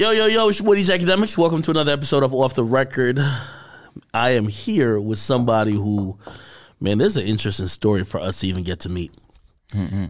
[0.00, 1.36] Yo, yo, yo, it's DJ Akademiks.
[1.36, 3.20] Welcome to another episode of Off the Record.
[4.14, 6.18] I am here with somebody who,
[6.80, 9.12] man, this is an interesting story for us to even get to meet.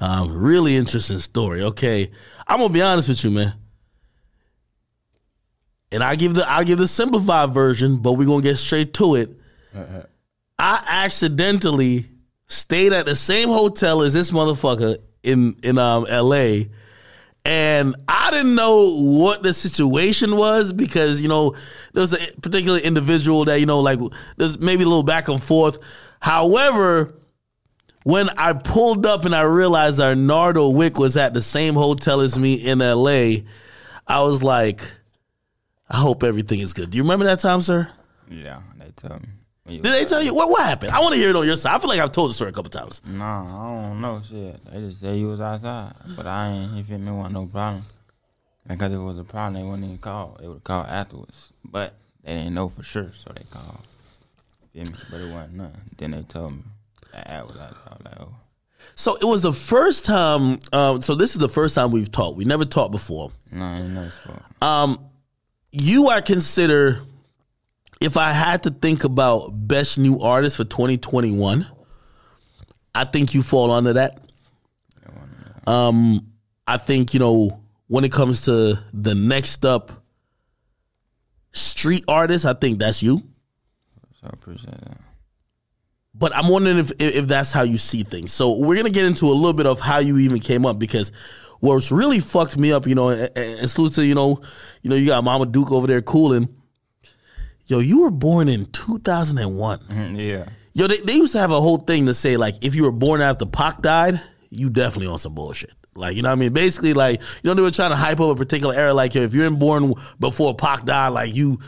[0.00, 1.62] Um, really interesting story.
[1.62, 2.12] Okay,
[2.46, 3.54] I'm gonna be honest with you, man.
[5.90, 9.16] And I give the I give the simplified version, but we're gonna get straight to
[9.16, 9.30] it.
[10.56, 12.08] I accidentally
[12.46, 16.66] stayed at the same hotel as this motherfucker in in um LA
[17.44, 21.52] and I didn't know what the situation was because you know
[21.92, 23.98] there was a particular individual that you know like
[24.36, 25.78] there's maybe a little back and forth.
[26.20, 27.14] However,
[28.04, 32.20] when I pulled up and I realized our Nardo Wick was at the same hotel
[32.20, 33.42] as me in LA,
[34.06, 34.82] I was like,
[35.88, 36.90] I hope everything is good.
[36.90, 37.90] Do you remember that time, sir?
[38.28, 39.18] Yeah, they tell me.
[39.18, 39.39] When you-
[39.78, 40.92] Did they tell you what what happened?
[40.92, 41.74] I want to hear it on your side.
[41.74, 43.00] I feel like I've told the story a couple times.
[43.06, 44.64] Nah, I don't know shit.
[44.72, 46.72] They just say you was outside, but I ain't.
[46.72, 47.10] You feel me?
[47.12, 47.84] Wasn't no problem.
[48.68, 50.36] Because if it was a problem, they wouldn't even call.
[50.40, 51.52] They would have called afterwards.
[51.64, 53.80] But they didn't know for sure, so they called.
[54.72, 54.90] Feel me?
[55.10, 55.80] But it wasn't nothing.
[55.98, 56.62] Then they told me
[57.12, 58.04] that I was outside.
[58.04, 58.34] Like, oh,
[58.94, 60.60] So it was the first time.
[60.72, 62.36] Um, so this is the first time we've talked.
[62.36, 63.32] We never talked before.
[63.50, 64.08] no, I ain't know.
[64.62, 65.06] Um,
[65.72, 67.00] you I consider
[68.00, 71.66] if I had to think about best new artist for 2021,
[72.94, 74.20] I think you fall under that.
[75.66, 76.32] Um,
[76.66, 79.92] I think you know when it comes to the next up
[81.52, 83.22] street artist, I think that's you.
[84.20, 84.98] So I appreciate that.
[86.14, 88.32] But I'm wondering if if that's how you see things.
[88.32, 91.12] So we're gonna get into a little bit of how you even came up because
[91.60, 94.40] what's really fucked me up, you know, and, and salute to you know,
[94.82, 96.48] you know, you got Mama Duke over there cooling.
[97.70, 99.78] Yo, you were born in 2001.
[99.78, 100.44] Mm, yeah.
[100.72, 102.90] Yo, they, they used to have a whole thing to say like if you were
[102.90, 105.70] born after Pac died, you definitely on some bullshit.
[105.94, 106.52] Like you know what I mean?
[106.52, 108.92] Basically, like you know they were trying to hype up a particular era.
[108.92, 111.60] Like yo, if you're born before Pac died, like you,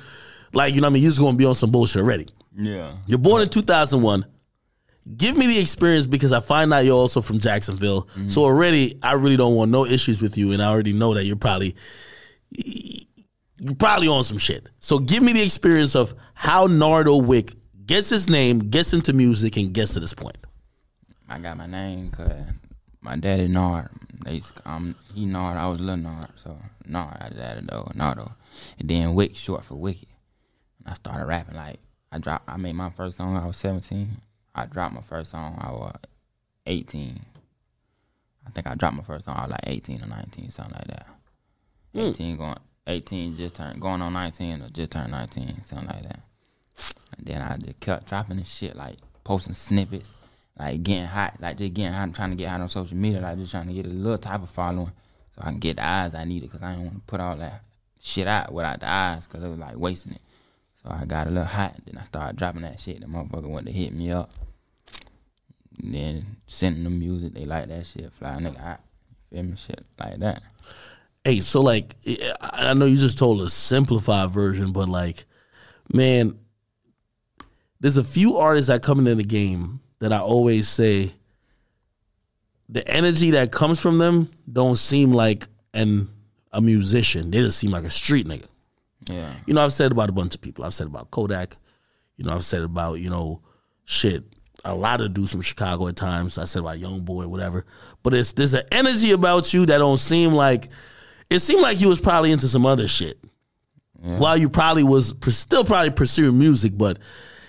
[0.52, 2.26] like you know what I mean, you're just gonna be on some bullshit already.
[2.56, 2.96] Yeah.
[3.06, 4.26] You're born in 2001.
[5.16, 8.08] Give me the experience because I find out you're also from Jacksonville.
[8.28, 11.24] So already, I really don't want no issues with you, and I already know that
[11.24, 11.76] you're probably
[13.62, 14.68] you're probably on some shit.
[14.80, 17.54] So give me the experience of how Nardo Wick
[17.86, 20.36] gets his name, gets into music, and gets to this point.
[21.28, 22.44] I got my name because
[23.00, 23.88] my daddy Nard.
[24.24, 26.28] They used to call him, he Nard, I was little Nard.
[26.36, 28.32] So Nard, I added though, Nardo.
[28.80, 30.08] And then Wick, short for Wicked.
[30.80, 31.78] And I started rapping like,
[32.10, 34.08] I dropped, I made my first song, I was 17.
[34.56, 35.94] I dropped my first song, I was
[36.66, 37.20] 18.
[38.44, 40.88] I think I dropped my first song, I was like 18 or 19, something like
[40.88, 41.06] that.
[41.94, 42.00] Hmm.
[42.00, 46.20] 18 going, 18 just turned, going on 19 or just turned 19, something like that.
[47.16, 50.12] And then I just kept dropping this shit, like posting snippets,
[50.58, 53.38] like getting hot, like just getting hot, trying to get hot on social media, like
[53.38, 54.92] just trying to get a little type of following
[55.34, 57.36] so I can get the eyes I needed because I didn't want to put all
[57.36, 57.62] that
[58.00, 60.20] shit out without the eyes because it was like wasting it.
[60.82, 63.00] So I got a little hot, then I started dropping that shit.
[63.00, 64.30] The motherfucker went to hit me up.
[65.80, 68.80] And then sending them music, they like that shit, fly nigga out.
[69.30, 69.56] Feel me?
[69.56, 70.42] Shit like that.
[71.24, 75.24] Hey, so like, eh, I I know you just told a simplified version, but like,
[75.92, 76.38] man,
[77.80, 81.12] there's a few artists that come into the game that I always say
[82.68, 86.08] the energy that comes from them don't seem like an
[86.52, 87.30] a musician.
[87.30, 88.46] They just seem like a street nigga.
[89.08, 89.30] Yeah.
[89.46, 90.64] You know, I've said about a bunch of people.
[90.64, 91.56] I've said about Kodak.
[92.16, 93.40] You know, I've said about, you know,
[93.84, 94.24] shit.
[94.64, 96.38] A lot of dudes from Chicago at times.
[96.38, 97.66] I said about YoungBoy, whatever.
[98.02, 100.68] But it's there's an energy about you that don't seem like
[101.32, 103.18] it seemed like you was probably into some other shit.
[104.02, 106.98] While you probably was still probably pursuing music, but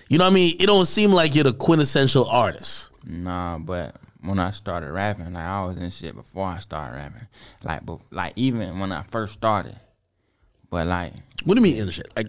[0.07, 0.55] you know what I mean?
[0.59, 2.91] It don't seem like you're the quintessential artist.
[3.05, 7.27] Nah, but when I started rapping, like I was in shit before I started rapping.
[7.63, 9.75] Like, but like even when I first started,
[10.69, 12.11] but like What do you mean in the shit?
[12.15, 12.27] Like,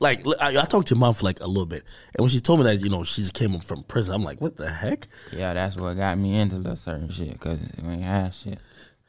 [0.00, 1.82] like I, I talked to your mom for like a little bit,
[2.14, 4.40] and when she told me that you know she just came from prison, I'm like,
[4.40, 5.08] what the heck?
[5.32, 8.58] yeah, that's what got me into little certain shit because we ain't had shit.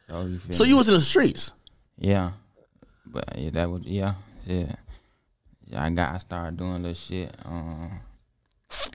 [0.10, 0.70] So you So me?
[0.70, 1.54] you was in the streets.
[1.98, 2.32] yeah,
[3.06, 4.14] but yeah, that was yeah,
[4.46, 4.76] yeah.
[5.68, 7.36] Yeah, I got I started doing little shit.
[7.44, 8.00] Um,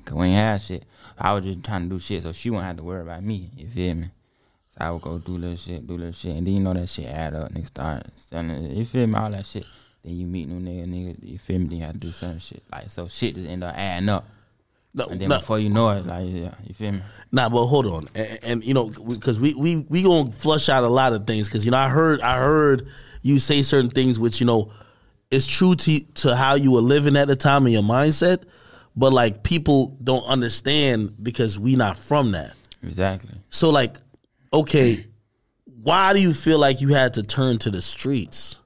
[0.04, 0.84] cause we ain't had shit.
[1.18, 3.50] I was just trying to do shit so she wouldn't have to worry about me.
[3.56, 4.10] You feel me?
[4.70, 6.88] So I would go do little shit, do little shit, and then you know that
[6.88, 7.50] shit add up.
[7.52, 8.50] Nigga start selling.
[8.50, 8.76] it.
[8.76, 9.14] You feel me?
[9.16, 9.66] All that shit.
[10.04, 11.16] Then you meet new nigga, nigga.
[11.28, 11.66] You feel me?
[11.66, 12.62] Then you have to do some shit.
[12.70, 14.26] Like so, shit just end up adding up.
[14.92, 17.02] No, And then no, before you know it, like yeah, you feel me?
[17.30, 20.82] nah, but hold on, and, and you know, because we we we gonna flush out
[20.82, 21.48] a lot of things.
[21.48, 22.88] Because you know, I heard I heard
[23.22, 24.72] you say certain things which you know
[25.30, 28.42] is true to to how you were living at the time and your mindset,
[28.96, 32.54] but like people don't understand because we not from that.
[32.82, 33.30] Exactly.
[33.50, 33.96] So like,
[34.52, 35.06] okay,
[35.82, 38.60] why do you feel like you had to turn to the streets?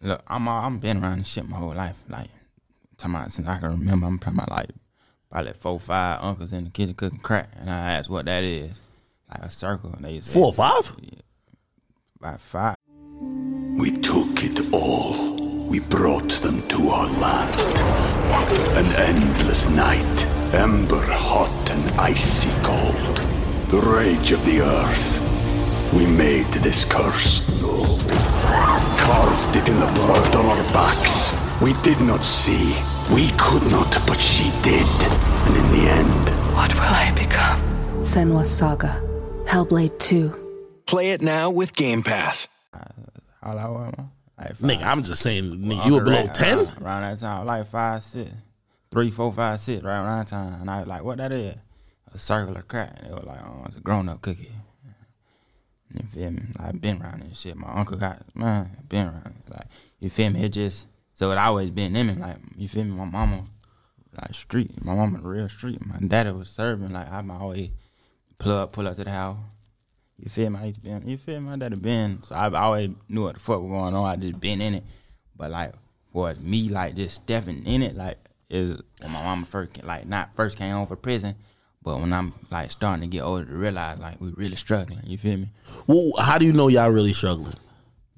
[0.00, 1.94] Look, I'm I'm been around this shit my whole life.
[2.08, 2.30] Like
[2.96, 4.70] talking about since I can remember, I'm talking about like
[5.32, 8.70] probably four, five uncles in the kitchen cooking crack, and I asked what that is.
[9.30, 9.92] Like a circle.
[9.94, 10.94] And they said, Four or five?
[11.00, 11.20] yeah,
[12.20, 12.76] About five.
[13.78, 15.34] We took it all.
[15.66, 17.58] We brought them to our land.
[18.76, 23.16] An endless night, ember hot and icy cold.
[23.68, 25.18] The rage of the earth.
[25.94, 27.40] We made this curse.
[28.98, 31.32] Carved it in the blood on our backs.
[31.62, 32.74] We did not see.
[33.10, 34.86] We could not, but she did.
[35.46, 37.60] And in the end, What will I become?
[38.00, 39.00] Senua's Saga.
[39.46, 40.82] Hellblade 2.
[40.86, 42.48] Play it now with Game Pass.
[42.72, 42.78] Uh,
[43.42, 43.94] all I was,
[44.38, 44.58] like five.
[44.58, 46.58] Nigga, I'm just saying, nigga, you were below Ray, ten.
[46.58, 48.30] Around, around that time, like five, six,
[48.90, 50.60] three, four, five, six, right around that time.
[50.60, 51.54] And I was like, what that is?
[52.14, 52.94] A circular crack.
[52.98, 54.52] And they were like, oh, it's a grown up cookie.
[55.94, 56.42] You feel me?
[56.58, 57.56] I've like, been around this shit.
[57.56, 59.34] My uncle got, man, been around.
[59.40, 59.66] It's like,
[60.00, 60.42] you feel me?
[60.44, 62.14] It just, so it always been in me.
[62.14, 62.92] Like, you feel me?
[62.92, 63.44] My mama,
[64.20, 64.84] like, street.
[64.84, 65.84] My mama, real street.
[65.84, 66.92] My daddy was serving.
[66.92, 67.70] Like, I'm always
[68.38, 69.38] pull up, pull up to the house.
[70.18, 70.58] You feel me?
[70.60, 71.50] I used to been, you feel me?
[71.50, 74.06] My daddy been, so I always knew what the fuck was going on.
[74.06, 74.84] I just been in it.
[75.36, 75.74] But like,
[76.12, 78.18] for me, like just stepping in it, like,
[78.48, 81.34] is when my mama first, like, not first came home from prison,
[81.82, 85.00] but when I'm like starting to get older to realize like we really struggling.
[85.04, 85.50] You feel me?
[85.86, 87.54] Well, how do you know y'all really struggling?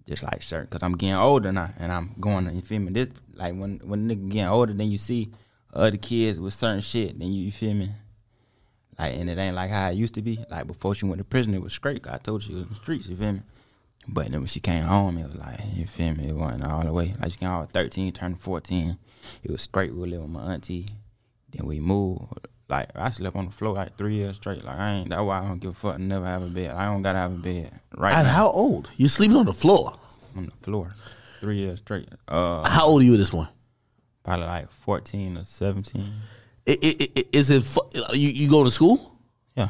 [0.07, 2.55] Just like certain, cause I'm getting older now, and I'm going.
[2.55, 2.93] You feel me?
[2.93, 5.31] This like when when nigga getting older, then you see
[5.73, 7.19] other kids with certain shit.
[7.19, 7.89] Then you, you feel me?
[8.99, 10.45] Like and it ain't like how it used to be.
[10.51, 12.07] Like before she went to prison, it was straight.
[12.07, 13.09] I told you she was in the streets.
[13.09, 13.43] You feel me?
[14.07, 16.29] But then when she came home, it was like you feel me.
[16.29, 17.15] It wasn't all the way.
[17.21, 18.99] Like she came out at 13, turned 14.
[19.43, 19.95] It was straight.
[19.95, 20.87] We lived with my auntie.
[21.51, 22.49] Then we moved.
[22.69, 24.65] Like I slept on the floor like three years straight.
[24.65, 25.11] Like I ain't.
[25.11, 25.99] That's why I don't give a fuck.
[25.99, 26.71] Never have a bed.
[26.75, 28.91] I don't gotta have a bed right At now how old?
[28.97, 29.99] You sleeping on the floor.
[30.37, 30.95] on the floor.
[31.41, 32.09] Three years straight.
[32.27, 33.49] Uh, How old are you at this one?
[34.25, 36.03] probably like 14 or 17.
[36.67, 37.83] I- I- I- Is it fu-
[38.15, 38.31] you?
[38.31, 39.13] You go to school?
[39.55, 39.69] Yeah.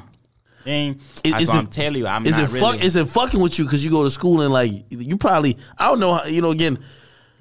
[0.64, 2.06] Ain't, Is- that's is what it- I'm telling you.
[2.06, 2.60] I'm is not it really.
[2.60, 2.84] fuck?
[2.84, 5.88] Is it fucking with you because you go to school and like you probably I
[5.88, 6.78] don't know how, you know again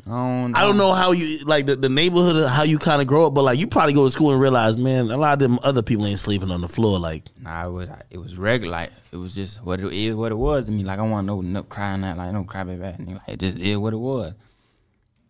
[0.05, 3.01] I don't, I don't know how you like the, the neighborhood of how you kind
[3.01, 5.33] of grow up but like you probably go to school and realize man a lot
[5.33, 8.37] of them other people ain't sleeping on the floor like Nah, it was, it was
[8.37, 8.71] regular.
[8.71, 10.83] Like, it was just what it is, what it was to me.
[10.83, 12.67] Like, I want no, no crying out, like, no cry ass.
[12.67, 13.13] nigga.
[13.15, 14.33] Like, it just is what it was.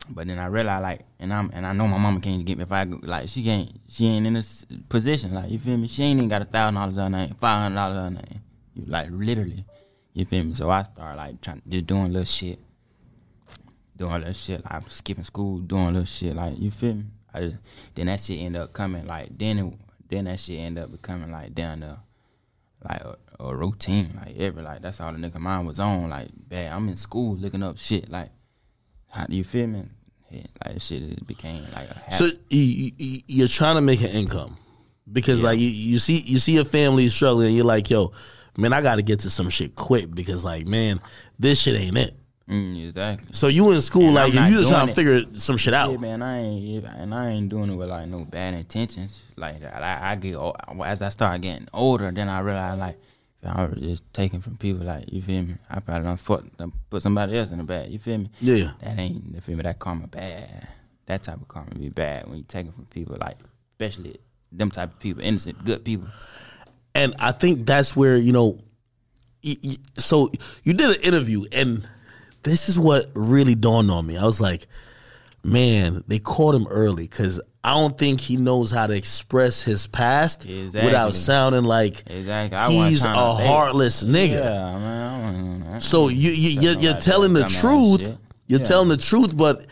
[0.09, 2.63] But then I realized, like, and I'm, and I know my mama can't get me
[2.63, 5.33] if I, go- like, she can't, she ain't in this position.
[5.33, 5.87] Like, you feel me?
[5.87, 8.21] She ain't even got a thousand dollars on her name, five hundred dollars on her
[8.21, 8.41] name.
[8.75, 9.65] You, like, literally.
[10.13, 10.53] You feel me?
[10.53, 12.59] So I started, like, trying, just doing little shit.
[13.95, 17.05] Doing all that shit, like, I'm skipping school, doing little shit, like, you feel me?
[17.33, 17.57] I just,
[17.95, 19.73] then that shit end up coming, like, then it,
[20.09, 21.97] then that shit end up becoming, like, down there
[22.83, 26.09] like a, a routine, like every like that's all the nigga mind was on.
[26.09, 28.09] Like, bad, I'm in school looking up shit.
[28.09, 28.29] Like,
[29.09, 29.83] how do you feel me?
[30.29, 32.13] Yeah, like shit it became like a habit.
[32.13, 34.57] so you, you, you're trying to make an income
[35.11, 38.11] because like you, you see you see your family struggling and you're like yo
[38.57, 40.99] man I got to get to some shit quick because like man
[41.37, 42.15] this shit ain't it
[42.49, 43.29] Mm, exactly.
[43.31, 45.97] so you in school And like you just trying to figure some shit out Yeah,
[45.97, 49.21] man, I ain't and I ain't doing it with like no bad intentions.
[49.37, 50.37] Like that, I, I get
[50.85, 52.97] as I start getting older, then I realize like
[53.45, 54.85] I was just taking from people.
[54.85, 55.55] Like you feel me?
[55.69, 57.89] I probably done fuck, done put somebody else in the bad.
[57.89, 58.29] You feel me?
[58.41, 58.71] Yeah.
[58.81, 59.63] That ain't you feel me?
[59.63, 60.67] That karma bad.
[61.05, 63.17] That type of karma be bad when you taking from people.
[63.19, 63.37] Like
[63.71, 64.19] especially
[64.51, 66.07] them type of people, innocent, good people.
[66.93, 68.59] and I think that's where you know.
[69.97, 70.29] So
[70.63, 71.87] you did an interview, and
[72.43, 74.17] this is what really dawned on me.
[74.17, 74.67] I was like,
[75.43, 79.87] man, they caught him early because I don't think he knows how to express his
[79.87, 80.85] past Exactly.
[80.85, 82.75] without sounding like Exactly.
[82.75, 84.43] He's a heartless nigga.
[84.43, 85.63] Yeah, man.
[85.67, 85.81] I that.
[85.81, 88.17] So you, you you're, you're telling the truth.
[88.47, 88.65] You're Yeah.
[88.65, 89.65] telling the truth, but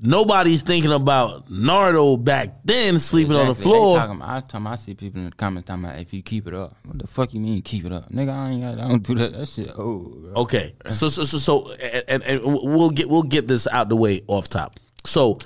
[0.00, 3.72] nobody's thinking about Nardo back then sleeping on the Exactly.
[3.72, 3.98] floor.
[3.98, 6.46] They talking, I, talking, I see people in the comments talking about if you keep
[6.46, 6.76] it up.
[6.84, 8.30] What the fuck you mean keep it up, nigga?
[8.32, 9.32] I ain't got, I don't do that.
[9.32, 9.68] That shit.
[9.76, 10.12] Oh.
[10.36, 11.72] Okay, so so so, so
[12.08, 14.78] and, and we'll get we'll get this out the way off top.
[15.04, 15.38] So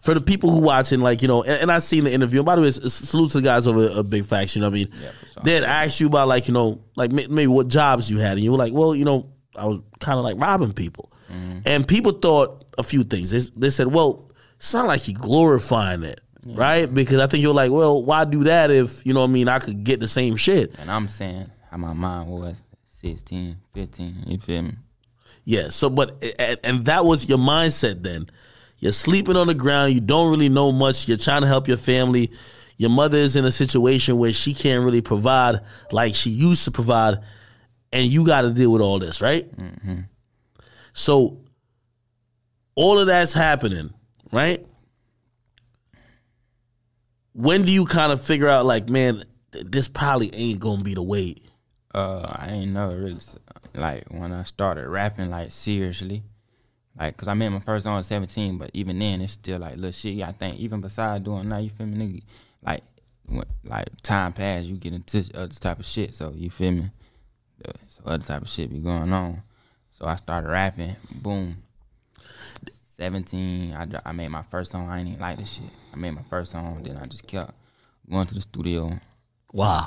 [0.00, 2.40] for the people who watching, like you know, and, and I seen the interview.
[2.40, 4.56] And by the way, salute to the guys over a Big Facts.
[4.56, 5.42] I mean, Yeah, sure.
[5.44, 8.50] they'd ask you about like you know, like maybe what jobs you had, and you
[8.50, 11.58] were like, well, you know, I was kind of like robbing people, Mm-hmm.
[11.66, 13.30] and people thought a few things.
[13.30, 16.20] They, they said, well, it's not like he glorifying it.
[16.42, 19.20] Right, because I think you're like, well, why do that if you know?
[19.20, 20.74] what I mean, I could get the same shit.
[20.78, 24.24] And I'm saying how my mind was 16, 15.
[24.26, 24.72] You feel me?
[25.44, 25.68] Yeah.
[25.68, 28.26] So, but and, and that was your mindset then.
[28.78, 29.92] You're sleeping on the ground.
[29.92, 31.06] You don't really know much.
[31.06, 32.30] You're trying to help your family.
[32.78, 35.60] Your mother is in a situation where she can't really provide
[35.92, 37.18] like she used to provide,
[37.92, 39.54] and you got to deal with all this, right?
[39.54, 40.00] Mm-hmm.
[40.94, 41.42] So,
[42.80, 43.92] all of that's happening,
[44.32, 44.66] right?
[47.34, 50.94] When do you kind of figure out like, man, th- this probably ain't gonna be
[50.94, 51.36] the way?
[51.94, 53.20] Uh, I ain't never really
[53.74, 56.22] like when I started rapping like seriously,
[56.98, 59.76] like cause I made my first song at seventeen, but even then it's still like
[59.76, 60.22] little shit.
[60.22, 62.22] I think even besides doing that, you feel me, nigga,
[62.62, 62.82] like
[63.26, 66.14] when, like time passed, you get into other type of shit.
[66.14, 66.90] So you feel me,
[67.62, 69.42] Uh, so other type of shit be going on.
[69.92, 70.96] So I started rapping.
[71.12, 71.62] Boom.
[73.00, 74.90] Seventeen, I I made my first song.
[74.90, 75.70] I ain't even like this shit.
[75.90, 77.50] I made my first song, then I just kept
[78.10, 78.92] going to the studio.
[79.54, 79.86] Wow.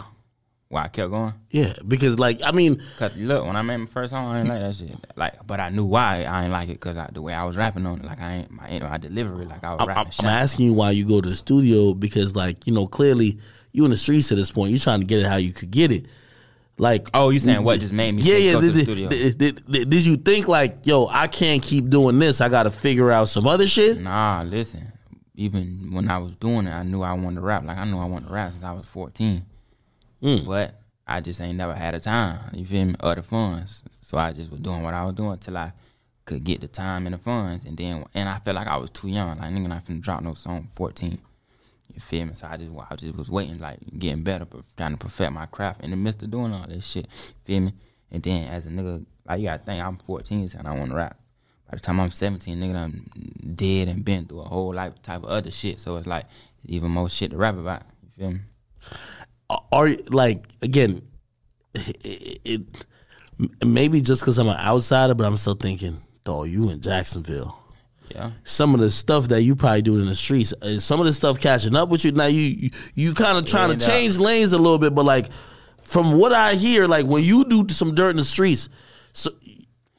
[0.68, 1.32] Why I kept going?
[1.52, 4.50] Yeah, because like I mean, Cause look, when I made my first song, I ain't
[4.50, 4.96] like that shit.
[5.16, 7.86] Like, but I knew why I ain't like it, cause the way I was rapping
[7.86, 10.06] on it, like I ain't my, you know, delivery, like I was I'm, rapping.
[10.06, 10.26] I'm shot.
[10.26, 13.38] asking you why you go to the studio because like you know clearly
[13.74, 14.72] you in the streets at this point.
[14.72, 16.08] You're trying to get it how you could get it.
[16.78, 18.60] Like Oh, you saying what just made me Yeah, yeah.
[18.60, 19.10] Did, the did- studio?
[19.10, 22.42] did- did- you think like, yo, I can't keep doing this.
[22.42, 24.00] I got to figure out some other shit.
[24.02, 24.92] Nah, listen.
[25.36, 27.64] Even when I was doing it, I knew I wanted to rap.
[27.64, 29.46] Like I knew I wanted to rap since I was fourteen.
[30.22, 30.46] Mm.
[30.46, 32.40] But I just ain't never had a time.
[32.54, 32.96] You feel me?
[33.04, 33.84] Or the funds.
[34.02, 35.74] So I just was doing what I was doing till I
[36.26, 37.66] could get the time and the funds.
[37.66, 39.38] And then and I felt like I was too young.
[39.40, 41.18] Like nigga, not finna drop no song fourteen.
[41.94, 42.32] You feel me?
[42.36, 44.48] So I just I just was waiting, like getting better,
[44.78, 47.08] trying to perfect my craft in the midst of doing all this shit.
[47.46, 47.74] Feel me?
[48.12, 50.98] And then as a nigga, like you gotta think I'm 14 and I want to
[50.98, 51.20] rap.
[51.70, 55.24] By the time I'm 17, nigga, I'm dead and been through a whole life type
[55.24, 55.80] of other shit.
[55.80, 56.26] So it's like
[56.66, 57.84] even more shit to rap about.
[58.04, 58.40] You feel me?
[59.72, 61.02] Are like again?
[62.06, 62.62] It, it
[63.66, 67.63] maybe just because I'm an outsider, but I'm still thinking, dog, you in Jacksonville.
[68.10, 68.32] Yeah.
[68.44, 71.14] Some of the stuff that you probably do in the streets, uh, some of the
[71.14, 72.12] stuff catching up with you.
[72.12, 75.06] Now you you, you kind of trying Yeah, to change lanes a little bit, but
[75.06, 75.32] like
[75.80, 78.70] from what I hear, like when you do some dirt in the streets,
[79.14, 79.32] so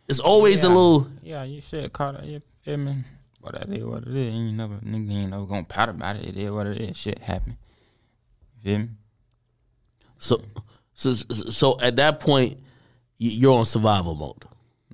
[0.08, 1.08] it's always a little.
[1.22, 2.24] Yeah, you shit caught it.
[2.24, 2.96] You feel me?
[3.40, 4.34] What that is, what it is.
[4.34, 6.26] Ain't never nigga ain't never gonna pout about it.
[6.28, 6.96] It is what it is.
[6.96, 7.56] Shit happen.
[8.56, 8.88] You feel me?
[10.18, 10.40] So,
[10.94, 12.58] so, so at that point,
[13.18, 14.44] you're on survival mode.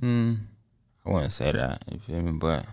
[0.03, 2.33] I wouldn't say that, you feel me?
[2.33, 2.67] But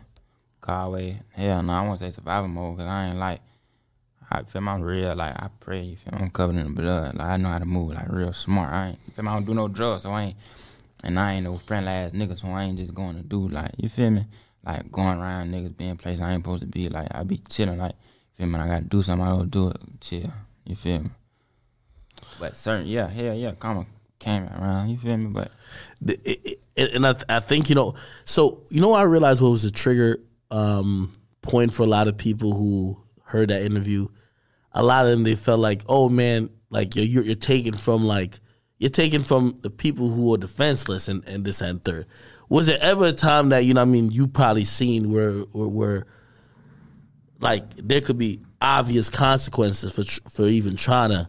[0.68, 3.40] Conway, hell no, I won't say survival mode because I ain't like,
[4.30, 6.14] I feel I'm real, like, I pray, you feel?
[6.22, 7.16] I'm covered in the blood.
[7.16, 8.74] Like, I know how to move, like, real smart.
[8.74, 9.30] I ain't, feel?
[9.30, 10.36] I don't do no drugs, so I ain't,
[11.06, 13.88] and I ain't no friendly ass so I ain't just going to do, like, you
[13.88, 14.26] feel me?
[14.66, 16.90] Like, going around niggas being places I ain't supposed to be.
[16.90, 17.96] Like, I be chilling, like,
[18.38, 18.60] feel me?
[18.60, 20.34] I gotta do something, I don't do it, chill,
[20.66, 21.10] you feel me?
[22.42, 23.86] But certain, yeah, hell yeah, karma
[24.20, 25.28] came around, you feel me?
[25.28, 25.50] But,
[26.02, 27.96] The- it- it- and I, I think you know.
[28.26, 30.20] So you know, I realized what was the trigger
[30.51, 31.12] um,
[31.42, 34.08] point for a lot of people who heard that interview.
[34.72, 38.06] A lot of them they felt like, oh man, like you're you're, you're taken from
[38.06, 38.39] like
[38.77, 42.06] you're taken from the people who are defenseless and, and this and third.
[42.50, 43.82] Was there ever a time that you know?
[43.82, 46.08] I mean, you probably seen where where, where
[47.39, 51.27] like there could be obvious consequences for tr- for even trying to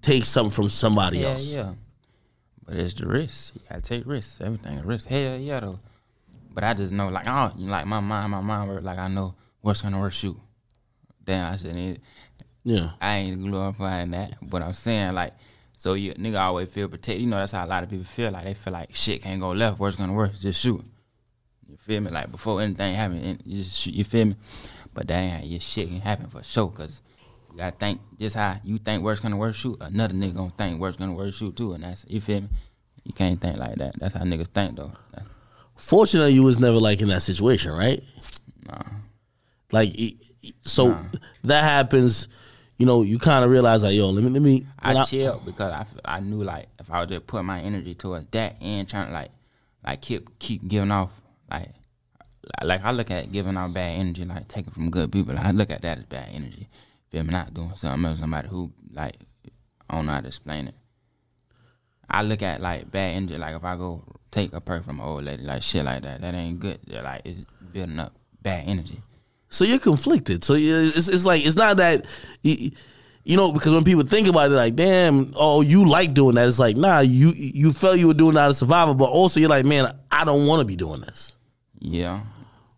[0.00, 1.54] take something from somebody Yeah, else.
[1.54, 1.74] yeah.
[2.66, 3.54] But it's the risk.
[3.54, 4.40] You gotta take risks.
[4.40, 5.08] Everything a risk.
[5.08, 5.80] Hell yeah though.
[6.58, 9.80] But I just know like oh like my mind, my mind like I know what's
[9.80, 10.36] gonna work shoot.
[11.22, 12.00] Damn, I shouldn't
[12.64, 12.90] Yeah.
[13.00, 14.38] I ain't glorifying that.
[14.42, 15.34] But I'm saying like
[15.76, 17.22] so you nigga always feel protected.
[17.22, 18.32] You know that's how a lot of people feel.
[18.32, 20.34] Like they feel like shit can't go left, what's gonna work?
[20.34, 20.84] Just shoot.
[21.68, 22.10] You feel me?
[22.10, 24.34] Like before anything happen, you just shoot, you feel me?
[24.92, 27.02] But that ain't how your shit can happen for sure, cause
[27.52, 30.80] you gotta think just how you think work's gonna work shoot, another nigga gonna think
[30.80, 32.48] work's gonna work shoot too, and that's you feel me?
[33.04, 33.96] You can't think like that.
[34.00, 34.90] That's how niggas think though.
[35.14, 35.37] That-
[35.78, 38.02] Fortunately, you was never like in that situation, right?
[38.66, 38.82] Nah.
[39.72, 39.94] Like,
[40.62, 40.96] so
[41.44, 42.28] that happens.
[42.76, 44.66] You know, you kind of realize like, yo, let me, let me.
[44.78, 47.94] I I- chilled because I, I knew like if I would just put my energy
[47.94, 49.30] towards that and trying to like
[49.84, 51.10] like keep keep giving off
[51.50, 51.70] like
[52.62, 55.36] like I look at giving out bad energy like taking from good people.
[55.38, 56.68] I look at that as bad energy.
[57.10, 57.30] Feel me?
[57.32, 58.20] Not doing something else.
[58.20, 59.16] Somebody who like
[59.90, 60.74] I don't know how to explain it.
[62.10, 65.06] I look at like bad energy like if I go take a perk from an
[65.06, 66.78] old lady like shit like that that ain't good.
[66.86, 67.40] They're like it's
[67.72, 69.02] building up bad energy.
[69.50, 70.44] so you're conflicted.
[70.44, 72.06] So it's, it's like it's not that,
[72.42, 72.70] you,
[73.24, 76.48] you know, because when people think about it, like, damn, oh, you like doing that.
[76.48, 79.38] It's like, nah, you you felt you were doing that out of survival, but also
[79.40, 81.36] you're like, man, I don't want to be doing this.
[81.78, 82.22] Yeah.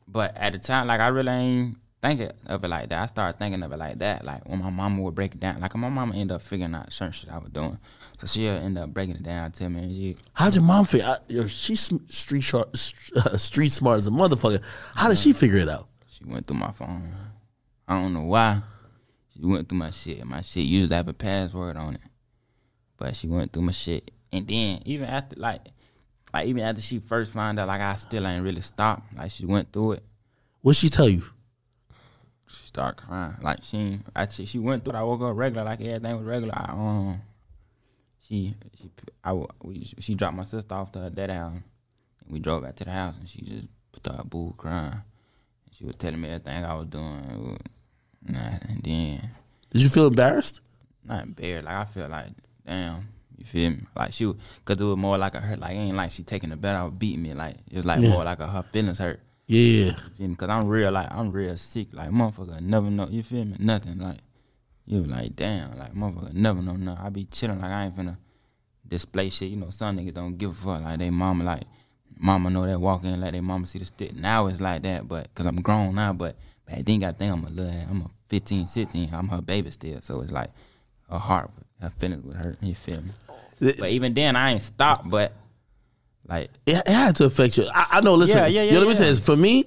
[0.08, 3.02] But at the time, like I really ain't thinking of it like that.
[3.02, 4.24] I started thinking of it like that.
[4.24, 5.60] Like when my mama would break it down.
[5.60, 7.78] Like my mama ended up figuring out certain shit I was doing.
[8.20, 11.06] So she'll end up breaking it down to me she How'd your mom figure?
[11.06, 14.62] I, yo, she's street sharp, street smart as a motherfucker.
[14.94, 15.88] How did she figure it out?
[16.06, 17.14] she went through my phone.
[17.88, 18.60] I don't know why.
[19.32, 20.22] She went through my shit.
[20.26, 22.02] My shit used to have a password on it.
[22.98, 24.10] But she went through my shit.
[24.30, 25.62] And then even after like
[26.34, 29.16] like even after she first found out like I still ain't really stopped.
[29.16, 30.02] Like she went through it.
[30.60, 31.22] What she tell you?
[32.46, 33.36] She started crying.
[33.40, 34.92] Like she, I, she, she went through.
[34.92, 34.96] it.
[34.96, 36.52] I woke up regular, like everything was regular.
[36.54, 37.22] I, um,
[38.30, 38.90] she, she,
[39.24, 39.32] I,
[39.62, 41.52] we, she dropped my sister off to her dad house.
[41.54, 41.62] And
[42.32, 44.92] we drove back to the house, and she just started boo crying.
[44.92, 45.02] And
[45.76, 47.58] She was telling me everything I was doing.
[48.26, 49.30] Nah, and then
[49.70, 50.60] Did you feel embarrassed?
[51.04, 51.64] not embarrassed.
[51.64, 52.28] Like I felt like,
[52.66, 53.78] damn, you feel me?
[53.96, 54.32] Like she,
[54.64, 55.58] cause it was more like a hurt.
[55.58, 57.34] Like it ain't like she taking the bet out, beating me.
[57.34, 58.10] Like it was like Yeah.
[58.10, 59.18] more like a, her feelings hurt.
[59.46, 59.86] Yeah.
[59.86, 60.34] You feel me?
[60.36, 61.88] Cause I'm real, like I'm real sick.
[61.92, 63.08] Like motherfucker never know.
[63.10, 63.56] You feel me?
[63.58, 63.98] Nothing.
[63.98, 64.18] Like
[64.90, 65.78] you like damn.
[65.78, 67.04] Like motherfucker never know nothing.
[67.04, 67.60] I be chilling.
[67.60, 68.16] Like I ain't finna
[68.86, 69.50] display shit.
[69.50, 70.82] You know, some niggas don't give a fuck.
[70.82, 71.62] Like they mama like
[72.18, 74.16] mama know that walk in like they mama see the stick.
[74.16, 76.12] Now it's like that, but cause I'm grown now.
[76.12, 76.34] But
[76.66, 77.72] back then, got think I'm a little.
[77.88, 79.10] I'm a 15, 16.
[79.14, 80.00] I'm her baby still.
[80.02, 80.50] So it's like
[81.08, 82.56] her heart, her feelings with her.
[82.60, 83.10] You feel me?
[83.60, 85.08] But even then, I ain't stopped.
[85.08, 85.34] But
[86.26, 87.68] like it it had to affect you.
[87.72, 88.16] I, I know.
[88.16, 89.66] Listen, Yeah, yeah, you know, yeah, let me tell you For me,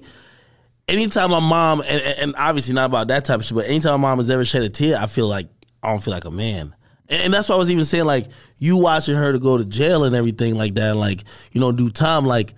[0.88, 4.08] anytime my mom and, and obviously not about that type of shit, but anytime my
[4.08, 5.48] mom has ever shed a tear, I feel like
[5.82, 6.74] I don't feel like a man.
[7.08, 8.26] And, and that's why I was even saying like
[8.58, 11.90] you watching her to go to jail and everything like that, like you know, do
[11.90, 12.54] time like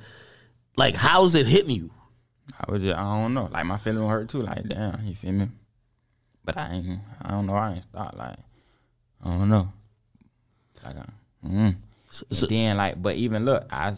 [0.76, 1.90] like how's it hitting you?
[2.58, 3.48] I was just, I don't know.
[3.50, 4.42] Like my feeling hurt too.
[4.42, 5.48] Like damn, you feel me?
[6.44, 7.00] But I ain't.
[7.22, 7.54] I don't know.
[7.54, 8.16] I ain't stopped.
[8.16, 8.36] Like
[9.24, 9.72] I don't know.
[10.84, 11.76] Like I, mm.
[12.10, 13.90] so- and then like, but even look, I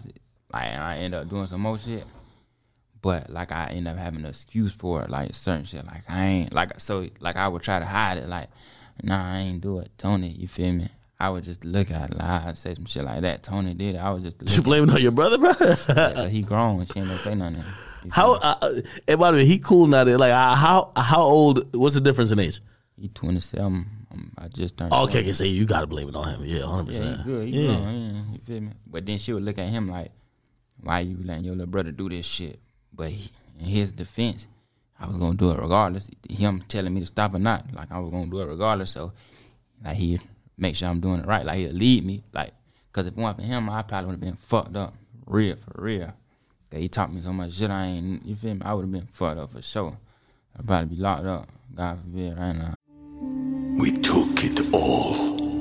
[0.52, 2.04] like I end up doing some more shit.
[3.00, 5.87] But like I end up having an excuse for it, like certain shit.
[5.87, 8.28] Like I ain't like so like I would try to hide it.
[8.28, 8.49] Like
[9.02, 10.28] nah, I ain't do it, Tony.
[10.28, 10.88] You feel me?
[11.21, 13.43] I would just look at it, lie, say some shit like that.
[13.43, 13.99] Tony did it.
[13.99, 15.52] I was just You blaming on your brother, bro?
[15.88, 16.85] But he grown.
[16.87, 17.64] She ain't gonna say nothing.
[18.11, 18.35] How?
[18.35, 20.05] Uh, and by the way, he cool now.
[20.05, 21.75] There, like uh, how how old?
[21.75, 22.61] What's the difference in age?
[22.97, 23.67] He 27.
[24.11, 24.93] Um, I just turned.
[24.93, 25.19] Okay, 20.
[25.19, 26.45] okay, say you gotta blame it on him.
[26.45, 27.25] Yeah, hundred Yeah, percent.
[27.25, 27.49] good.
[27.49, 27.67] He Yeah.
[27.76, 28.71] grown, yeah, you feel me?
[28.87, 30.11] But then she would look at him like,
[30.81, 32.61] "Why you letting your little brother do this shit?"
[32.99, 34.49] But he, in his defense,
[35.00, 36.11] I was gonna do it regardless.
[36.28, 38.91] Him telling me to stop or not, like I was gonna do it regardless.
[38.91, 39.13] So,
[39.84, 40.19] like he
[40.58, 41.47] make sure I'm doing it right.
[41.47, 42.52] Like he'll lead me, like,
[42.93, 44.95] cause if it wasn't for him, I probably would have been fucked up,
[45.26, 46.13] real for real.
[46.71, 47.71] 'Cause he taught me so much shit.
[47.71, 48.61] I ain't, you feel me?
[48.65, 49.97] I would have been fucked up for sure.
[50.58, 51.49] I'd probably be locked up.
[51.75, 52.75] God forbid, right now.
[53.78, 55.37] We took it all.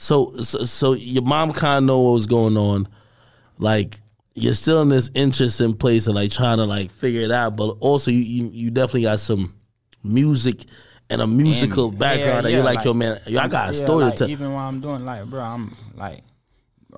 [0.00, 0.36] You feel me?
[0.36, 2.88] So, so, so your mom kind of know what was going on.
[3.58, 4.00] Like
[4.34, 7.76] you're still in this interesting place of like trying to like figure it out, but
[7.80, 9.54] also you you, you definitely got some
[10.02, 10.64] music
[11.10, 13.70] and a musical And- background yeah, that you're yeah, like, yo man, yo, I got
[13.70, 14.30] a story like, to tell.
[14.30, 16.22] Even while I'm doing like, bro, I'm like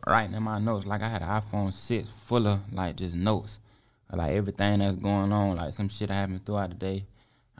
[0.07, 0.87] writing in my notes.
[0.87, 3.59] Like I had an iPhone six full of like just notes,
[4.13, 7.07] like everything that's going on, like some shit that happened throughout the day.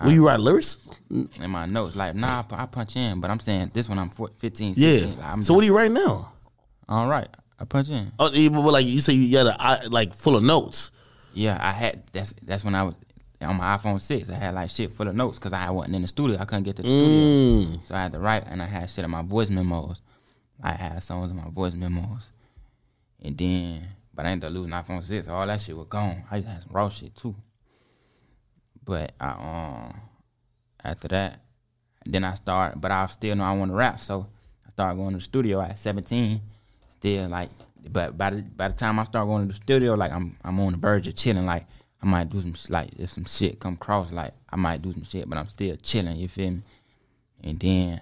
[0.05, 0.79] Will you write lyrics?
[1.11, 4.31] In my notes, like nah, I punch in, but I'm saying this one I'm four-
[4.39, 4.99] 15, Yeah.
[4.99, 5.17] 16.
[5.19, 6.33] Like, I'm So what do you write now?
[6.89, 7.29] all right.
[7.59, 8.11] I punch in.
[8.19, 9.47] Oh, but like you say, you got
[9.85, 10.91] a like full of notes.
[11.33, 12.95] Yeah, I had that's that's when I was
[13.41, 14.29] on my iPhone six.
[14.31, 16.37] I had like shit full of notes because I wasn't in the studio.
[16.41, 17.87] I couldn't get to the studio, mm.
[17.87, 20.01] so I had to write, and I had shit in my voice memos.
[20.63, 22.33] I had songs in my voice memos,
[23.21, 25.29] and then but I ended up losing iPhone six.
[25.29, 26.25] All that shit was gone.
[26.31, 27.35] I had some raw shit too.
[28.85, 30.01] But I um
[30.83, 31.41] after that,
[32.05, 32.81] then I start.
[32.81, 34.27] But I still know I want to rap, so
[34.67, 36.41] I started going to the studio at seventeen.
[36.89, 37.51] Still like,
[37.89, 40.59] but by the by the time I start going to the studio, like I'm I'm
[40.61, 41.47] on the verge of chilling.
[41.47, 41.67] Like
[42.03, 45.05] I might do some like if some shit come across, like I might do some
[45.05, 46.17] shit, but I'm still chilling.
[46.17, 46.63] You feel me?
[47.43, 48.01] And then.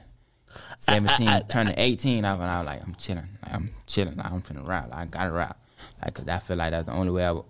[0.79, 3.29] 17, turning 18, I was, I was like, I'm chilling.
[3.41, 4.17] Like, I'm chilling.
[4.17, 4.91] Like, I'm finna rap.
[4.91, 5.61] Like, I gotta rap.
[6.03, 7.41] Like, cause I feel like that's the only way I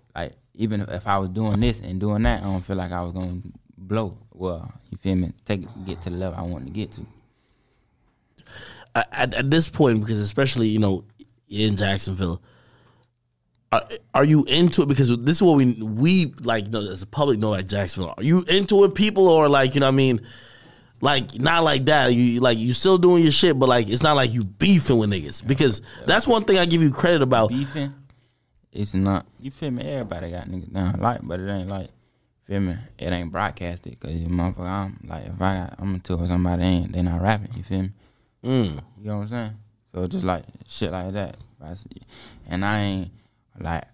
[0.55, 3.13] even if I was doing this and doing that, I don't feel like I was
[3.13, 3.41] gonna
[3.77, 4.17] blow.
[4.33, 5.33] Well, you feel me?
[5.45, 7.07] Take get to the level I wanted to get to.
[8.95, 11.05] at, at this point, because especially you know
[11.49, 12.41] in Jacksonville,
[13.73, 13.83] are,
[14.15, 14.89] are you into it?
[14.89, 18.15] Because this is what we we like you know, as a public know at Jacksonville.
[18.17, 20.21] Are you into it, people, or like you know what I mean?
[21.01, 22.13] Like not like that.
[22.13, 25.11] You like you still doing your shit, but like it's not like you beefing with
[25.11, 25.47] niggas.
[25.47, 27.51] Because that's one thing I give you credit about.
[27.51, 27.95] Beefing,
[28.73, 29.27] it's not.
[29.39, 29.83] You feel me?
[29.83, 31.89] Everybody got niggas down like, but it ain't like.
[32.45, 32.77] Feel me?
[32.99, 34.61] It ain't broadcasted because motherfucker.
[34.61, 37.57] I'm like, if I got, I'm into somebody ain't they not rapping.
[37.57, 37.91] You feel me?
[38.45, 38.83] Mm.
[38.99, 39.57] You know what I'm saying?
[39.93, 41.37] So just like shit like that.
[41.63, 41.87] I see.
[42.49, 43.11] And I ain't
[43.59, 43.85] like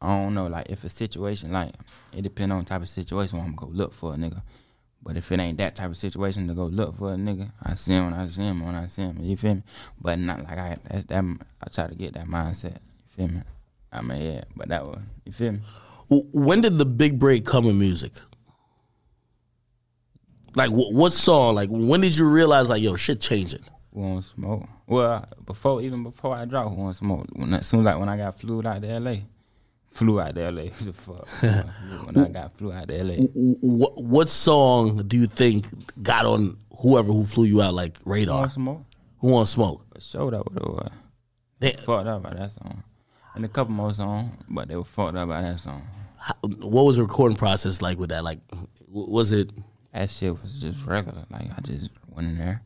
[0.00, 1.72] I don't know, like if a situation like
[2.14, 4.42] it depend on the type of situation I'm gonna go look for a nigga.
[5.02, 7.74] But if it ain't that type of situation to go look for a nigga, I
[7.74, 9.18] see him when I see him when I see him.
[9.20, 9.62] You feel me?
[10.00, 11.24] But not like I that's that
[11.62, 12.74] I try to get that mindset.
[12.74, 13.42] You feel me?
[13.92, 15.60] I mean yeah, but that one, you feel me?
[16.32, 18.12] When did the big break come in music?
[20.54, 21.54] Like wh- what song?
[21.54, 23.62] Like when did you realize like yo shit changing?
[23.92, 24.64] Who want smoke?
[24.86, 27.26] Well, before even before I dropped, who want smoke?
[27.32, 29.16] When as soon as like when I got flew out to LA,
[29.88, 30.62] flew out to LA.
[30.80, 31.26] the fuck.
[32.06, 33.14] when I got flew out to LA.
[33.34, 35.66] What what song do you think
[36.02, 38.48] got on whoever who flew you out like Who radar?
[38.50, 38.82] smoke?
[39.20, 39.82] Who want smoke?
[39.94, 40.92] That would have
[41.58, 42.82] They- fucked up by that song.
[43.36, 45.82] And a couple more songs, but they were fucked up by that song.
[46.18, 48.24] how- what was the recording process like with that?
[48.24, 48.40] Like
[48.88, 49.50] was it
[49.92, 51.24] That shit was just regular.
[51.30, 52.62] Like I just went in there.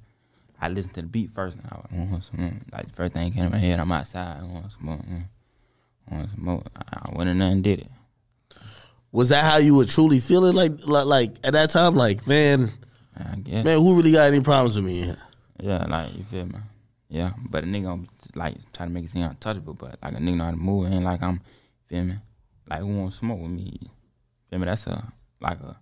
[0.61, 2.61] I listened to the beat first, and I was "I want some.
[2.73, 4.41] Like the first thing came in my head, I'm outside.
[4.41, 4.97] I want some more.
[4.99, 5.25] mm,
[6.11, 6.63] I want some more.
[6.93, 7.91] I went in there and did it.
[9.13, 11.95] was that how you were truly feeling like like, like at that time?
[11.97, 12.71] Like man,
[13.17, 13.65] I guess.
[13.65, 15.15] man, who really got any problems with me?
[15.61, 16.59] Yeah, like you feel me.
[17.09, 18.07] Yeah, but a nigga gonna
[18.37, 20.93] like try to make it seem untouchable, but like a nigga know how to move,
[20.93, 21.41] ain't like I'm.
[21.87, 22.15] Feel me?
[22.69, 23.79] Like who want smoke with me?
[24.49, 24.67] Feel me?
[24.67, 25.77] That's a like a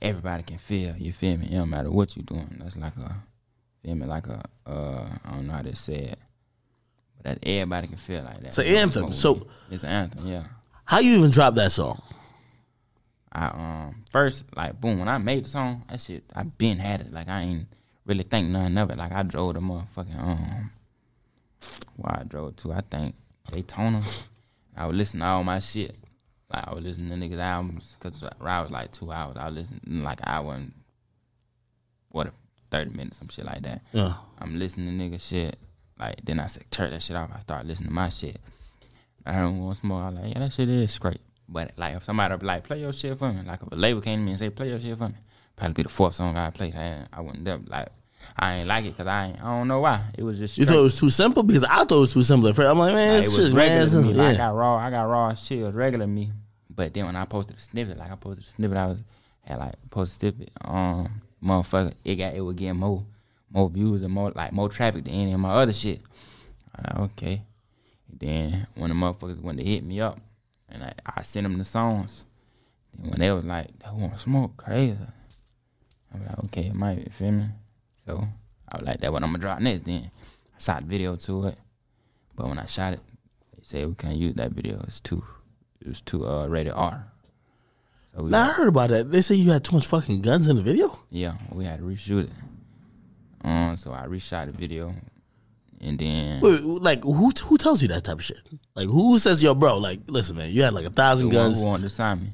[0.00, 0.96] everybody can feel.
[0.96, 1.46] You feel me?
[1.46, 2.56] It don't matter what you're doing.
[2.58, 3.16] That's like a
[3.82, 4.06] feel me?
[4.06, 6.18] Like a uh I don't know how to say it,
[7.16, 8.46] but that everybody can feel like that.
[8.46, 9.12] It's an anthem.
[9.12, 10.26] So- it's an anthem.
[10.26, 10.44] Yeah.
[10.86, 12.00] How you even drop that song?
[13.32, 17.00] I um first like boom when I made the song that shit I been had
[17.00, 17.66] it like I ain't
[18.06, 20.70] really think nothing of it like I drove the motherfucking um
[21.96, 23.14] where I drove to I think
[23.50, 24.02] Daytona
[24.76, 25.94] I would listen to all my shit
[26.52, 29.54] like I would listen to niggas albums because ride was like two hours I would
[29.54, 30.72] listen like an hour and
[32.10, 32.32] what
[32.70, 34.14] thirty minutes some shit like that Yeah.
[34.38, 35.56] I'm listening to nigga shit
[35.98, 38.40] like then I said turn that shit off I start listening to my shit
[39.26, 40.02] I heard once more.
[40.02, 41.20] I was like, yeah, that shit is great.
[41.48, 44.18] But like, if somebody like, play your shit for me, like if a label came
[44.18, 45.14] to me and say, play your shit for me,
[45.56, 46.74] probably be the fourth song I played.
[46.76, 47.88] I, I wouldn't def- like,
[48.36, 50.02] I ain't like it because I ain't, I don't know why.
[50.18, 52.22] It was just You thought it was too simple because I thought it was too
[52.22, 52.48] simple.
[52.48, 52.66] at first.
[52.68, 54.12] I'm like, man, Like, it's it was just regular it's- to me.
[54.14, 55.58] Like, I got raw, I got raw shit.
[55.60, 56.32] It was regular to me.
[56.74, 59.02] But then when I posted a snippet, like I posted a snippet, I was
[59.42, 60.50] had like posted snippet.
[60.64, 63.04] Um, motherfucker, it got it was getting more,
[63.50, 66.00] more views and more like more traffic than any of my other shit.
[66.76, 67.42] Like, okay.
[68.12, 70.18] Then when the motherfuckers when they hit me up,
[70.68, 72.24] and I, I sent them the songs.
[72.96, 74.96] And when they was like, "They want smoke, crazy,"
[76.12, 77.44] I'm like, okay, it might be, feel me?
[78.06, 78.26] So
[78.68, 79.84] I was like, that what I'm gonna drop next.
[79.84, 80.10] Then
[80.56, 81.58] I shot the video to it,
[82.34, 83.00] but when I shot it,
[83.56, 84.80] they said we can't use that video.
[84.86, 85.24] It's too,
[85.80, 87.06] it was too uh rated R.
[88.14, 89.10] So we, Now I heard about that.
[89.10, 90.98] They say you had too much fucking guns in the video.
[91.10, 92.30] yeah, we had to reshoot it.
[93.44, 94.94] Um, so I reshot the video,
[95.80, 98.40] and then Wait, like who who tells you that type of shit?
[98.74, 99.78] Like who says yo, bro?
[99.78, 101.60] Like listen, man, you had like a thousand the one guns.
[101.60, 102.28] who wanted to sign me.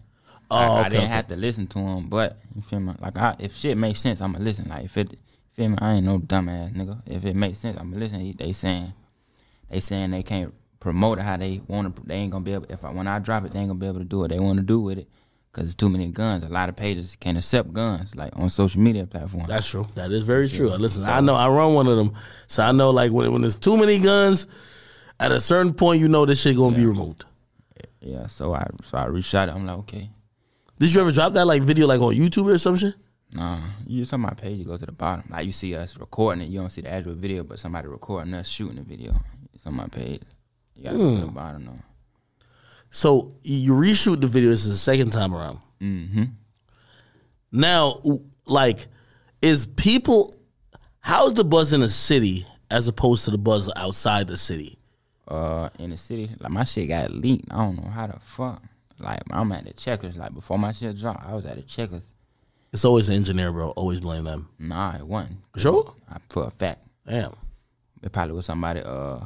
[0.53, 1.13] Oh, I okay, didn't okay.
[1.13, 2.93] have to listen to him, but you feel me?
[3.01, 4.69] Like, I, if shit makes sense, I'ma listen.
[4.69, 5.17] Like, if it,
[5.61, 5.77] feel me?
[5.79, 7.03] I ain't no dumbass nigga.
[7.07, 8.35] If it makes sense, I'ma listen.
[8.39, 8.93] They saying,
[9.69, 12.03] they saying they can't promote it how they want to.
[12.07, 12.67] They ain't gonna be able.
[12.71, 14.41] If I, when I drop it, they ain't gonna be able to do what they
[14.41, 15.09] want to do with it,
[15.53, 16.45] cause it's too many guns.
[16.45, 19.49] A lot of pages can't accept guns, like on social media platforms.
[19.49, 19.87] That's true.
[19.97, 20.69] That is very true.
[20.71, 22.15] Listen, I know I run one of them,
[22.47, 24.47] so I know like when when there's too many guns,
[25.19, 27.27] at a certain point, you know this shit gonna be removed.
[28.01, 28.27] yeah.
[28.29, 29.55] So I, so I reshot it.
[29.55, 30.11] I'm like, okay.
[30.79, 32.95] Did you ever drop that like video like on YouTube or some shit?
[33.33, 35.25] Nah, you just on my page, you go to the bottom.
[35.31, 38.35] Like you see us recording it, you don't see the actual video, but somebody recording
[38.35, 39.15] us shooting the video.
[39.55, 40.23] It's on my page.
[40.75, 41.79] You gotta go to the bottom though.
[42.91, 44.51] So you reshoot the video.
[44.51, 45.59] This is the second time around.
[45.81, 46.25] Mm-hmm.
[47.53, 48.01] Now,
[48.47, 48.89] like,
[49.43, 50.35] is people?
[51.01, 54.79] How's the buzz in the city as opposed to the buzz outside the city?
[55.27, 57.47] Uh, in the city, like my shit got leaked.
[57.51, 58.63] I don't know how the fuck.
[58.99, 60.17] Like I'm at the checkers.
[60.17, 62.10] Like before my shit dropped, I was at the checkers.
[62.73, 63.71] It's always the engineer, bro.
[63.71, 64.49] Always blame them.
[64.59, 65.39] Nah, it wasn't.
[65.57, 65.93] Sure.
[66.09, 67.33] I, for a fact, Damn.
[68.03, 68.81] it probably was somebody.
[68.81, 69.19] Uh,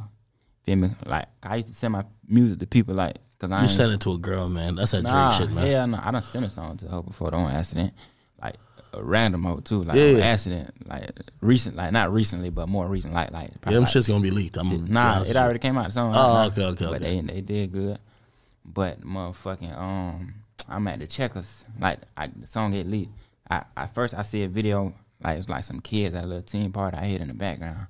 [0.64, 0.90] feel?
[1.04, 4.00] Like I used to send my music to people, like, cause I You sent it
[4.00, 4.76] to a girl, man.
[4.76, 5.66] That's that Nah, Drake shit, man.
[5.66, 6.00] hell no.
[6.02, 7.92] I done sent a song to her before on accident.
[8.40, 8.56] Like
[8.94, 9.84] a random hoe too.
[9.84, 10.24] Like Yeah, yeah.
[10.24, 10.70] accident.
[10.88, 11.10] Like
[11.42, 14.30] recent like not recently, but more recent, like like Yeah, them like, shit's gonna be
[14.30, 14.56] leaked.
[14.56, 15.92] I'm gonna Nah, it already came out.
[15.92, 16.12] Song.
[16.16, 17.20] Oh, okay, okay, But okay.
[17.20, 17.98] they they did good.
[18.64, 20.32] But motherfucking um,
[20.66, 21.66] I'm at the checkers.
[21.78, 23.12] Like I, the song get leaked.
[23.50, 26.42] I, I first I see a video like it's like some kids at a little
[26.42, 26.96] team party.
[26.96, 27.86] I hear in the background.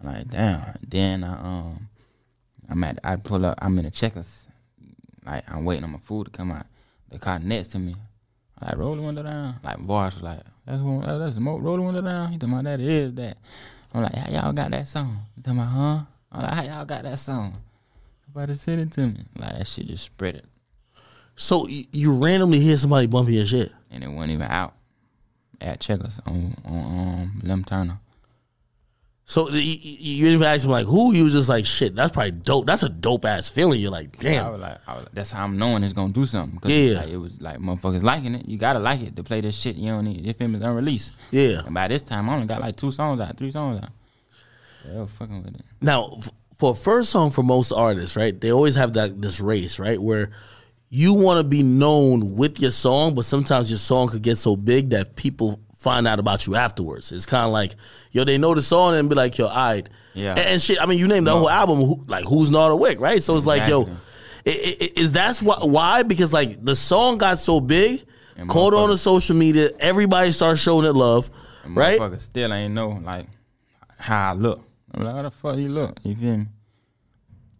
[0.00, 0.76] I'm like damn.
[0.86, 1.88] Then I um,
[2.68, 3.58] I'm at I pull up.
[3.60, 4.44] I'm in the checkers.
[5.24, 6.66] Like I'm waiting on my food to come out.
[7.10, 7.94] The car next to me.
[8.60, 9.56] I like roll the window down.
[9.62, 11.60] Like was like that's one, that's smoke.
[11.62, 12.32] Roll the window down.
[12.32, 13.38] He talking about that is that.
[13.94, 15.18] I'm like, how y'all got that song?
[15.36, 16.00] He talking huh?
[16.30, 17.56] I'm like, how y'all got that song?
[18.28, 19.24] Nobody sent it to me.
[19.36, 20.44] Like that shit just spread it,
[21.36, 23.72] So y- you randomly hear somebody bumping your shit.
[23.90, 24.74] and it wasn't even out.
[25.60, 27.98] at Checkers on on um, Turner.
[29.24, 31.94] So y- y- you didn't even ask him like who you was just like shit.
[31.94, 32.66] That's probably dope.
[32.66, 33.80] That's a dope ass feeling.
[33.80, 34.32] You're like damn.
[34.32, 34.52] I damn.
[34.52, 36.58] was like, I was, that's how I'm knowing it's gonna do something.
[36.58, 36.98] 'Cause, Yeah.
[36.98, 38.46] like, it was like motherfuckers liking it.
[38.48, 39.76] You gotta like it to play this shit.
[39.76, 40.24] You don't need.
[40.24, 41.12] This film is unreleased.
[41.30, 41.62] Yeah.
[41.64, 43.90] And by this time, I only got like two songs out, three songs out.
[44.84, 45.64] Yeah, they were fucking with it.
[45.80, 48.38] Now, f- for a first song for most artists, right?
[48.38, 50.30] They always have that this race, right, where
[50.94, 54.56] you want to be known with your song, but sometimes your song could get so
[54.56, 57.12] big that people find out about you afterwards.
[57.12, 57.76] It's kind of like,
[58.10, 59.88] yo, they know the song and be like, yo, all right.
[60.12, 60.32] Yeah.
[60.32, 63.00] And, and shit, I mean, you named the whole album, who, like, Who's Nardo Wick,
[63.00, 63.22] right?
[63.22, 64.52] So it's like, yo, Exactly.
[64.52, 66.02] i- i- is that's why, why?
[66.02, 68.04] Because, like, the song got so big,
[68.36, 71.30] And caught on to social media, everybody starts showing it love,
[71.64, 72.20] And right?
[72.20, 73.26] Still ain't know like
[73.96, 74.62] how I look.
[74.92, 75.98] I'm like, how the fuck you look?
[76.04, 76.46] You feel me?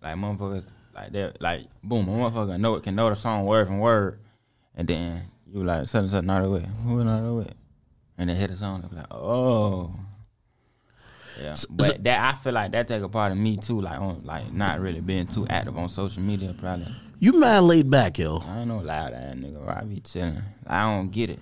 [0.03, 3.66] Like motherfuckers, like that, like boom, a motherfucker know it can know the song word
[3.66, 4.20] from word,
[4.74, 7.50] and then you like and such not away, who not away,
[8.18, 9.94] and then hit the song, and be like, oh.
[11.40, 14.22] Yeah, but that I feel like that take a part of me too, like on
[14.22, 16.87] like not really being too active on social media, probably.
[17.18, 18.38] You mad laid back, yo.
[18.46, 19.64] I ain't no loud ass nigga.
[19.64, 19.74] bro.
[19.74, 20.42] I be chilling.
[20.66, 21.38] I don't get it.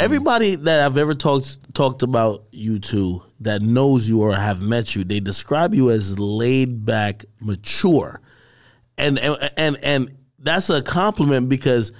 [0.00, 4.94] Everybody that I've ever talked talked about you to that knows you or have met
[4.94, 8.20] you, they describe you as laid back, mature,
[8.98, 11.92] and and and, that's a compliment because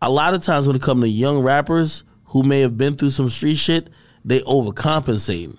[0.00, 3.10] a lot of times when it comes to young rappers who may have been through
[3.10, 3.90] some street shit,
[4.24, 5.54] they overcompensate.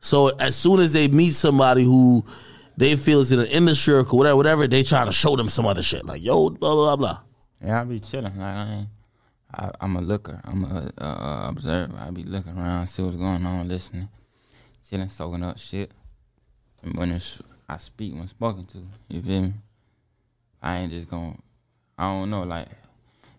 [0.00, 2.24] So as soon as they meet somebody who
[2.76, 5.66] they feel is in an industry or whatever, whatever, they try to show them some
[5.66, 7.20] other shit like yo, blah blah blah.
[7.64, 8.36] Yeah, I be chilling.
[8.36, 8.86] Like I
[9.54, 10.40] I, I'm a looker.
[10.44, 11.96] I'm a uh, uh, observer.
[11.98, 14.08] I be looking around, see what's going on, listening,
[14.88, 15.92] chilling, soaking up shit.
[16.82, 17.20] And when
[17.68, 18.78] I speak when spoken to,
[19.08, 19.54] you feel me?
[20.62, 21.36] I ain't just gonna.
[21.98, 22.68] I don't know, like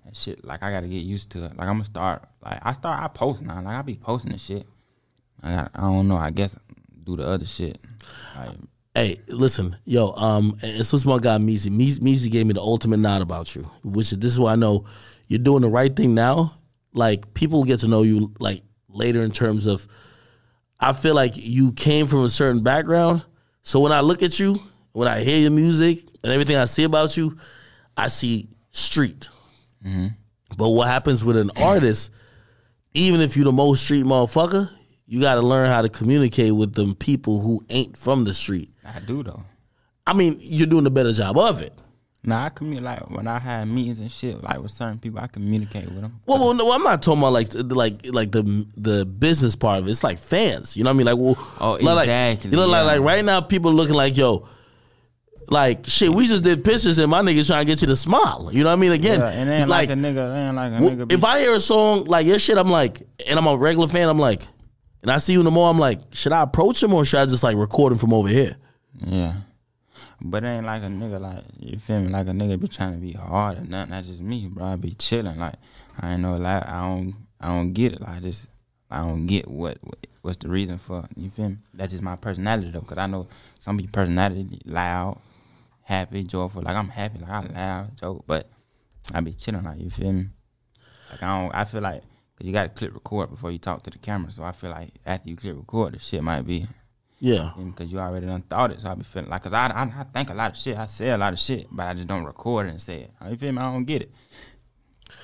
[0.05, 0.43] that shit.
[0.43, 1.57] Like I gotta get used to it.
[1.57, 2.23] Like I'm gonna start.
[2.43, 3.03] Like I start.
[3.03, 3.61] I post now.
[3.61, 4.65] Like I be posting the shit.
[5.41, 6.17] I, got, I don't know.
[6.17, 6.55] I guess
[7.03, 7.79] do the other shit.
[8.35, 8.57] Like
[8.97, 11.37] Hey, listen, yo, um, and this my guy.
[11.37, 14.55] Meezy Meezy gave me the ultimate nod about you, which is this is why I
[14.55, 14.85] know
[15.27, 16.53] you're doing the right thing now.
[16.95, 19.87] Like people get to know you like later in terms of
[20.79, 23.23] I feel like you came from a certain background.
[23.61, 24.59] So when I look at you,
[24.93, 27.37] when I hear your music and everything I see about you,
[27.95, 29.29] I see street.
[30.57, 32.11] But what happens with an artist,
[32.93, 34.69] even if you're the most street motherfucker,
[35.05, 38.73] you got to learn how to communicate with them people who ain't from the street.
[38.85, 39.43] I do though.
[40.05, 41.73] I mean, you're doing a better job of it.
[42.23, 45.27] Nah, I communicate like when I had meetings and shit, like with certain people, I
[45.27, 46.19] communicate with them.
[46.25, 49.87] Well, well, no, I'm not talking about like like like the the business part of
[49.87, 49.91] it.
[49.91, 50.75] It's like fans.
[50.75, 51.05] You know what I mean?
[51.07, 54.45] Like, well, Oh, like, exactly, you know, like like right now, people looking like yo,
[55.47, 56.09] like shit.
[56.13, 58.49] We just did pictures and my niggas trying to get you to smile.
[58.51, 58.91] You know what I mean?
[58.91, 61.11] Again, Yeah, it ain't like, a nigga, it ain't like a nigga.
[61.11, 64.09] if I hear a song like your shit, I'm like, and I'm a regular fan.
[64.09, 64.43] I'm like,
[65.01, 65.69] and I see you in the mall.
[65.69, 68.27] I'm like, should I approach him or should I just like record him from over
[68.27, 68.55] here?
[68.99, 69.35] yeah,
[70.21, 72.93] but it ain't like a nigga like you feel me, like a nigga be trying
[72.93, 73.91] to be hard or nothing.
[73.91, 74.65] That's just me, bro.
[74.65, 75.53] I be chilling, like
[75.99, 78.01] I ain't know like I don't, I don't get it.
[78.01, 78.47] Like I just,
[78.89, 81.07] I don't get what, what what's the reason for.
[81.15, 81.57] You feel me?
[81.73, 83.27] That's just my personality though, cause I know
[83.59, 85.19] some people personality loud,
[85.87, 86.61] happy, joyful.
[86.61, 88.49] Like I'm happy, like I laugh, joke, but
[89.13, 90.25] I be chilling, like you feel me.
[91.11, 92.01] Like I don't, I feel like
[92.37, 94.29] cause you got to click record before you talk to the camera.
[94.31, 96.67] So I feel like after you click record, the shit might be
[97.21, 98.81] Yeah, because you already done thought it.
[98.81, 100.77] So I be feeling like, cause I, I I think a lot of shit.
[100.77, 103.11] I say a lot of shit, but I just don't record it and say it.
[103.29, 103.61] You feel me?
[103.61, 104.11] I don't get it.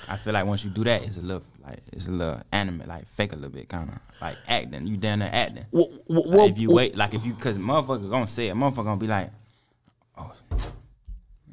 [0.07, 2.87] I feel like once you do that, it's a little like it's a little animate,
[2.87, 4.87] like fake a little bit, kind of like acting.
[4.87, 5.65] You down there acting.
[5.71, 8.85] Well, well, Like, if you wait, like if you, cause motherfucker gonna say it, motherfucker
[8.85, 9.29] gonna be like,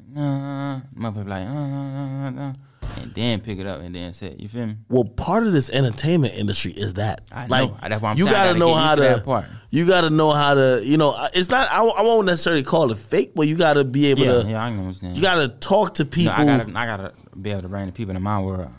[0.09, 2.53] nah, motherfucker like, uh, uh, uh,
[3.01, 4.75] and then pick it up and then say, you feel me?
[4.89, 7.21] well, part of this entertainment industry is that.
[7.31, 7.77] I like, know.
[7.87, 9.45] That's why I'm you saying gotta gotta know how to that part.
[9.69, 10.81] You gotta know how to.
[10.83, 11.69] You know, it's not.
[11.71, 14.49] I, won't- I won't necessarily call it fake, but you gotta be able Yeah, to.
[14.49, 15.11] yeah, I know what you're.
[15.13, 16.33] You gotta talk to No, people.
[16.33, 18.69] I gotta, I gotta be able to bring the people in my world,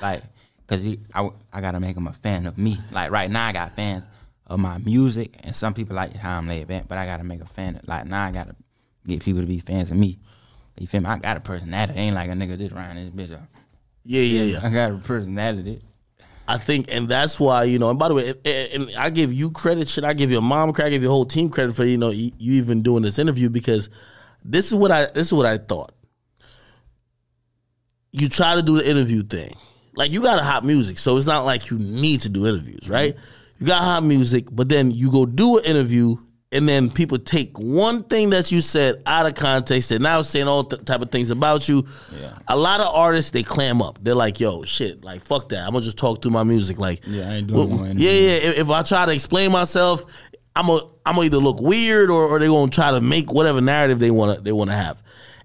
[0.00, 0.22] like,
[0.66, 2.78] cause he, I, I gotta make them a fan of me.
[2.92, 4.06] Like right now, I got fans
[4.46, 7.42] of my music, and some people like how I'm laid back, but I gotta make
[7.42, 7.76] a fan.
[7.76, 8.56] Of, like now, I gotta
[9.06, 10.18] get people to be fans of me.
[10.78, 11.06] You feel me?
[11.06, 11.98] I got a personality.
[11.98, 13.34] Ain't like a nigga just around this bitch.
[13.34, 13.42] up.
[14.04, 14.66] yeah, yeah, yeah.
[14.66, 15.82] I got a personality.
[16.48, 17.90] I think, and that's why you know.
[17.90, 18.34] And by the way,
[18.74, 19.88] and, I give you credit.
[19.88, 20.88] Should I give your mom credit?
[20.88, 23.88] I give your whole team credit for you know you, even doing this interview because
[24.44, 25.92] this is what I this is what I thought.
[28.10, 29.54] You try to do the interview thing,
[29.94, 32.90] like you got a hot music, so it's not like you need to do interviews,
[32.90, 33.14] right?
[33.14, 33.64] Mm-hmm.
[33.64, 36.16] You got hot music, but then you go do an interview
[36.52, 40.48] and then people take one thing that you said out of context and now saying
[40.48, 41.86] all th- type of things about you.
[42.20, 42.32] Yeah.
[42.48, 43.98] A lot of artists they clam up.
[44.02, 45.64] They're like, "Yo, shit, like fuck that.
[45.64, 48.10] I'm gonna just talk through my music." Like, Yeah, I ain't doing well, no yeah,
[48.10, 48.48] yeah.
[48.50, 50.04] If, if I try to explain myself,
[50.56, 53.60] I'm gonna I'm gonna either look weird or, or they're gonna try to make whatever
[53.60, 55.02] narrative they wanna they wanna have.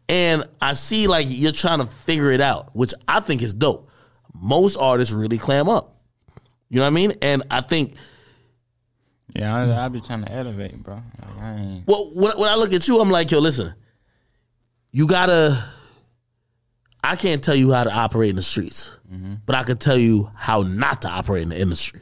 [0.09, 3.89] And I see like you're trying to figure it out, which I think is dope.
[4.33, 5.95] Most artists really clam up.
[6.69, 7.13] You know what I mean?
[7.21, 7.95] And I think
[9.35, 9.71] Yeah, I, hmm.
[9.71, 10.95] I be trying to elevate, bro.
[10.95, 11.87] Like, I ain't.
[11.87, 13.73] Well, when, when I look at you, I'm like, yo, listen,
[14.91, 15.63] you gotta.
[17.03, 19.35] I can't tell you how to operate in the streets, mm-hmm.
[19.45, 22.01] but I can tell you how not to operate in the industry.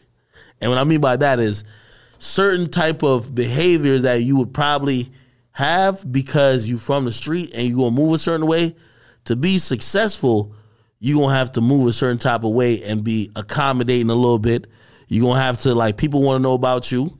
[0.61, 1.65] And what I mean by that is
[2.19, 5.11] certain type of behaviors that you would probably
[5.51, 8.75] have because you're from the street and you're gonna move a certain way.
[9.25, 10.53] To be successful,
[10.99, 14.39] you're gonna have to move a certain type of way and be accommodating a little
[14.39, 14.67] bit.
[15.09, 17.17] You're gonna have to like people want to know about you.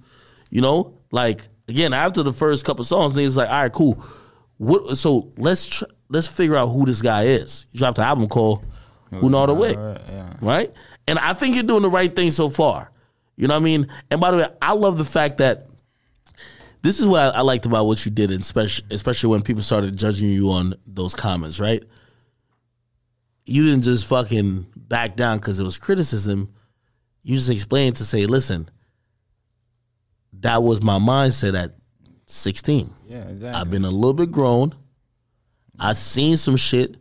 [0.54, 4.06] You know, like again after the first couple songs, niggas like, all right, cool.
[4.58, 4.98] What?
[5.00, 7.66] So let's tr- let's figure out who this guy is.
[7.72, 8.64] You dropped an album called
[9.10, 10.32] "Who's Nardo Wick," Yeah.
[10.42, 10.72] right?
[11.08, 12.92] And I think you're doing the right thing so far.
[13.36, 13.88] You know what I mean?
[14.12, 15.70] And by the way, I love the fact that
[16.84, 19.98] this is what I, I liked about what you did, especially especially when people started
[19.98, 21.82] judging you on those comments, right?
[23.48, 26.54] You didn't just fucking back down because it was criticism.
[27.24, 28.70] You just explained to say, listen,
[30.44, 31.72] that was my mindset at
[32.28, 32.94] 16.
[33.08, 33.50] Yeah, exactly.
[33.50, 34.74] I've been a little bit grown.
[35.80, 36.96] I've seen some shit.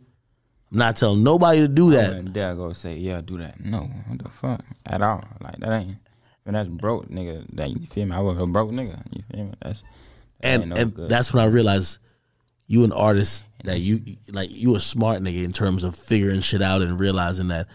[0.71, 2.09] I'm not telling nobody to do I that.
[2.09, 3.63] wouldn't dare go say, yeah, do that.
[3.63, 4.65] No, what the fuck?
[4.85, 5.23] At all.
[5.39, 5.97] Like, that ain't.
[6.43, 8.15] When that's broke, nigga, that, you feel me?
[8.15, 8.99] I was a broke nigga.
[9.11, 9.53] You feel me?
[9.61, 9.81] That's.
[9.81, 9.87] that
[10.41, 11.09] and no and good.
[11.09, 11.99] that's when I realized
[12.67, 13.99] you an artist that you
[14.31, 17.67] like you a smart nigga in terms of figuring shit out and realizing that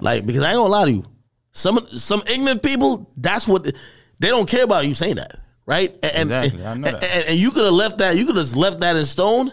[0.00, 1.04] like because I ain't gonna lie to you
[1.52, 3.74] some some ignorant people that's what
[4.20, 7.02] they don't care about you saying that right and Exactly, I and, that.
[7.04, 9.52] and, and you could have left that you could have left that in stone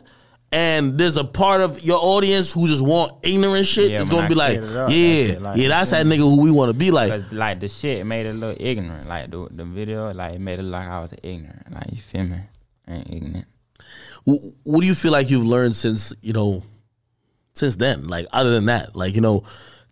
[0.52, 4.24] and there's a part of your audience who just want ignorant shit Yeah, it's gonna
[4.26, 6.70] I be like up, yeah that's it, like, yeah that's that nigga who we want
[6.70, 9.10] to be like like the shit made it look ignorant.
[9.10, 11.70] Like the the video, like it made it look like I was ignorant.
[11.74, 12.38] Like you feel me?
[12.88, 13.48] I ain't ignorant.
[14.26, 16.64] Wh- what do you feel like you've learned since you know
[17.54, 19.44] since then like other than that like you know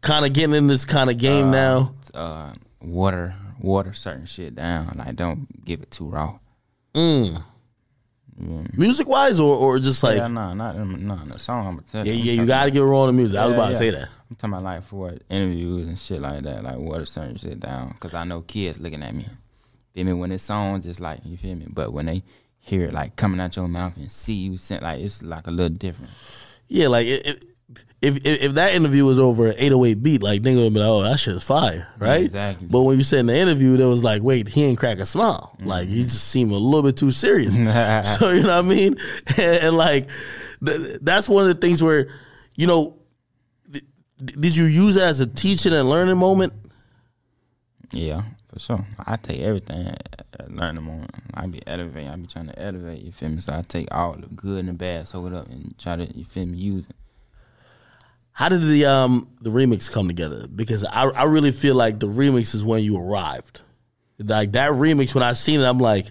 [0.01, 4.93] kind of getting in this kind of game now Uh, water, water certain shit down.
[4.95, 6.39] Like don't give it too raw.
[6.93, 7.43] Mm.
[8.41, 8.77] Mm.
[8.77, 11.67] music wise or, or just like yeah, no, not in- no, the song.
[11.67, 12.23] I'm gonna yeah you.
[12.33, 14.09] yeah you gotta get raw on the music i was Yeah, about to say that
[14.29, 17.95] I'm talking about like for interviews and shit like that, like water certain shit down.
[17.99, 19.25] Cause I know kids looking at me.
[19.93, 20.13] Feel me?
[20.13, 21.67] When it's songs, just like you feel me.
[21.69, 22.23] But when they
[22.59, 25.51] hear it like coming out your mouth and see you sent like it's like a
[25.51, 26.11] little different.
[26.67, 27.45] yeah like it, it,
[28.01, 30.87] if, if if that interview was over an 808 beat like nigga would be like
[30.87, 32.67] oh that shit is fire right exactly.
[32.69, 35.05] but when you said in the interview there was like wait he ain't crack a
[35.05, 37.55] smile like he just seemed a little bit too serious
[38.19, 38.95] so you know what I mean
[39.37, 40.07] and, and like
[40.63, 42.07] th- that's one of the things where
[42.55, 42.97] you know
[43.71, 43.83] th-
[44.23, 46.53] did you use it as a teaching and learning moment
[47.91, 48.85] Yeah, for sure.
[48.99, 49.95] I take everything, uh,
[50.49, 51.07] learn them on.
[51.33, 52.09] I be elevating.
[52.09, 53.01] I be trying to elevate.
[53.01, 53.39] You feel me?
[53.41, 56.05] So I take all the good and the bad, soak it up, and try to
[56.17, 56.95] you feel me use it.
[58.37, 60.45] How did the um the remix come together?
[60.47, 63.61] Because I I really feel like the remix is when you arrived.
[64.19, 66.07] Like that remix, when I seen it, I'm like,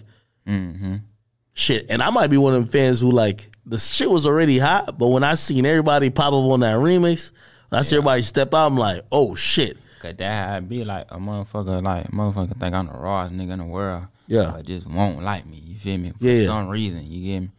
[1.53, 1.85] shit.
[1.89, 4.97] And I might be one of them fans who like the shit was already hot,
[4.97, 7.31] but when I seen everybody pop up on that remix,
[7.69, 9.77] when I see everybody step out, I'm like, oh shit.
[10.01, 13.59] Cause that it be like a motherfucker, like motherfucker think I'm the rawest nigga in
[13.59, 14.05] the world.
[14.27, 14.51] Yeah.
[14.55, 15.57] But just won't like me.
[15.63, 16.11] You feel me?
[16.11, 16.45] For Yeah.
[16.47, 17.49] some reason, you get me.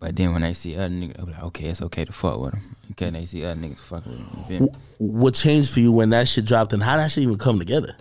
[0.00, 2.52] But then when they see other niggas, I'm like, okay, it's okay to fuck with
[2.52, 2.76] them.
[2.92, 4.28] Okay, they see other niggas fuck with them.
[4.36, 4.68] You feel me?
[4.98, 7.96] What changed for you when that shit dropped, and how that shit even come together?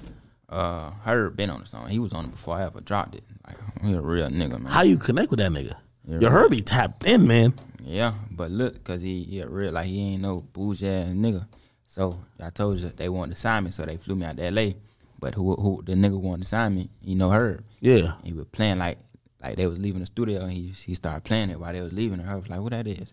[0.50, 1.88] Uh, Herb been on the song.
[1.88, 3.24] He was on it before I ever dropped it.
[3.48, 4.66] Like he a real nigga, man.
[4.66, 5.76] How you connect with that nigga?
[6.08, 7.54] you Your Herbo tapped in, man.
[7.84, 11.46] Yeah, but look, cause he he a real like he ain't no bougie ass nigga.
[11.88, 14.44] So I told you they wanted to sign me, so they flew me out to
[14.46, 14.76] L.A.
[15.20, 16.90] But who who the nigga wanted to sign me?
[17.02, 17.64] You know her.
[17.80, 18.14] Yeah.
[18.24, 18.98] He was playing like
[19.44, 21.94] like they was leaving the studio, and he he started playing it while they was
[21.94, 22.20] leaving.
[22.20, 23.12] And her was like, "What that is?"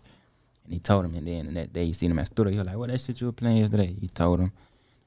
[0.64, 2.52] And he told him, and then the next day he seen him at the studio.
[2.52, 4.52] He was like, "What that shit you were playing yesterday?" He told him,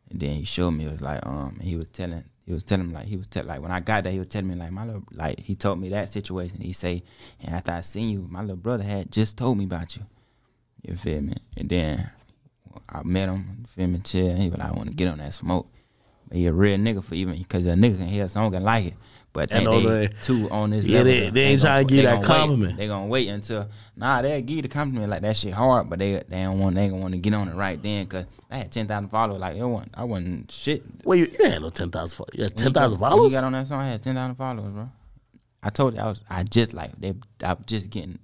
[0.10, 0.86] and then he showed me.
[0.86, 2.24] It was like um, he was telling.
[2.46, 4.28] He was telling me like he was tell like when I got there, he was
[4.28, 6.60] telling me like my little like he told me that situation.
[6.60, 7.04] He say,
[7.42, 10.04] and after I seen you, my little brother had just told me about you.
[10.82, 11.36] You feel me?
[11.56, 12.12] And then
[12.90, 14.36] I met him, feel me, chill.
[14.36, 15.68] He was like, I want to get on that smoke.
[16.28, 18.66] But he a real nigga for even because a nigga can hear a song and
[18.66, 18.94] like it.
[19.34, 21.12] But they, know they they- two on this Yeah, level.
[21.12, 22.28] they- they ain't trying to give that gonna wait.
[22.38, 22.78] compliment.
[22.78, 25.98] They gonna wait until nah they'll give you the compliment like that shit hard, but
[26.00, 28.58] they they don't want they gonna want to get on it right then because I
[28.58, 30.84] had ten thousand followers like it wasn't I wasn't shit.
[31.04, 32.36] Wait, you, you had no ten thousand followers.
[32.38, 33.26] You had ten thousand followers.
[33.26, 33.82] He got on that song.
[33.82, 34.90] I had ten thousand followers, bro.
[35.64, 38.20] I told you I was I just like they I was just getting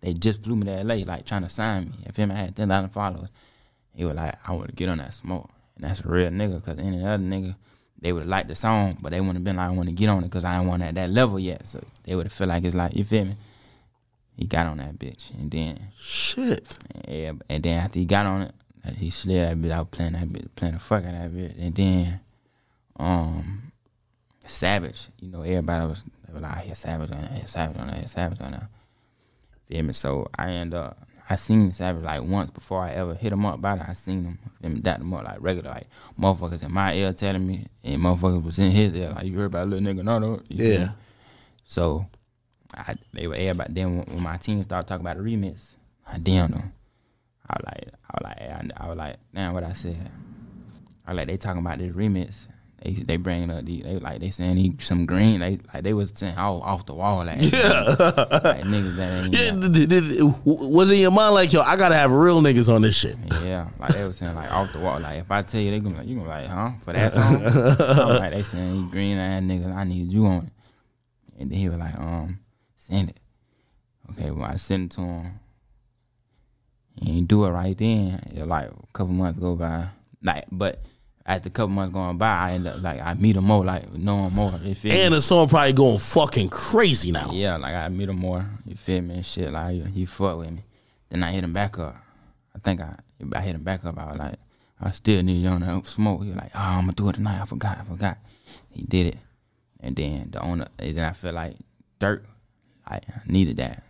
[0.00, 1.98] they just flew me to LA like trying to sign me.
[2.06, 3.28] If him I had ten thousand followers,
[3.94, 6.64] he was like I want to get on that smoke, and that's a real nigga.
[6.64, 7.54] Cause any other nigga,
[8.00, 9.94] they would have liked the song, but they wouldn't have been like I want to
[9.94, 11.66] get on it because I ain't want at that level yet.
[11.66, 13.34] So they would have feel like it's like you feel me.
[14.36, 16.76] He got on that bitch, and then Shit.
[17.08, 18.54] yeah, and then after he got on it,
[18.96, 21.58] he slid that bitch out playing that bitch, playing the fuck out of that bitch,
[21.60, 22.20] and then
[22.98, 23.72] um
[24.46, 28.06] Savage, you know, everybody was they were like, "Here, Savage on there, Savage on there,
[28.06, 28.68] Savage on there."
[29.66, 29.92] Feel me?
[29.92, 30.98] So I end up,
[31.30, 33.84] I seen Savage like once before I ever hit him up about it.
[33.88, 35.86] I seen him, me, dapped him up like regular, like
[36.18, 39.46] motherfuckers in my ear telling me, and motherfuckers was in his ear, like you heard
[39.46, 40.88] about little nigga, no, no, you feel Yeah.
[41.64, 42.06] So
[42.74, 43.74] I they were everybody.
[43.74, 45.74] Then when, when my team started talking about the remix,
[46.06, 46.72] I damn them.
[47.48, 50.10] I was like, I was like, I, I was like, damn, what I said.
[51.06, 52.46] I was like, they talking about this remix.
[52.82, 55.40] They they bringing up the they like they saying he some green.
[55.40, 59.34] They like they was saying all off the wall like yeah, like niggas that ain't
[59.34, 62.72] Yeah, did- did- w- was in your mind like, yo, I gotta have real niggas
[62.72, 63.16] on this shit?
[63.44, 65.00] Yeah, like they was saying like off the wall.
[65.00, 66.70] Like if I tell you, they gonna like, you gonna be like, huh?
[66.84, 67.42] For that song?
[67.98, 70.52] I'm like they saying you green ass nigga, I need you on it.
[71.40, 72.38] And then he was like, um,
[72.76, 73.16] send it.
[74.12, 75.40] Okay, well I sent it to him.
[77.00, 78.22] He ain't do it right then.
[78.36, 79.88] Was like a couple months go by.
[80.22, 80.82] Like, but
[81.28, 83.92] as the couple months going by, I end up like I meet him more, like
[83.92, 84.50] know him more.
[84.62, 84.94] You feel?
[84.94, 87.30] And the song probably going fucking crazy now.
[87.30, 88.46] Yeah, like I meet him more.
[88.64, 89.52] You feel me and shit.
[89.52, 90.64] Like he, he fuck with me.
[91.10, 91.96] Then I hit him back up.
[92.56, 92.96] I think I
[93.34, 93.98] I hit him back up.
[93.98, 94.36] I was like,
[94.80, 96.22] I still need you on that smoke.
[96.22, 97.42] He was like, ah, oh, I'm gonna do it tonight.
[97.42, 97.78] I forgot.
[97.78, 98.16] I forgot.
[98.70, 99.18] He did it.
[99.80, 100.68] And then the owner.
[100.78, 101.56] And then I feel like
[101.98, 102.24] dirt.
[102.86, 103.82] I needed that.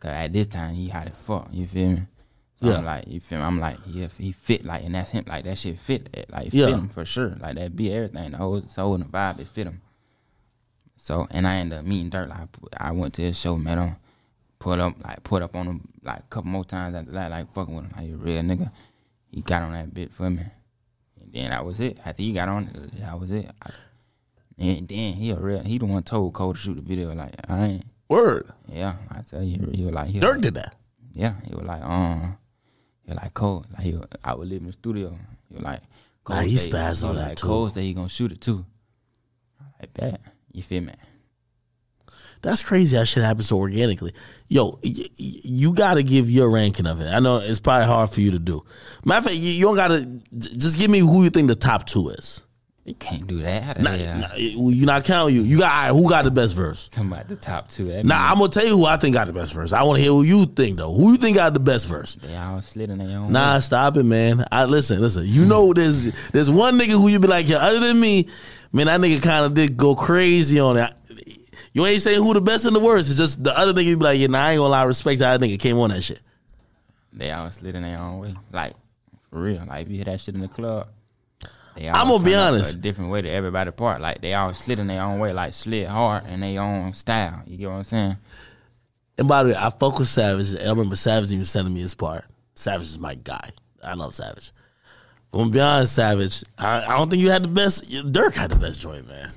[0.00, 1.50] Cause at this time he had it fuck.
[1.52, 2.02] You feel me?
[2.60, 2.78] So Yeah.
[2.78, 3.44] I'm like, you feel me?
[3.44, 5.24] I'm like, yeah, he fit like, and that's him.
[5.28, 6.08] Like that shit fit.
[6.14, 6.66] eh, Like Yeah.
[6.66, 7.36] fit him for sure.
[7.40, 8.32] Like that be everything.
[8.32, 9.38] The whole soul and the vibe.
[9.40, 9.80] It fit him.
[10.96, 12.28] So and I ended up meeting Durk.
[12.28, 13.96] Like I went to his show, met him,
[14.58, 17.52] put up like put up on him like a couple more times after that, like
[17.52, 17.92] fucking with him.
[17.96, 18.70] Like a real nigga.
[19.30, 20.42] He got on that bit for me.
[21.20, 21.98] And then that was it.
[22.04, 23.48] After he got on that was it.
[23.62, 23.70] I,
[24.58, 27.14] and then he a real he the one told Cole to shoot the video.
[27.14, 28.50] Like I ain't Word.
[28.66, 30.74] yeah, I tell you, he was like he was Durk like, did that.
[31.12, 32.36] yeah, he was like, um,
[33.08, 35.16] was like Cole, like he, I would live in the studio.
[35.50, 35.80] You're like,
[36.24, 37.46] Cole Nah, he say- spazzed on was that like, too.
[37.46, 38.64] Cole said he gonna shoot it too.
[39.80, 40.20] I bet.
[40.52, 40.92] you feel me?
[42.42, 42.96] That's crazy.
[42.96, 44.12] That shit happens so organically.
[44.48, 47.06] Yo, y- y- you got to give your ranking of it.
[47.08, 48.64] I know it's probably hard for you to do.
[49.04, 50.04] Matter of fact, you, you don't got to.
[50.38, 52.42] Just give me who you think the top two is.
[52.88, 53.78] You can't do that.
[53.82, 55.42] Nah, nah, you not counting you.
[55.42, 56.88] You got right, who got the best verse?
[56.88, 57.88] Come about the top two.
[57.88, 59.74] That Now mean I'm gonna tell you who I think got the best verse.
[59.74, 60.94] I want to hear who you think though.
[60.94, 62.14] Who you think got the best verse?
[62.14, 63.30] they all slid in their own.
[63.30, 63.60] Nah, way.
[63.60, 64.46] stop it, man.
[64.50, 65.24] I listen, listen.
[65.26, 65.72] You know, hmm.
[65.74, 68.26] there's there's one nigga who you be like, yeah, other than me,
[68.72, 70.90] man, that nigga kind of did go crazy on it.
[71.74, 73.10] You ain't saying who the best and the worst.
[73.10, 75.18] It's just the other nigga you be like, yeah, nah, I ain't gonna lie, respect
[75.18, 76.20] that nigga came on that shit.
[77.12, 78.34] They all slid in their own way.
[78.50, 78.72] Like
[79.28, 79.62] for real.
[79.66, 80.88] Like if you hear that shit in the club,
[81.86, 82.74] I'm gonna be honest.
[82.74, 84.00] A different way to everybody part.
[84.00, 85.32] Like they all slid in their own way.
[85.32, 87.42] Like slid hard in their own style.
[87.46, 88.16] You get what I'm saying?
[89.18, 90.54] And by the way, I fuck with Savage.
[90.54, 92.24] And I remember Savage even sending me his part.
[92.54, 93.50] Savage is my guy.
[93.82, 94.52] I love Savage.
[95.30, 96.44] But I'm gonna be honest, Savage.
[96.56, 97.90] I, I don't think you had the best.
[97.90, 99.30] Durk had the best joint, man.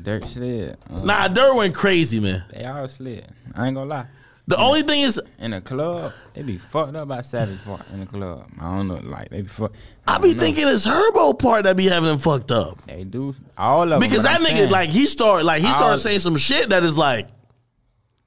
[0.00, 0.76] Durk slid.
[0.90, 2.44] Nah, Durk went crazy, man.
[2.52, 3.26] They all slid.
[3.54, 4.06] I ain't gonna lie.
[4.48, 8.00] The only thing is, In a club, they be fucked up by Savage part in
[8.00, 8.48] the club.
[8.58, 9.76] I don't know, like they be fucked.
[10.06, 10.40] I don't be know.
[10.40, 12.82] thinking it's Herbo part that be having them fucked up.
[12.86, 14.00] they do all of them.
[14.00, 16.82] Because that I'm nigga, saying, like, he started, like, he started saying some shit that
[16.82, 17.28] is like,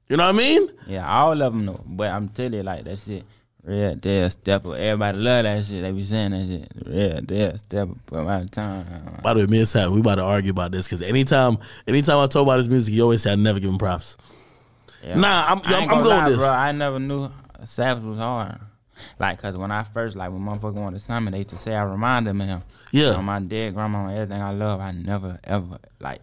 [0.08, 0.68] you know what I mean?
[0.86, 1.82] yeah, all of them know.
[1.86, 3.24] But I'm telling you, like that shit,
[3.64, 4.74] real deal step up.
[4.74, 5.82] Everybody love that shit.
[5.82, 7.96] They be saying that shit, real deal step up.
[8.06, 8.86] But by the time,
[9.24, 11.58] By the way, me and Savage, we about to argue about this because anytime,
[11.88, 14.16] anytime I talk about his music, he always say I never give him props.
[15.02, 15.18] Yeah.
[15.18, 16.38] Nah, I'm, I'm, I'm gonna lie, this.
[16.38, 16.50] bro.
[16.50, 17.30] I never knew
[17.64, 18.58] Savage was hard.
[19.18, 21.74] Like, cause when I first, like, when motherfucker went to me, they used to say
[21.74, 22.62] I reminded them him.
[22.92, 23.14] Yeah.
[23.14, 26.20] On my dead grandma and everything I love, I never ever like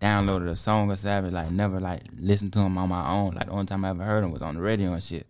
[0.00, 1.32] downloaded a song of Savage.
[1.32, 3.34] Like, never like listened to him on my own.
[3.34, 5.26] Like, the only time I ever heard him was on the radio and shit.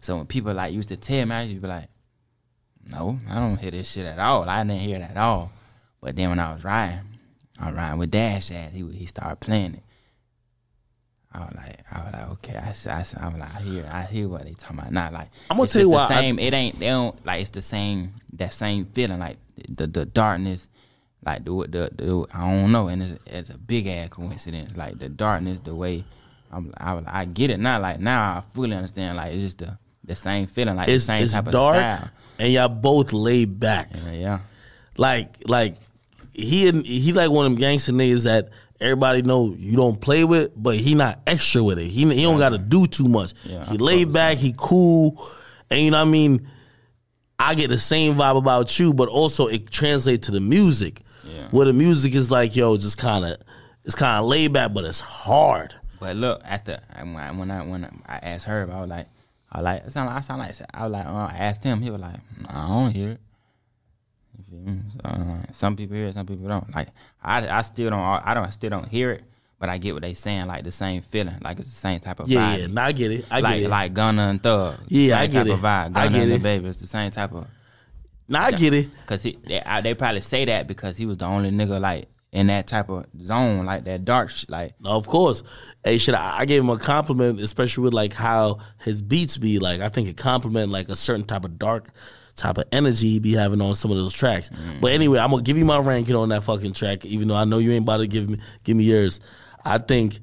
[0.00, 1.88] So when people like used to tell me, I used to be like,
[2.86, 4.48] no, I don't hear this shit at all.
[4.48, 5.50] I didn't hear it at all.
[6.00, 7.00] But then when I was riding,
[7.58, 9.82] I riding with Dash at he he started playing it.
[11.32, 14.02] I was like, I was like, okay, I, I, I was like, I hear, I
[14.04, 14.92] hear what they talking about.
[14.92, 16.78] Not like I'm gonna tell you why I- it ain't.
[16.80, 17.42] They don't like.
[17.42, 18.14] It's the same.
[18.34, 19.36] That same feeling, like
[19.68, 20.68] the the darkness,
[21.24, 24.76] like the the, the I don't know, and it's, it's a big ass coincidence.
[24.76, 26.04] Like the darkness, the way
[26.50, 27.78] I'm, I, was- I get it now.
[27.80, 29.16] Like now, I fully understand.
[29.18, 31.76] Like it's just the the same feeling, like It's, the same it's type of dark
[31.76, 32.10] style.
[32.38, 33.90] and y'all both laid back.
[34.06, 34.38] Yeah, yeah.
[34.96, 35.76] Like, like
[36.32, 38.48] he and he like one of them gangster niggas that
[38.80, 41.86] everybody know you don't play with, but he not extra with it.
[41.86, 43.34] He he don't got to do too much.
[43.44, 45.22] Yeah, he laid back, he cool,
[45.70, 46.48] and you know what I mean.
[47.40, 51.02] I get the same vibe about you, but also it translates to the music.
[51.24, 51.46] Yeah.
[51.52, 53.36] Where the music is like, yo, just kind of,
[53.84, 55.72] it's kind of laid back, but it's hard.
[56.00, 59.06] But look, after when I when I, when I asked her, I was like,
[59.52, 61.80] I like it sound like I sound like I was like uh, I asked him,
[61.80, 62.16] he was like,
[62.48, 63.20] I don't hear it.
[64.36, 64.80] You feel me?
[64.92, 66.74] So, uh, some people hear it, some people don't.
[66.74, 66.88] Like
[67.22, 69.24] I, I still don't I don't I still don't hear it,
[69.58, 72.20] but I get what they saying, like the same feeling, like it's the same type
[72.20, 72.74] of Yeah, vibe.
[72.74, 72.84] yeah.
[72.84, 73.24] I get it.
[73.30, 73.68] I like get it.
[73.68, 74.78] like Gunna and Thug.
[74.88, 75.52] Yeah, same I get type it.
[75.52, 75.64] of vibe.
[75.64, 76.42] I Gunna get and the it.
[76.42, 77.46] baby, it's the same type of.
[78.28, 78.88] nah, I get it.
[79.06, 82.08] Cause he, they, I, they probably say that because he was the only nigga like
[82.32, 85.42] in that type of zone, like that dark, sh- like No, of course.
[85.84, 89.58] Hey, shit, I, I gave him a compliment, especially with like how his beats be.
[89.58, 91.88] Like, I think it compliment like a certain type of dark
[92.36, 94.50] type of energy he be having on some of those tracks.
[94.80, 97.44] But anyway, I'm gonna give you my ranking on that fucking track, even though I
[97.44, 99.20] know you ain't about to give me give me yours.
[99.64, 100.18] I think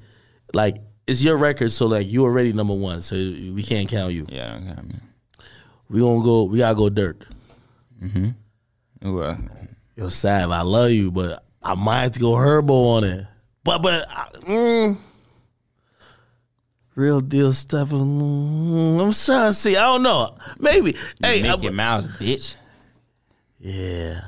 [0.53, 0.77] like
[1.07, 4.25] it's your record, so like you already number one, so we can't count you.
[4.29, 4.53] yeah.
[4.55, 5.01] I mean,
[5.89, 6.43] We gonna go.
[6.45, 7.25] We gotta go Durk.
[7.99, 8.29] Hmm.
[9.01, 9.37] Well,
[9.95, 13.25] Yo, Sav, I love you, but I might have to go Herbo on it.
[13.63, 14.97] But but I- mm,
[16.95, 17.89] real deal stuff.
[17.89, 19.75] mm, I'm trying to see.
[19.75, 20.37] I don't know.
[20.59, 20.95] Maybe.
[21.21, 22.55] Hey, Mickey I- Mouse, bitch.
[23.59, 24.21] yeah.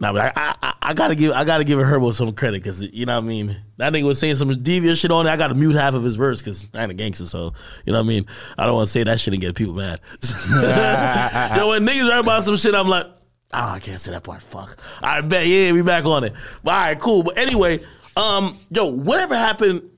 [0.00, 2.82] Nah, but I, I I- I gotta give I gotta give Herbo some credit because
[2.92, 3.56] you know what I mean.
[3.78, 5.30] That nigga was saying some devious shit on it.
[5.30, 7.52] I gotta mute half of his verse because I ain't a gangster, so
[7.86, 8.26] you know what I mean.
[8.58, 10.00] I don't want to say that shit and get people mad.
[11.56, 13.06] Yo, when niggas rap about some shit, I'm like,
[13.54, 14.42] oh, I can't say that part.
[14.42, 14.76] Fuck.
[15.02, 15.46] I bet.
[15.46, 16.34] Yeah, we back on it.
[16.62, 17.22] But, all right, cool.
[17.22, 17.80] But anyway,
[18.16, 19.90] um, yo, whatever happened?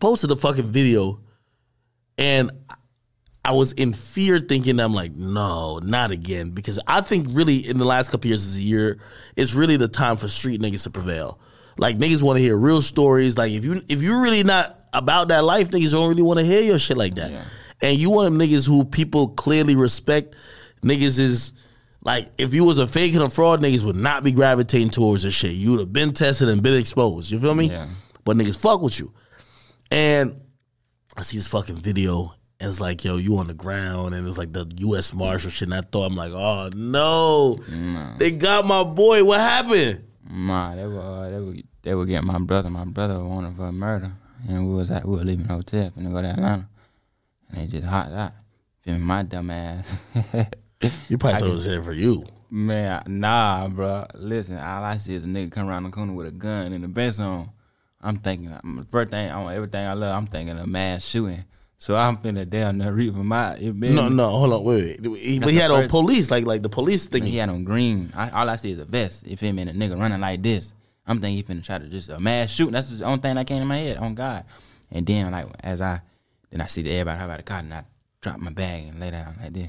[0.00, 1.20] Posted a fucking video,
[2.18, 2.50] and
[3.44, 6.50] I was in fear thinking I'm like, no, not again.
[6.50, 8.98] Because I think really in the last couple years is a year,
[9.36, 11.38] it's really the time for street niggas to prevail.
[11.78, 13.38] Like niggas want to hear real stories.
[13.38, 16.44] Like if you if you're really not about that life, niggas don't really want to
[16.44, 17.30] hear your shit like that.
[17.80, 20.34] And you want them niggas who people clearly respect.
[20.82, 21.52] Niggas is
[22.06, 25.24] like if you was a fake and a fraud, niggas would not be gravitating towards
[25.24, 25.54] this shit.
[25.54, 27.32] You would have been tested and been exposed.
[27.32, 27.66] You feel me?
[27.66, 27.88] Yeah.
[28.24, 29.12] But niggas fuck with you.
[29.90, 30.40] And
[31.16, 34.38] I see this fucking video and it's like, yo, you on the ground and it's
[34.38, 35.66] like the US Marshal shit.
[35.66, 37.56] And I thought, I'm like, oh no,
[38.18, 39.24] they got my boy.
[39.24, 40.04] What happened?
[40.22, 42.70] Ma, they were uh, they were they were getting my brother.
[42.70, 44.12] My brother wanted for murder,
[44.48, 46.68] and we was at we were leaving the hotel finna go to Atlanta,
[47.50, 48.32] and they just hot out.
[48.82, 49.84] Feel my dumb ass.
[51.08, 52.24] You probably thought it was here for you.
[52.50, 54.06] Man, nah, bro.
[54.14, 56.84] Listen, all I see is a nigga come around the corner with a gun and
[56.84, 57.50] the vest on.
[58.00, 61.44] I'm thinking, first thing on everything I love, I'm thinking of mass shooting.
[61.78, 63.60] So I'm finna down there reap him out.
[63.60, 65.20] You No, no, hold on, wait, wait.
[65.20, 67.24] He, but he had on police, like like the police thing.
[67.24, 68.12] He had on green.
[68.16, 69.24] I, all I see is a vest.
[69.26, 69.58] If him?
[69.58, 70.72] And a nigga running like this.
[71.06, 72.72] I'm thinking he finna try to just a mass shooting.
[72.72, 73.98] That's the only thing that came in my head.
[73.98, 74.44] On God.
[74.90, 76.00] And then like as I,
[76.50, 77.84] then I see the everybody hop out the car and I
[78.20, 79.68] drop my bag and lay down like this.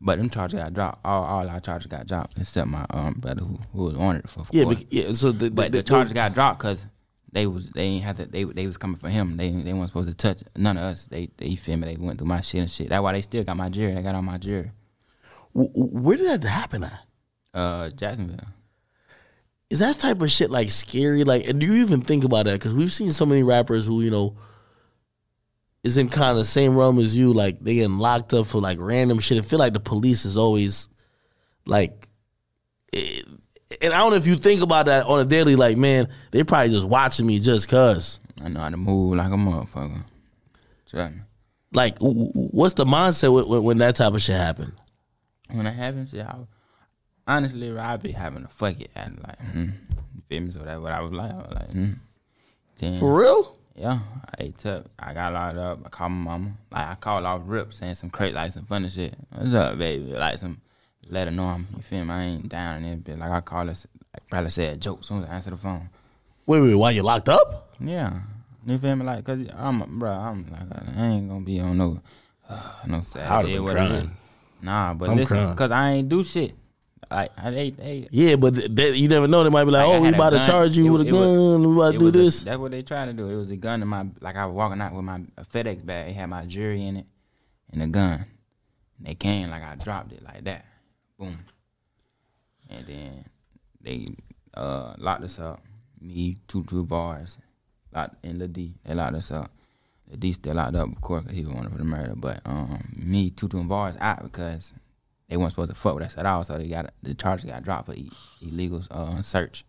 [0.00, 1.00] But them charges got dropped.
[1.04, 4.28] All all our charges got dropped except my um brother who, who was on it
[4.28, 4.44] for.
[4.44, 5.12] for yeah, but, yeah.
[5.12, 6.86] So the, But the, charges got dropped because
[7.32, 9.36] they was they ain't have to they they was coming for him.
[9.36, 11.06] They they weren't supposed to touch none of us.
[11.06, 11.88] They they you feel me.
[11.88, 12.90] They went through my shit and shit.
[12.90, 13.94] That's why they still got my jury.
[13.94, 14.70] They got on my jury.
[15.52, 17.00] where did that happen at?
[17.54, 18.48] Uh, Jacksonville.
[19.70, 21.24] is that type of shit like scary?
[21.24, 22.52] Like, do you even think about that?
[22.52, 24.36] Because we've seen so many rappers who you know
[25.84, 27.32] is in kind of the same realm as you.
[27.32, 29.38] Like they getting locked up for like random shit.
[29.38, 30.88] I feel like the police is always
[31.64, 32.06] like,
[32.92, 33.22] eh,
[33.82, 35.56] and I don't know if you think about that on a daily.
[35.56, 38.20] Like, man, they probably just watching me just cause.
[38.42, 40.04] I know how to move like a motherfucker.
[40.88, 41.20] Trust me.
[41.72, 44.72] Like, what's the mindset when, when, when that type of shit happen?
[45.50, 46.32] When that happens, yeah,
[47.26, 49.72] I, honestly, I be having a fuck it and like, mm,
[50.14, 50.50] you feel me?
[50.52, 51.32] So that's what I was like.
[51.32, 51.98] I was like, mm.
[52.78, 53.58] Then, For real?
[53.76, 54.86] Yeah, I ate up.
[54.98, 55.78] I got locked up.
[55.84, 56.52] I called my mama.
[56.72, 59.14] Like I called off rip, saying some crazy, like some funny shit.
[59.34, 60.12] What's up, baby?
[60.12, 60.60] Like some,
[61.08, 61.66] let her know I'm.
[61.76, 62.12] You feel me?
[62.12, 63.18] I ain't down and everything.
[63.18, 65.90] Like I call her, like, probably say a joke soon as I answer the phone.
[66.46, 67.74] Wait, wait, why you locked up?
[67.78, 68.20] Yeah,
[68.64, 69.04] you feel me?
[69.04, 72.00] Like, cause I'm, bro, I'm like, I ain't gonna be on no,
[72.48, 73.58] uh, no Saturday.
[73.58, 74.10] whatever.
[74.62, 75.56] Nah, but I'm listen, crying.
[75.56, 76.54] cause I ain't do shit.
[77.10, 79.44] I, they, they, Yeah, but th- that, you never know.
[79.44, 81.14] They might be like, Like, "Oh, we about to charge you It with a was-
[81.14, 81.68] it was- gun.
[81.68, 83.28] we about to do was a- this." that's what they trying to do.
[83.30, 85.84] It was a gun in my, like I was walking out with my a FedEx
[85.86, 86.10] bag.
[86.10, 87.06] It had my jury in it
[87.72, 88.24] and a gun.
[88.98, 90.64] And they came like I dropped it like that,
[91.18, 91.38] boom.
[92.70, 93.24] And then
[93.80, 94.08] they
[94.54, 95.60] uh, locked us up.
[96.00, 97.36] Me, two two bars,
[97.94, 98.74] locked in Lil D.
[98.84, 99.50] They locked us up.
[100.10, 102.14] The D still locked up, of course, 'cause he was wanted for the murder.
[102.16, 104.72] But um, me, two two bars out because
[105.28, 106.44] they weren't supposed to fuck with us at all.
[106.44, 108.10] So they got the charges got dropped for e-
[108.42, 109.64] illegal uh, search.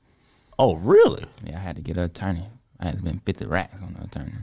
[0.60, 1.24] Oh, really?
[1.45, 2.45] Yeah, I had to get an attorney.
[2.80, 4.34] I had to spend fifty racks on the attorney.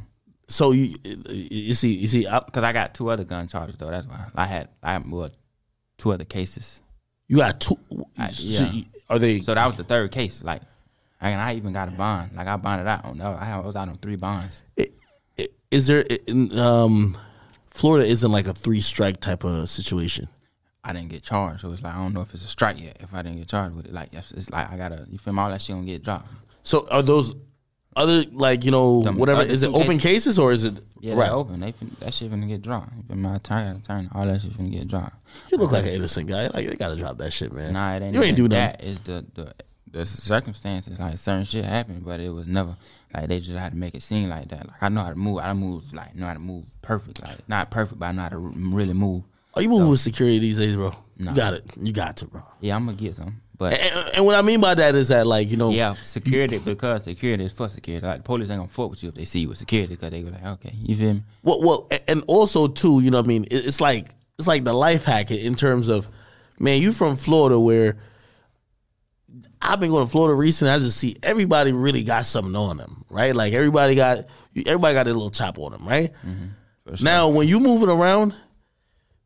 [0.49, 0.95] So you
[1.29, 3.87] you see you see I, Cause I got two other gun charges though.
[3.89, 5.31] That's why I had I had well,
[5.99, 6.83] two other cases.
[7.29, 7.77] you got two.
[8.19, 8.71] I- so yeah.
[8.73, 9.41] you- are they?
[9.41, 10.43] So that was the third case.
[10.45, 10.63] Like,
[11.21, 12.33] and I even got a bond.
[12.35, 13.21] Like I bonded out on.
[13.21, 14.63] I was out on three bonds.
[14.79, 14.89] i-
[15.39, 17.17] i- Is there in um,
[17.71, 20.29] Florida isn't like a three strike type of situation?
[20.85, 21.63] I didn't get charged.
[21.63, 22.99] So it's like I don't know if it's a strike yet.
[23.01, 25.07] If I didn't get charged with it, like it's, it's like I gotta.
[25.11, 25.41] You feel me?
[25.41, 26.29] All that shit gonna get dropped.
[26.63, 27.35] So are those
[27.97, 29.43] other like you know Them whatever?
[29.43, 30.03] Is it open cases?
[30.03, 31.31] cases or is it Yeah, right?
[31.31, 31.61] open.
[31.61, 32.93] They fin- that shit finna get dropped.
[33.09, 33.17] You?
[33.17, 35.23] My attorney, attorney, all that shit finna get dropped.
[35.51, 36.49] You look like an innocent guy.
[36.49, 37.73] Like they gotta drop that shit, man.
[37.73, 38.15] Nah, it ain't.
[38.15, 38.83] you ain't do that.
[38.83, 39.55] Is the the
[39.91, 42.77] the circumstances like certain shit happened, but it was never
[43.15, 44.67] like they just had to make it seem like that.
[44.67, 45.39] Like I know how to move.
[45.39, 47.23] I move like know how to move perfect.
[47.23, 49.23] Like not perfect, but I know how to really move.
[49.57, 50.95] Are you moving with security these days, bro?
[51.17, 51.31] Nah.
[51.31, 51.65] You got it.
[51.81, 52.43] You got to, bro.
[52.61, 53.75] Yeah, I'm gonna get some, but.
[53.75, 57.05] And, and what I mean by that is that like you know Yeah, security because
[57.05, 58.05] security is for security.
[58.05, 60.11] Like the police ain't gonna fuck with you if they see you with security because
[60.11, 61.23] they go like, okay, you feel me?
[61.43, 64.73] Well, well, and also too, you know, what I mean, it's like it's like the
[64.73, 66.09] life hack in terms of,
[66.59, 67.97] man, you from Florida where
[69.63, 70.73] I've been going to Florida recently.
[70.73, 73.35] I just see everybody really got something on them, right?
[73.35, 74.27] Like everybody got
[74.67, 76.13] everybody got a little chop on them, right?
[76.27, 77.05] Mm-hmm.
[77.05, 78.35] Now, when you moving around,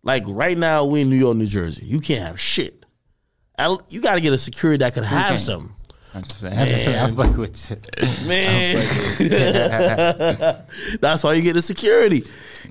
[0.02, 2.84] like right now, we in New York, New Jersey, you can't have shit.
[3.58, 5.40] I- You got to get a security that could have can't?
[5.40, 5.74] something.
[6.14, 8.28] I'm I'm just saying, I fuck with you.
[8.28, 8.76] Man,
[11.00, 12.22] that's why you get the security.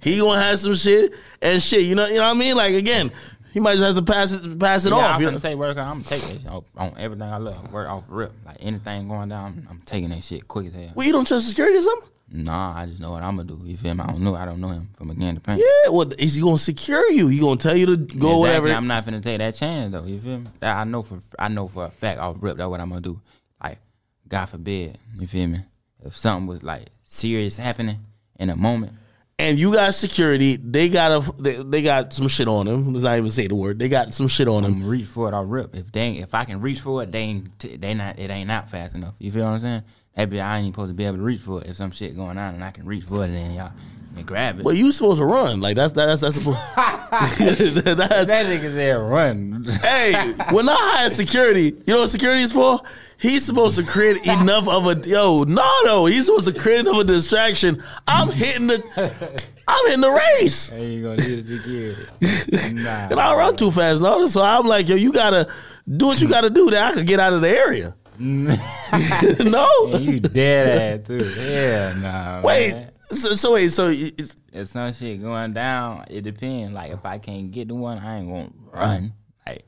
[0.02, 1.84] He gonna have some shit and shit.
[1.86, 2.56] You know, you know what I mean?
[2.58, 3.12] Like again,
[3.54, 5.16] he might just have to pass it, pass it Yeah, off.
[5.18, 5.78] I'm gonna say work.
[5.78, 7.72] I'm gonna take that on, on everything I love.
[7.72, 8.34] Work off rip.
[8.46, 10.92] Like anything going down, I'm taking that shit quick as hell.
[10.96, 12.10] Well, you don't trust security or something?
[12.30, 13.62] Nah, I just know what I'm gonna do.
[13.64, 14.02] You feel me?
[14.04, 14.36] I don't know.
[14.36, 15.60] I don't know him from again to paint.
[15.60, 15.92] Yeah.
[15.92, 17.30] Well, is he gonna secure you?
[17.30, 18.40] He gonna tell you to go Exactly.
[18.40, 18.70] whatever.
[18.70, 20.04] I'm not gonna take that chance though.
[20.04, 20.48] You feel me?
[20.60, 22.58] That I know for I know for a fact I'll rip.
[22.58, 23.22] That's what I'm gonna do.
[23.64, 23.80] Like,
[24.28, 24.98] God forbid.
[25.18, 25.60] You feel me?
[26.04, 28.00] If something was like serious happening
[28.40, 28.94] in a moment,
[29.40, 30.58] and you got security.
[30.58, 32.92] They got a they, they got some shit on them.
[32.92, 33.80] Let's not even say the word.
[33.80, 34.86] They got some shit on them.
[34.86, 35.34] Reach for it.
[35.34, 35.76] I'll rip.
[35.76, 38.52] If they ain't, if I can reach for it, they ain't they not it ain't
[38.52, 39.14] out fast enough.
[39.20, 39.84] You feel what I'm saying?
[40.18, 41.68] That be I ain't supposed to be able to reach for it.
[41.68, 43.72] If some shit going on and I can reach for it, then y'all
[44.16, 44.66] can grab it.
[44.66, 45.62] Well, you supposed to run.
[45.62, 46.58] Like that's that's that's supposed.
[46.76, 49.64] that's that nigga said run.
[49.84, 50.14] hey,
[50.50, 52.80] when I hire security, you know what security is for?
[53.20, 56.08] He's supposed to create enough of a yo, no, no.
[56.08, 57.84] He's supposed to create enough of a distraction.
[58.08, 59.32] I'm hitting the,
[59.68, 62.06] I'm hitting the race, Ain't you gonna need security.
[62.74, 63.08] Nah.
[63.10, 64.26] and I run too fast, no.
[64.28, 65.48] So I'm like, yo, you gotta
[65.96, 67.96] do what you gotta do that I could get out of the area.
[69.40, 71.24] no, And you dead ass too.
[71.40, 72.42] Yeah, nah.
[72.42, 72.74] wait.
[72.74, 72.92] man.
[73.00, 76.74] So, so wait, so it's, If some shit going down, it depends.
[76.74, 79.14] Like if I can't get the one, I ain't gonna run.
[79.46, 79.66] Like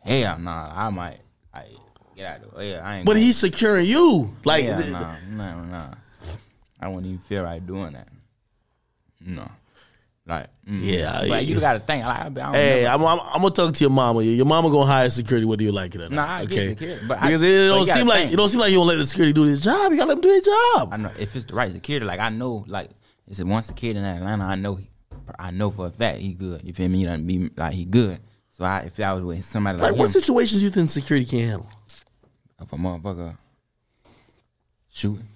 [0.00, 1.20] hell nah, I might
[1.54, 1.68] like
[2.16, 2.78] get out of the way.
[2.78, 3.06] I ain't.
[3.06, 4.64] but gonna- he's securing you, like.
[4.64, 5.94] yeah, nah, nah, nah.
[6.80, 8.08] I wouldn't even feel right doing that.
[9.20, 9.48] No,
[10.30, 10.80] like mm.
[10.82, 12.04] Yeah, But you got to think.
[12.04, 14.22] Like, I, I don't Hey, I'm, I'm, I'm gonna talk to your mama.
[14.22, 16.12] Your mama gonna hire security whether you like it or not.
[16.12, 18.32] Nah, I get okay, security, but I- because it but don't seem like think.
[18.32, 19.90] it don't seem like you don't let the security do his job.
[19.90, 20.88] You gotta let them do their job.
[20.92, 22.06] I know if it's the right security.
[22.06, 22.90] Like I know, like
[23.26, 24.44] it's one security in Atlanta.
[24.44, 24.88] I know, he,
[25.38, 26.62] I know for a fact he good.
[26.64, 26.98] You feel me?
[26.98, 28.18] He done be like he good.
[28.50, 31.26] So I, if I was with somebody like, Like, what him, situations you think security
[31.26, 31.68] can't handle?
[32.60, 33.36] if a motherfucker
[34.90, 35.26] shooting,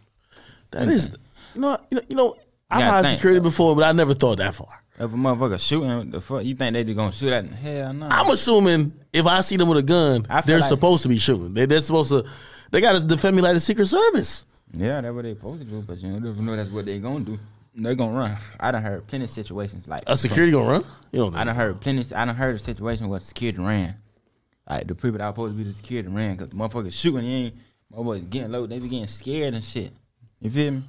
[0.71, 1.11] That is,
[1.55, 2.37] you know, you know, you know
[2.71, 4.69] I've gotta hired security before, but I never thought that far.
[4.97, 7.47] If a motherfucker shooting, the fuck you think they just gonna shoot at?
[7.47, 8.07] Hell no.
[8.07, 11.55] I'm assuming if I see them with a gun, they're like- supposed to be shooting.
[11.55, 12.25] They, they're supposed to.
[12.71, 14.47] They got to defend me like the Secret Service.
[14.73, 17.25] Yeah, that's what they supposed to do, but you know, know that's what they gonna
[17.25, 17.39] do.
[17.77, 18.37] They gonna run.
[18.59, 20.85] I done heard plenty of situations like A security gonna run?
[21.13, 22.15] You know, I done heard plenty.
[22.15, 23.97] I done heard a situation where the security ran.
[24.69, 27.25] Like the people that were supposed to be the security ran because the motherfuckers shooting.
[27.25, 27.55] You ain't
[27.93, 28.67] motherfuckers getting low.
[28.67, 29.93] They be getting scared and shit.
[30.41, 30.85] You feel me?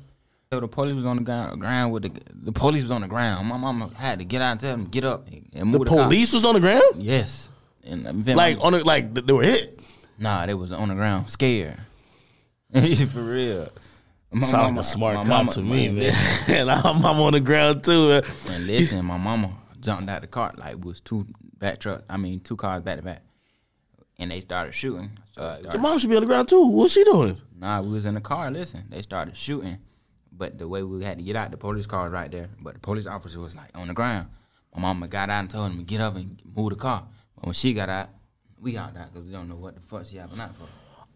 [0.56, 3.08] So the police was on the ground, ground with the the police was on the
[3.10, 3.46] ground.
[3.48, 5.86] My mama had to get out and tell them get up and, and the move
[5.86, 6.04] the, car.
[6.06, 7.50] police was on the ground, Yes,
[7.84, 8.34] and uh, me?
[8.36, 9.82] like on the like they were hit.
[10.18, 11.76] nah, they was on the ground scared.
[12.74, 13.68] For real.
[14.32, 16.14] My Sound like mama- a smart my cop mama- to me, man.
[16.48, 18.08] and I'm, I'm on the ground too.
[18.10, 18.24] man.
[18.52, 19.52] And listen, my mama
[19.82, 21.26] jumped out the car like it was two
[21.58, 22.04] back truck.
[22.10, 23.24] I mean, two cars back to back,
[24.20, 25.12] and they started shooting.
[25.36, 26.66] So they Your mom should be on the ground too.
[26.68, 27.36] What's she doing?
[27.58, 28.52] nah, we was in the car.
[28.52, 29.78] Listen, they started shooting,
[30.38, 32.50] but the way we had to get out, the police car was right there.
[32.62, 34.28] But the police officer was like on the ground.
[34.76, 37.06] My mama got out and told him to get up and move the car.
[37.36, 38.10] But when she got out,
[38.60, 40.66] we got out because we don't know what the fuck she happened out for.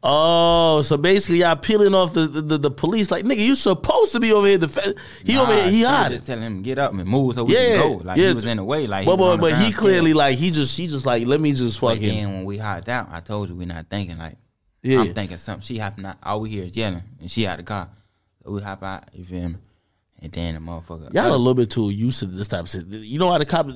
[0.01, 4.21] Oh, so basically y'all peeling off the, the, the police like nigga, you supposed to
[4.21, 4.95] be over here defend
[5.25, 6.11] he over here he Nah, hot.
[6.11, 8.03] Just telling him to get up and move so we Yeah, can go.
[8.05, 8.29] Like yeah.
[8.29, 8.87] he was in the way.
[8.87, 11.51] Like But was but, but he clearly like he just he just like let me
[11.51, 14.37] just But fucking then when we hopped out, I told you we not thinking like.
[14.81, 15.01] Yeah.
[15.01, 15.63] I'm thinking something.
[15.63, 16.15] She hopping out.
[16.23, 17.89] All we hear is yelling, and she out the car.
[18.49, 19.03] We hop out.
[19.13, 19.55] You feel me?
[20.21, 21.13] And then the motherfucker.
[21.13, 22.85] Y'all a little bit too used to this type of shit.
[22.87, 23.67] You know how the cop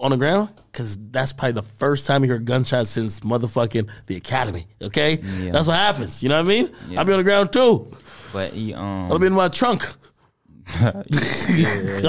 [0.00, 0.48] on the ground?
[0.72, 4.66] Because that's probably the first time you heard gunshots since motherfucking the academy.
[4.82, 5.52] Okay, Yeah.
[5.52, 6.20] that's what happens.
[6.22, 6.72] You know what I mean?
[6.98, 7.88] I'll be on the ground too.
[8.32, 9.12] But he um.
[9.12, 9.84] I'll be in my trunk.
[10.80, 10.92] yeah,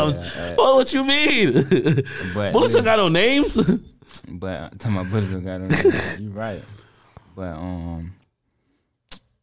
[0.04, 0.18] was-
[0.58, 1.54] well, what you mean?
[2.34, 3.56] But Bullets don't got no names.
[4.28, 6.64] But talking about bullets don't got on you right.
[7.36, 8.16] But um,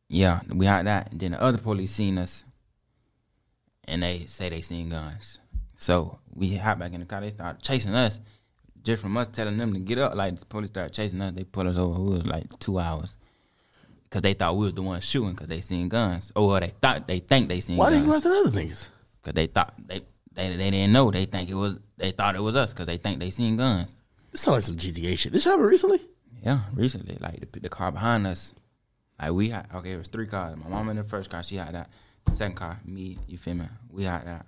[0.09, 2.45] yeah, we had that, and then the other police seen us,
[3.91, 5.39] and they say they seen guns.
[5.77, 7.21] So we hop back in the car.
[7.21, 8.21] They start chasing us,
[8.83, 10.15] just from us telling them to get up.
[10.15, 11.33] Like the police started chasing us.
[11.33, 11.99] They pulled us over.
[11.99, 13.17] It was like two hours.
[14.11, 16.33] Cause they thought we was the ones shooting, cause they seen guns.
[16.35, 17.95] Oh, or they thought they think they seen why guns.
[17.95, 18.89] didn't you go after the other niggas?
[19.23, 20.01] Cause they thought they,
[20.33, 21.13] they they didn't know.
[21.13, 22.73] They think it was they thought it was us.
[22.73, 24.01] Cause they think they seen guns.
[24.33, 25.33] This sounds like some GTA shit.
[25.33, 26.01] This happened recently.
[26.43, 28.53] Yeah, recently, like the, the car behind us,
[29.21, 30.57] like we had okay, it was three cars.
[30.57, 31.91] My mom in the first car, she had that.
[32.33, 33.67] Second car, me, you feel me?
[33.93, 34.47] We had that.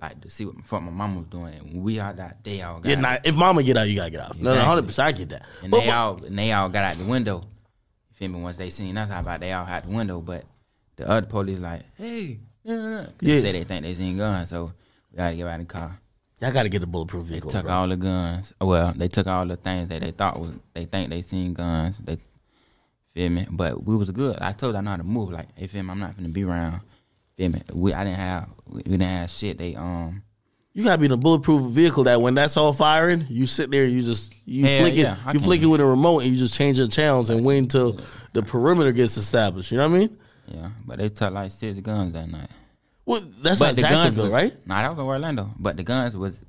[0.00, 1.52] Like to see what the fuck my mom was doing.
[1.54, 3.02] And when we had that, they all got Yeah, out.
[3.02, 4.38] nah, if mama get out, you gotta get out.
[4.38, 5.46] No, no, hundred percent, I get that.
[5.62, 7.40] and But- they but- all and they all got out the window.
[7.40, 8.40] You feel me?
[8.40, 10.44] Once they seen us, how about they all out the window, but
[10.96, 14.72] the other police like, hey, yeah, say they think they seen guns, so
[15.12, 16.00] we gotta get out of the car.
[16.40, 17.50] y'all gotta get a bulletproof vehicle.
[17.50, 17.74] They took bro.
[17.74, 18.54] all the guns.
[18.60, 21.52] Oh, well, they took all the things that they thought was they think they seen
[21.52, 21.98] guns.
[21.98, 22.16] They
[23.12, 24.38] feel me, but we was good.
[24.40, 25.30] I told I know how to move.
[25.30, 26.80] Like, hey, feel me, I'm not gonna be around.
[27.40, 27.62] Feel me?
[27.72, 29.56] We I didn't have we didn't have shit.
[29.56, 30.22] They um
[30.74, 33.86] You gotta be in a bulletproof vehicle that when that's all firing, you sit there,
[33.86, 36.36] you just you Yeah, flick it, yeah, you flick it with a remote, and you
[36.36, 37.98] just change the channels and wait until
[38.34, 39.72] the perimeter gets established.
[39.72, 40.18] You know what I mean?
[40.48, 42.50] yeah, but they took like six guns that night.
[43.06, 44.54] Well, that's but not the guns was right?
[44.66, 45.50] Nah, that was in Orlando.
[45.58, 46.42] But the guns was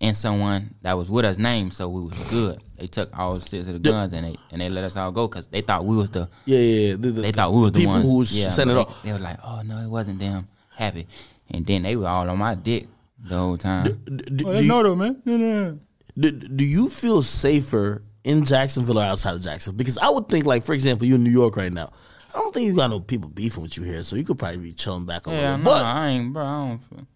[0.00, 2.62] in someone that was with us name, so we was good.
[2.76, 5.10] They took all six of the The- guns and they and they let us all
[5.10, 6.88] go because they thought we was the Yeah, yeah.
[6.90, 6.92] yeah.
[6.92, 8.02] The, the- they thought we was the people one.
[8.02, 9.02] who was yeah, sending it but off.
[9.02, 10.46] they, they was like, oh no, it wasn't them.
[10.76, 11.06] Happy,
[11.50, 12.86] and then they were all on my dick
[13.18, 13.84] the whole time.
[13.86, 15.20] D- d- oh, do, they you, know though, man.
[15.24, 15.78] No, no.
[16.16, 19.76] do, do you feel safer in Jacksonville or outside of Jacksonville?
[19.78, 21.90] Because I would think, like, for example, you're in New York right now.
[22.32, 24.58] I don't think you got no people beefing with you here, so you could probably
[24.58, 25.58] be chilling back a Yeah, little.
[25.58, 26.44] no, But I ain't, bro.
[26.44, 26.78] I don't.
[26.78, 27.06] feel-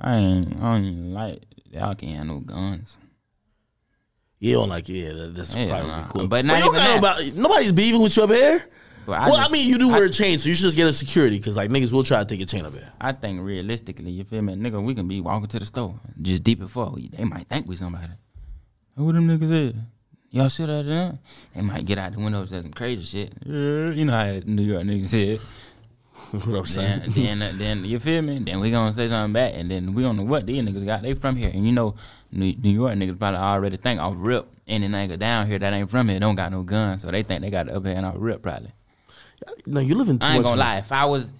[0.00, 0.56] I ain't.
[0.56, 1.42] I don't even like.
[1.72, 2.96] Y'all can't have no guns.
[4.38, 6.04] you don't like, yeah, that, that's Yeah, probably nah.
[6.08, 6.28] cool.
[6.28, 8.64] But not you don't even nobody- nobody's beefing with you up here.
[9.06, 10.86] But I well, I mean, you do wear a chain, so you should just get
[10.86, 12.92] a security because like niggas will try to take a chain up here.
[13.00, 16.44] I think realistically, you feel me, nigga, we can be walking to the store just
[16.44, 18.06] deep before we, they might think we somebody.
[18.96, 19.74] Who them niggas is?
[20.30, 21.18] Y'all sit out there?
[21.54, 23.32] They might get out the window and say some crazy shit.
[23.44, 25.40] Yeah, you know how New York niggas said.
[26.46, 27.02] what I'm saying?
[27.08, 28.38] Then, then, uh, then you feel me?
[28.38, 31.02] Then we gonna say something back, and then we don't know what these niggas got.
[31.02, 31.94] They from here, and you know,
[32.30, 34.48] New, New York niggas probably already think off rip.
[34.66, 37.42] Any nigga down here that ain't from here don't got no gun, so they think
[37.42, 38.72] they got the upper hand off rip probably.
[39.66, 40.50] no, you live in too I ain't much.
[40.50, 40.76] gonna lie.
[40.78, 41.32] If I was,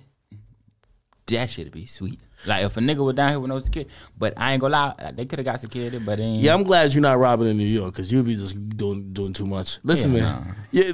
[1.26, 2.20] that shit'd be sweet.
[2.46, 5.12] Like if a nigga was down here with no security, but I ain't gonna lie,
[5.14, 6.42] they could have got security, but they ain't.
[6.42, 9.32] Yeah, I'm glad you're not robbing in New York because you'd be just doing doing
[9.32, 9.78] too much.
[9.84, 10.56] Listen, Yeah, man.
[10.72, 10.92] Yeah,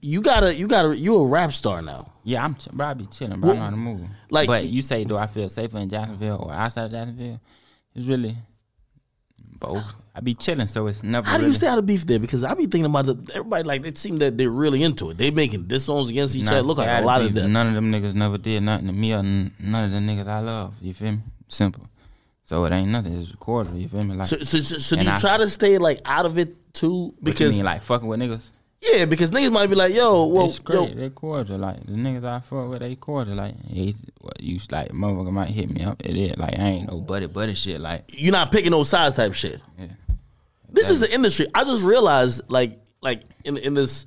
[0.00, 2.12] you gotta, you gotta, you're a rap star now.
[2.24, 2.86] yeah, I'm ch- bro.
[2.86, 3.50] I be chilling, bro.
[3.50, 4.00] I know how to move.
[4.30, 7.40] like- but you say, do I feel safer in Jacksonville or outside of Jacksonville?
[7.94, 8.36] It's really
[9.60, 9.94] both.
[10.14, 11.28] I be chilling, so it's never.
[11.28, 12.18] How do you really, stay out of beef there?
[12.18, 15.18] Because I be thinking about the, everybody like it seem that they're really into it.
[15.18, 16.62] They making diss songs against each Nah, other.
[16.62, 17.52] Look like a lot of them.
[17.52, 20.26] None of them niggas never did nothing to me or n- none of the niggas
[20.26, 20.74] I love.
[20.82, 21.18] You feel me?
[21.48, 21.86] Simple.
[22.42, 23.20] So it ain't nothing.
[23.20, 23.76] It's recorded.
[23.76, 24.16] You feel me?
[24.16, 26.38] Like So, so, so, so do And you I- try to stay like out of
[26.38, 27.14] it too?
[27.14, 28.50] you Because mean, like fucking with niggas.
[28.82, 30.90] Yeah, because niggas might be like, yo, well, it's great.
[30.90, 31.58] yo, They cordial.
[31.58, 33.36] Like the niggas I fuck with, they cordial.
[33.36, 33.92] Like you
[34.70, 36.00] like motherfucker might hit me up.
[36.04, 37.80] It is like I ain't no buddy buddy shit.
[37.80, 39.60] Like you're not picking no sides type shit.
[39.78, 39.88] Yeah.
[40.72, 41.46] This is the industry.
[41.54, 44.06] I just realized, like, like in in this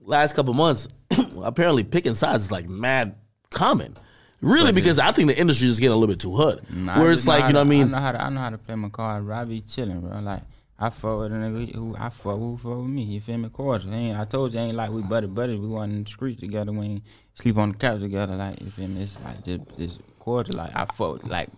[0.00, 0.88] last couple months,
[1.42, 3.16] apparently picking sides is like mad
[3.50, 3.96] common.
[4.42, 6.60] Really, because I think the industry is getting a little bit too hood.
[6.70, 7.82] Nah, Where it's like, you know what I mean?
[7.94, 9.48] I know how to I know how to play my card.
[9.48, 10.20] Be chilling, bro.
[10.20, 10.42] Like
[10.78, 13.02] I fuck with a nigga who I fuck who fuck with me.
[13.02, 13.48] You feel me?
[13.48, 13.94] Cordial.
[13.94, 15.56] Ain't, I told you ain't like we buddy buddy.
[15.56, 16.72] We went in the streets together.
[16.72, 17.02] We ain't
[17.34, 18.36] sleep on the couch together.
[18.36, 19.02] Like you feel me?
[19.02, 20.58] It's like this this cordial.
[20.58, 21.48] Like I fuck with, like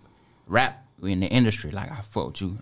[0.46, 0.84] rap.
[1.00, 1.70] We in the industry.
[1.72, 2.58] Like I fuck with you.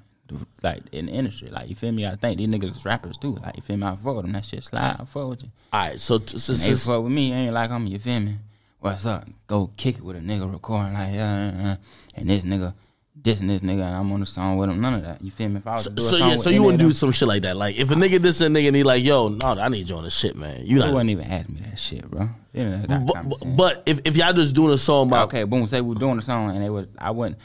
[0.63, 2.05] Like in the industry, like you feel me?
[2.07, 3.37] I think these niggas is rappers too.
[3.37, 3.87] Like you feel me?
[3.87, 4.33] I fuck with them.
[4.33, 4.97] That shit slide.
[4.99, 5.51] I fuck with you.
[5.73, 8.39] All right, so, t- so, so- fuck with me, ain't like I'm, you feel me?
[8.81, 9.25] What's up?
[9.47, 11.77] Go kick it with a nigga recording like, yeah, uh, uh,
[12.17, 12.75] and this nigga
[13.21, 14.81] dissing this nigga and I'm on the song with him.
[14.81, 15.23] None of that.
[15.23, 15.57] You feel me?
[15.59, 17.43] If I was So, a so yeah, so you wouldn't do them, some shit like
[17.43, 17.57] that.
[17.57, 19.97] Like if a nigga this a nigga and he like, yo, no, I need you
[19.97, 20.65] on the shit, man.
[20.65, 20.93] You not.
[20.93, 22.29] wouldn't even ask me that shit, bro.
[22.53, 25.67] You know, that But, but if, if y'all just doing a song about okay, boom.
[25.67, 27.39] Say we were doing the song and they would, I wouldn't.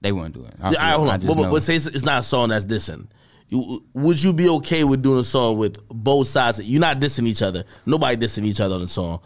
[0.00, 0.54] They wouldn't do it.
[0.62, 1.20] I, Yeah, right, hold I on.
[1.20, 3.08] just But, but, but say it's, it's not a song that's dissing.
[3.48, 6.62] You, would you be okay with doing a song with both sides?
[6.70, 7.64] You're not dissing each other.
[7.86, 9.20] Nobody dissing each other on the song.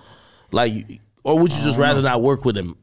[0.53, 2.77] Like, or would you just rather not work with them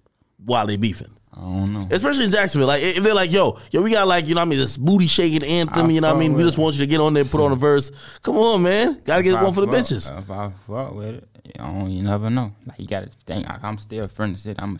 [0.44, 1.12] while they beefing?
[1.40, 1.88] I don't know.
[1.90, 2.68] Especially in Jacksonville.
[2.68, 4.76] Like, if they're like, yo, yo, we got like, you know what I mean, this
[4.76, 6.34] booty shaking anthem, I you know what I mean?
[6.34, 7.92] We just want you to get on there, and put on a verse.
[8.22, 9.02] Come on, man.
[9.06, 10.12] Gotta get I one for the bitches.
[10.18, 12.52] If I fuck with it, you, know, you never know.
[12.66, 13.48] Like you gotta think.
[13.48, 14.60] Like, I'm still a friend of city.
[14.62, 14.76] I'm.
[14.76, 14.80] A,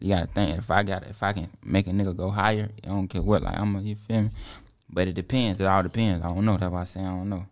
[0.00, 0.56] you gotta think.
[0.56, 3.42] If I got, if I can make a nigga go higher, I don't care what.
[3.42, 3.76] Like I'm.
[3.76, 4.30] A, you feel me?
[4.88, 5.60] But it depends.
[5.60, 6.24] It all depends.
[6.24, 6.56] I don't know.
[6.56, 7.44] That's why I say I don't know.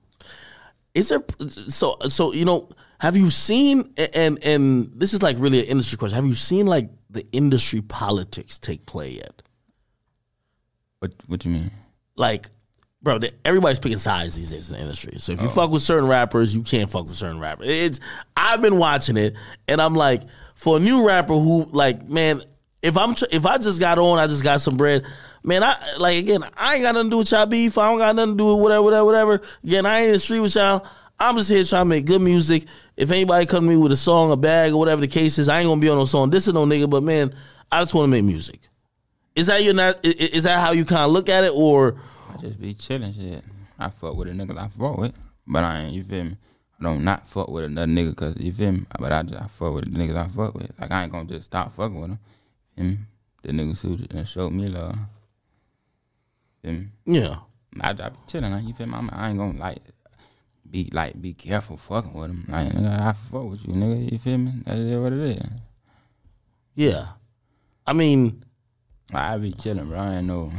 [0.95, 1.23] Is there
[1.69, 2.71] so so you know?
[2.99, 6.17] Have you seen and and this is like really an industry question?
[6.17, 9.43] Have you seen like the industry politics take play yet?
[11.01, 11.71] What What do you mean?
[12.17, 12.49] Like,
[13.03, 15.19] bro, everybody's picking sides these days in the industry.
[15.19, 15.51] So if you oh.
[15.51, 17.69] fuck with certain rappers, you can't fuck with certain rappers.
[17.69, 18.01] It's
[18.37, 19.35] I've been watching it,
[19.69, 20.23] and I'm like,
[20.55, 22.43] for a new rapper who like, man,
[22.83, 25.05] if I'm tr- if I just got on, I just got some bread.
[25.43, 26.45] Man, I like again.
[26.57, 27.79] I ain't got nothing to do with y'all beef.
[27.79, 29.41] I don't got nothing to do with whatever, whatever, whatever.
[29.63, 30.87] Again, I ain't in the street with y'all.
[31.19, 32.65] I'm just here trying to make good music.
[32.97, 35.49] If anybody come to me with a song, a bag, or whatever the case is,
[35.49, 36.31] I ain't gonna be on no song.
[36.31, 37.35] This is no nigga, but man,
[37.73, 38.61] I just want to make music.
[39.35, 40.05] Is that your not?
[40.05, 41.97] Is that how you kind of look at it, or
[42.33, 43.45] I just be chilling shit.
[43.79, 45.13] I fuck with a nigga I fuck with,
[45.47, 45.95] but I ain't.
[45.95, 46.37] You feel me?
[46.81, 48.87] I don't not fuck with another nigga because you feel me.
[48.99, 50.71] But I just I fuck with the niggas I fuck with.
[50.79, 52.19] Like I ain't gonna just stop fucking with them.
[52.77, 52.99] Feel me?
[53.43, 54.99] The niggas who showed me love.
[56.63, 56.87] Feel me?
[57.05, 57.37] yeah?
[57.81, 58.53] I, I be chilling.
[58.53, 58.95] Like, you feel me?
[58.95, 59.79] I'm, I ain't gonna like
[60.71, 62.45] be like be careful fucking with them.
[62.49, 64.13] Like nigga, I fuck with you, nigga.
[64.13, 64.53] You feel me?
[64.67, 65.43] That is what it is.
[66.75, 67.07] Yeah.
[67.87, 68.45] I mean,
[69.13, 69.99] I be chilling, bro.
[69.99, 70.53] I ain't know.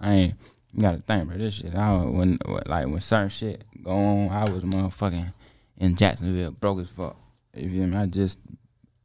[0.00, 0.34] I ain't.
[0.72, 1.38] You gotta think, bro.
[1.38, 1.74] This shit.
[1.74, 5.32] I was- when like when certain shit go on, I was motherfucking
[5.78, 7.16] in Jacksonville, broke as fuck.
[7.54, 7.96] You feel me?
[7.96, 8.38] I just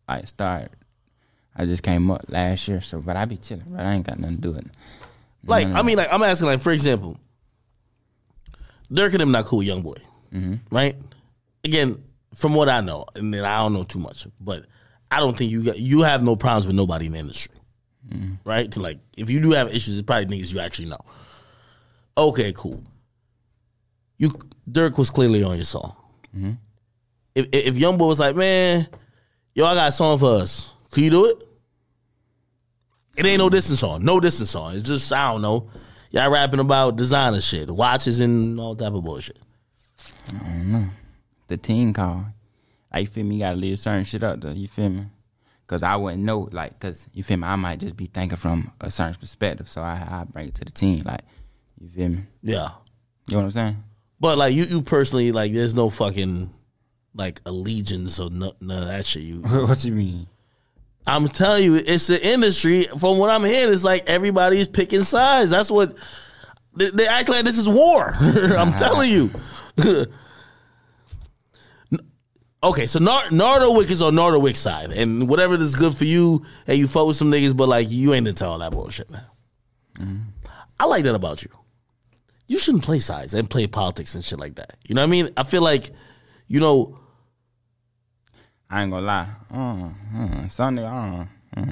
[0.08, 0.70] like started.
[1.56, 3.82] I just came up last year, so but I be chilling, bro.
[3.82, 4.72] I ain't got nothing to do with it.
[5.46, 7.18] like, I mean, like, I'm asking, like, for example,
[8.92, 9.98] Durk and them not cool YoungBoy,
[10.34, 10.76] Mm-hmm.
[10.76, 10.96] right?
[11.64, 12.02] Again,
[12.34, 14.66] from what I know, and then I don't know too much, but
[15.10, 17.56] I don't think you got you have no problems with nobody in the industry,
[18.10, 18.36] mm-hmm.
[18.50, 18.72] right?
[18.72, 21.00] To like, if you do have issues, it's probably niggas you actually know.
[22.18, 22.82] Okay, cool.
[24.18, 24.30] You
[24.70, 25.96] Durk was clearly on your song.
[26.36, 26.52] Mm-hmm.
[27.36, 28.88] If if YoungBoy was like, man,
[29.54, 30.74] yo, I got a song for us.
[30.92, 31.38] Can you do it?
[33.18, 34.04] It ain't no distance song.
[34.04, 34.74] No distance song.
[34.74, 35.70] It's just I don't know.
[36.12, 39.40] Y'all rapping about designer shit, watches and all type of bullshit.
[41.48, 42.26] The team call.
[42.94, 43.36] Like, you feel me?
[43.36, 44.52] You gotta leave certain shit up though.
[44.52, 45.06] You feel me?
[45.68, 47.48] Cause I wouldn't know, like, cause you feel me?
[47.48, 50.66] I might just be thinking from a certain perspective, so I I bring it to
[50.66, 51.04] the team.
[51.06, 51.22] Like,
[51.80, 52.24] you feel me?
[52.44, 52.72] Yeah.
[53.28, 53.84] You know what I'm saying?
[54.20, 56.54] But like you, you personally, like there's no fucking
[57.16, 59.24] like allegiance or no, none of that shit.
[59.24, 60.28] You, what you mean?
[61.08, 62.84] I'm telling you, it's the industry.
[63.00, 65.50] From what I'm hearing, it's like everybody's picking sides.
[65.50, 65.96] That's what
[66.76, 67.46] they, they act like.
[67.46, 68.14] This is war.
[68.20, 69.32] I'm telling you.
[72.64, 76.46] okay, so Nar- Nardo is on Nardo Wick side, and whatever is good for you,
[76.68, 79.24] and you fuck with some niggas, but like you ain't into all that bullshit, man.
[80.80, 81.50] I like that about you.
[82.48, 84.78] You shouldn't play sides and play politics and shit like that.
[84.88, 85.30] You know what I mean?
[85.38, 85.92] I feel like,
[86.48, 87.00] you know,
[88.70, 89.28] I ain't gonna lie.
[89.54, 91.28] Uh, uh, don't know.
[91.56, 91.66] Uh.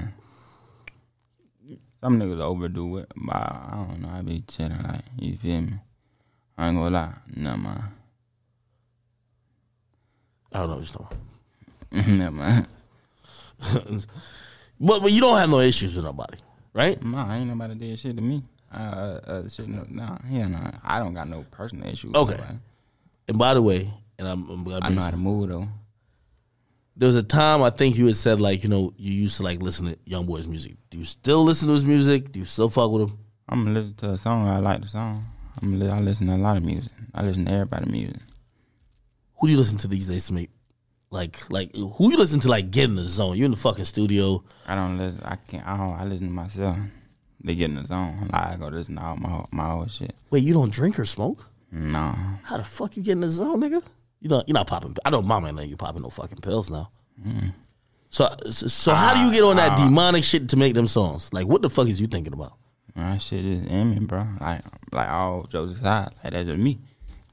[2.01, 4.09] Some niggas overdo it, but I don't know.
[4.09, 5.73] I be chilling, like, you feel me?
[6.57, 7.13] I ain't gonna lie.
[7.35, 7.83] Never mind.
[10.51, 11.17] I don't know what you're talking
[11.91, 12.07] about.
[12.07, 12.67] Never mind.
[14.79, 16.37] But but you don't have no issues with nobody,
[16.73, 17.03] right?
[17.03, 18.43] Nah, ain't nobody did shit to me.
[18.73, 20.71] Uh, uh, shit, no, nah, yeah, nah.
[20.83, 22.15] I don't got no personal issues.
[22.15, 22.39] Okay.
[23.27, 25.67] And by the way, and I'm, I'm I know how to move though.
[26.99, 29.43] There was a time I think you had said like you know you used to
[29.43, 30.75] like listen to YoungBoy's music.
[30.89, 32.31] Do you still listen to his music?
[32.33, 33.17] Do you still fuck with him?
[33.47, 34.47] I'm gonna listen to a song.
[34.49, 35.25] I like the song.
[35.61, 36.91] I'm li- I listen to a lot of music.
[37.15, 38.17] I listen to everybody's music.
[39.39, 40.49] Who do you listen to these days to make
[41.09, 43.37] like like who you listen to like get in the zone?
[43.37, 44.43] You in the fucking studio.
[44.67, 45.21] I don't listen.
[45.23, 45.65] I can't.
[45.65, 45.93] I don't.
[46.01, 46.77] I listen to myself.
[47.41, 48.27] They get in the zone.
[48.33, 50.13] Like, I go listen to all my my old shit.
[50.31, 51.45] Wait, you don't drink or smoke?
[51.71, 53.81] No, How the fuck you get in the zone, nigga?
[54.21, 54.95] You know you're not popping.
[55.05, 56.91] I know mama know you popping no fucking pills now.
[57.25, 57.53] Mm.
[58.09, 59.85] So so, so how do you get on that ah.
[59.85, 61.31] demonic shit to make them songs?
[61.33, 62.53] Like what the fuck is you thinking about?
[62.99, 64.25] my shit is in me, bro.
[64.39, 64.61] Like
[64.91, 66.79] like all jokes aside, like that's just me.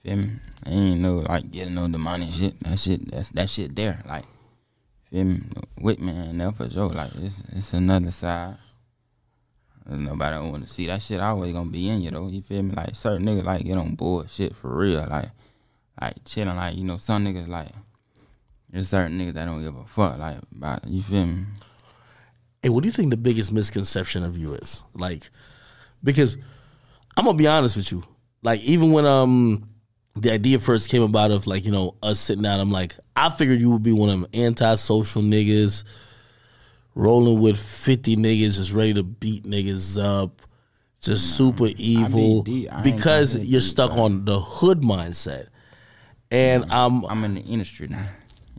[0.02, 0.30] Feel me?
[0.64, 2.58] I ain't no like getting no demonic shit.
[2.60, 3.10] That shit.
[3.10, 4.02] That's that shit there.
[4.08, 4.24] Like
[5.10, 5.40] feel me?
[5.80, 6.88] With me and there for sure.
[6.88, 8.56] Like it's it's another side.
[9.88, 11.20] Nobody want to see that shit.
[11.20, 12.28] Always gonna be in you though.
[12.28, 12.74] You feel me?
[12.74, 15.06] Like certain niggas like get on bullshit for real.
[15.08, 15.30] Like,
[16.00, 16.56] like chilling.
[16.56, 17.68] Like you know, some niggas like
[18.70, 20.18] there's certain niggas that don't give a fuck.
[20.18, 21.44] Like, about, you feel me?
[22.62, 24.82] Hey, what do you think the biggest misconception of you is?
[24.92, 25.30] Like,
[26.02, 26.36] because
[27.16, 28.02] I'm gonna be honest with you.
[28.42, 29.68] Like, even when um
[30.14, 33.30] the idea first came about of like you know us sitting down, I'm like, I
[33.30, 35.84] figured you would be one of them antisocial niggas,
[36.94, 40.42] rolling with 50 niggas, just ready to beat niggas up,
[41.00, 42.70] just super evil deep.
[42.70, 45.46] I ain't because you're stuck on the hood mindset.
[46.30, 48.02] And um, I'm in the industry now.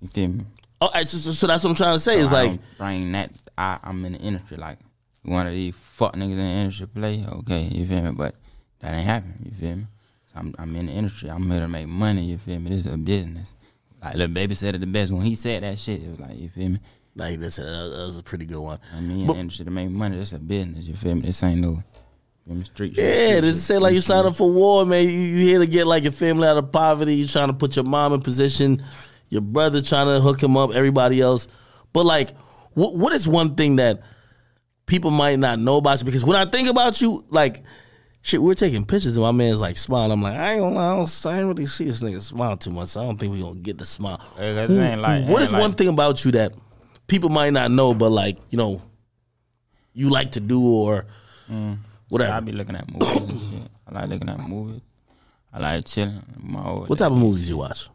[0.02, 0.46] You feel me?
[0.82, 2.20] oh, I- so, so that's what I'm trying to say.
[2.20, 3.32] Is I like, don't bring that.
[3.58, 4.58] I, I'm in the industry.
[4.58, 4.80] Like
[5.24, 7.26] one of these fuck niggas in the industry play.
[7.30, 8.12] Okay, you feel me?
[8.12, 8.36] But
[8.80, 9.40] that ain't happening.
[9.46, 9.88] You feel me?
[10.32, 11.30] So I'm, I'm in the industry.
[11.30, 12.24] I'm here to make money.
[12.26, 12.70] You feel me?
[12.70, 13.54] This is a business.
[14.04, 16.02] Like Lil Baby said it the best when he said that shit.
[16.04, 16.80] It was like you feel me?
[17.16, 18.78] like that's that that was a pretty good one.
[18.96, 20.18] I mean, in But- the industry to make money.
[20.18, 20.86] This a business.
[20.86, 21.22] You feel me?
[21.22, 21.84] This ain't no.
[22.48, 22.64] You feel me?
[22.66, 22.98] Street.
[22.98, 25.04] Yeah, street this shit, say like you street signed up for war, man.
[25.04, 27.16] You, you here to get like your family out of poverty.
[27.16, 28.82] You trying to put your mom in position,
[29.30, 31.48] your brother trying to hook him up, everybody else.
[31.94, 32.36] But like,
[32.74, 34.02] what what is one thing that
[34.86, 36.06] people might not know about you?
[36.06, 37.64] Because when I think about you, like,
[38.22, 40.12] shit, we're taking pictures and my man's like smiling.
[40.12, 42.72] I'm like, I ain't gonna I don't, I ain't really see this nigga smile too
[42.72, 42.90] much.
[42.90, 44.22] So I don't think we gonna get the smile.
[44.38, 46.54] Hey, that ain't like- what ain't is one thing about you that
[47.08, 48.82] people might not know, but like, you know,
[49.94, 51.06] you like to do or
[51.50, 51.78] mm.
[52.10, 52.34] Whatever?
[52.34, 53.72] I be looking at movies and shit.
[53.88, 54.82] I like looking at movies.
[55.54, 56.16] I like chilling.
[56.16, 57.90] What type of movies you watch?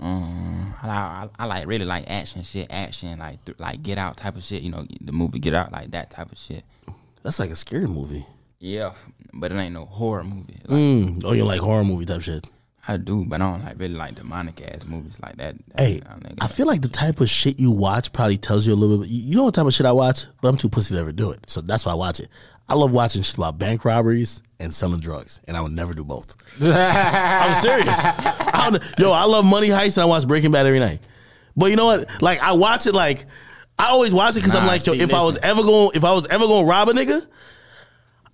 [0.00, 4.16] Um, I, I, I like really like action shit, action like th- like Get Out
[4.16, 4.62] type of shit.
[4.62, 6.64] You know, the movie Get Out, like that type of shit.
[7.22, 8.24] That's like a scary movie.
[8.60, 8.92] Yeah,
[9.34, 10.56] but it ain't no horror movie.
[10.66, 11.22] Like, Mm.
[11.24, 12.48] Oh, you like horror movie type shit.
[12.86, 15.56] I do, but I don't like really like demonic ass movies like that.
[15.74, 18.72] that Hey, I, I feel like the type of shit you watch probably tells you
[18.72, 19.08] a little bit.
[19.08, 21.30] You know what type of shit I watch, but I'm too pussy to ever do
[21.32, 21.50] it.
[21.50, 22.28] So that's why I watch it.
[22.68, 26.04] I love watching shit about bank robberies and selling drugs, and I would never do
[26.04, 26.34] both.
[26.60, 27.98] I'm serious.
[28.02, 31.00] I yo, I love Money Heist, and I watch Breaking Bad every night.
[31.56, 32.20] But you know what?
[32.22, 33.24] Like I watch it like
[33.78, 36.04] I always watch it because I'm like, yo, see, if I was ever going, if
[36.04, 37.26] I was ever going to rob a nigga.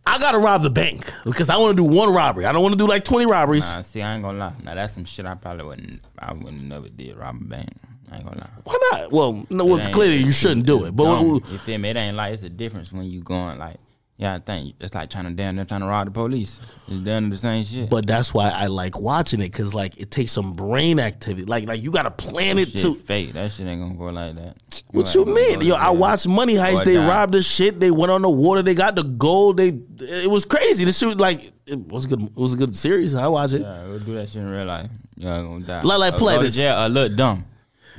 [0.07, 2.45] I gotta rob the bank because I want to do one robbery.
[2.45, 3.73] I don't want to do like twenty robberies.
[3.73, 4.53] Nah, see, I ain't gonna lie.
[4.63, 6.03] Now that's some shit I probably wouldn't.
[6.19, 7.71] I wouldn't never did rob a bank.
[8.13, 8.51] I ain't gonna lie.
[8.65, 9.13] Why not?
[9.13, 10.95] Well, no, well, clearly you shouldn't do it.
[10.95, 11.25] But dumb.
[11.25, 11.89] who- you feel me?
[11.89, 13.79] It ain't like it's a difference when you going like.
[14.17, 16.61] Yeah, I think it's like trying to damn near trying to rob the police.
[16.87, 17.91] It's near the same shit.
[17.91, 21.47] But that's why I like watching it because like it takes some brain activity.
[21.47, 22.95] Like like you got to plan it shit to.
[22.95, 23.33] fake.
[23.33, 24.57] That shit ain't gonna go like that.
[24.93, 25.63] What you mean?
[25.63, 25.97] Yo, I that.
[25.97, 26.83] watched Money Heist.
[26.83, 27.09] Or They die.
[27.09, 27.81] robbed the shit.
[27.81, 28.63] They went on the water.
[28.63, 29.57] They got the gold.
[29.57, 30.85] They it was crazy.
[30.85, 32.23] This shit like it was a good.
[32.23, 33.17] It was a good series.
[33.17, 33.63] I watch it.
[33.63, 34.91] Yeah, go do that shit in real life.
[35.17, 35.83] Y'all gonna die.
[35.83, 36.61] Like- like Or play go this.
[36.61, 37.47] or look dumb.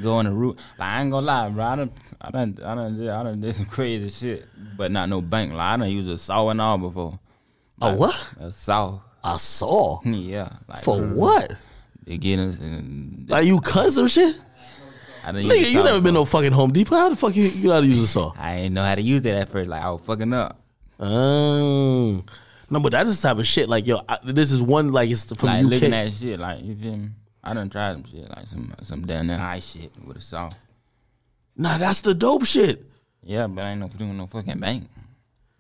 [0.02, 0.58] Go on the route.
[0.78, 1.64] Like I ain't gonna lie, bro.
[1.64, 1.92] I done,
[2.22, 4.46] I done, I done, did, I done did some crazy shit,
[4.78, 5.54] but not no bank.
[5.54, 7.20] Like I done used a saw and all before.
[7.82, 8.34] A what?
[8.40, 9.00] A saw.
[9.24, 10.50] A saw Yeah.
[10.68, 11.52] Like, for what?
[12.06, 14.40] Get us and Like you cut some shit?
[15.26, 16.96] I done used a Nigga, you never been no fucking Home Depot.
[16.96, 18.34] How the fuck you, you know how to use a saw?
[18.38, 19.70] I ain't know how to use that at first.
[19.70, 20.60] Like I was fucking up.
[21.00, 22.24] Um,
[22.70, 23.68] no, but that's the type of shit.
[23.70, 25.72] Like yo, I, this is one like it's from Like UK.
[25.72, 26.40] looking at shit.
[26.40, 27.10] Like you feel me?
[27.46, 30.52] I done tried some shit, like some some down there high shit with a saw.
[31.56, 32.84] nah, that's the dope shit.
[33.24, 34.88] Yeah, but I ain't no doing no fucking bank.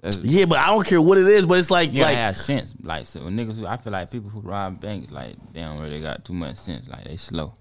[0.01, 1.45] That's, Yeah, but I don't care what it is.
[1.45, 2.75] But it's like gotta like have sense.
[2.81, 6.01] Like so niggas who I feel like people who rob banks, like they don't really
[6.01, 6.88] got too much sense.
[6.88, 7.55] Like they slow.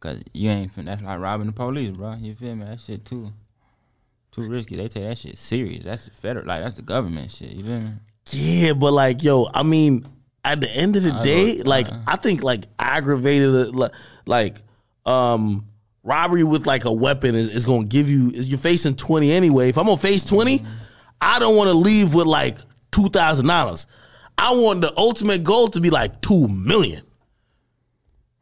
[0.00, 2.14] Cause you ain't fin- that's like robbing the police, bro.
[2.14, 2.64] You feel me?
[2.64, 3.30] That shit too
[4.32, 4.76] too risky.
[4.76, 5.84] They take that shit serious.
[5.84, 7.50] That's the federal like that's the government shit.
[7.50, 7.90] You feel me?
[8.30, 10.06] Yeah, but like, yo, I mean,
[10.44, 13.74] at the end of the I day, like, I think like aggravated,
[14.26, 14.56] like,
[15.06, 15.66] um,
[16.02, 18.30] robbery with like a weapon is, is gonna give you.
[18.30, 19.68] Is you're facing twenty anyway.
[19.68, 20.64] If I'm gonna face 20
[21.20, 22.56] I don't want to leave with like
[22.90, 23.86] two thousand dollars.
[24.38, 27.02] I want the ultimate goal to be like two million.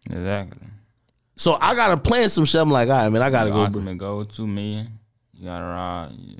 [0.06, 0.68] Exactly.
[1.36, 2.60] So I gotta plan some shit.
[2.60, 3.62] I'm like, all right, man, I gotta The go.
[3.64, 4.88] ultimate goal two million.
[5.36, 6.12] You gotta rob.
[6.18, 6.36] You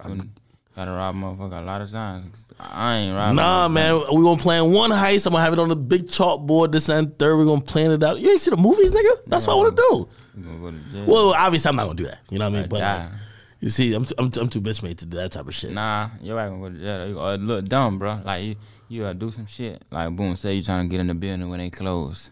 [0.00, 0.40] couldn't-
[0.78, 2.46] gotta rob motherfucker a lot of times.
[2.60, 3.36] I ain't robbing.
[3.36, 5.26] Nah, man, we gonna plan one heist.
[5.26, 7.36] I'm gonna have it on the big chalkboard this and third.
[7.36, 8.18] We're gonna plan it out.
[8.20, 9.10] You ain't see the movies, nigga?
[9.26, 10.08] That's what I wanna do.
[10.36, 11.04] You gonna go to jail.
[11.06, 12.20] Well, obviously, I'm not gonna do that.
[12.30, 12.68] You know what I mean?
[12.68, 12.98] But die.
[13.04, 13.12] like,
[13.60, 15.54] you see, I'm, t- I'm, t- I'm too bitch made to do that type of
[15.54, 15.72] shit.
[15.72, 17.08] Nah, your ass gonna go to jail.
[17.08, 18.20] You gonna look dumb, bro.
[18.24, 18.56] Like you,
[18.88, 19.82] you gotta do some shit.
[19.90, 22.30] Like boom, say you trying to get in the building when they close.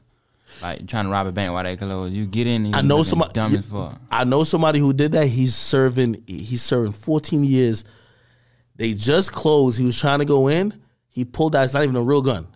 [0.62, 2.12] Like trying to rob a bank while they close.
[2.12, 2.66] You get in.
[2.66, 3.32] And I know somebody.
[3.32, 4.01] dumb as fuck.
[4.12, 5.26] I know somebody who did that.
[5.26, 6.22] He's serving.
[6.28, 7.84] He's serving 14 years.
[8.76, 9.78] They just closed.
[9.78, 10.74] He was trying to go in.
[11.08, 11.64] He pulled out.
[11.64, 12.46] It's not even a real gun.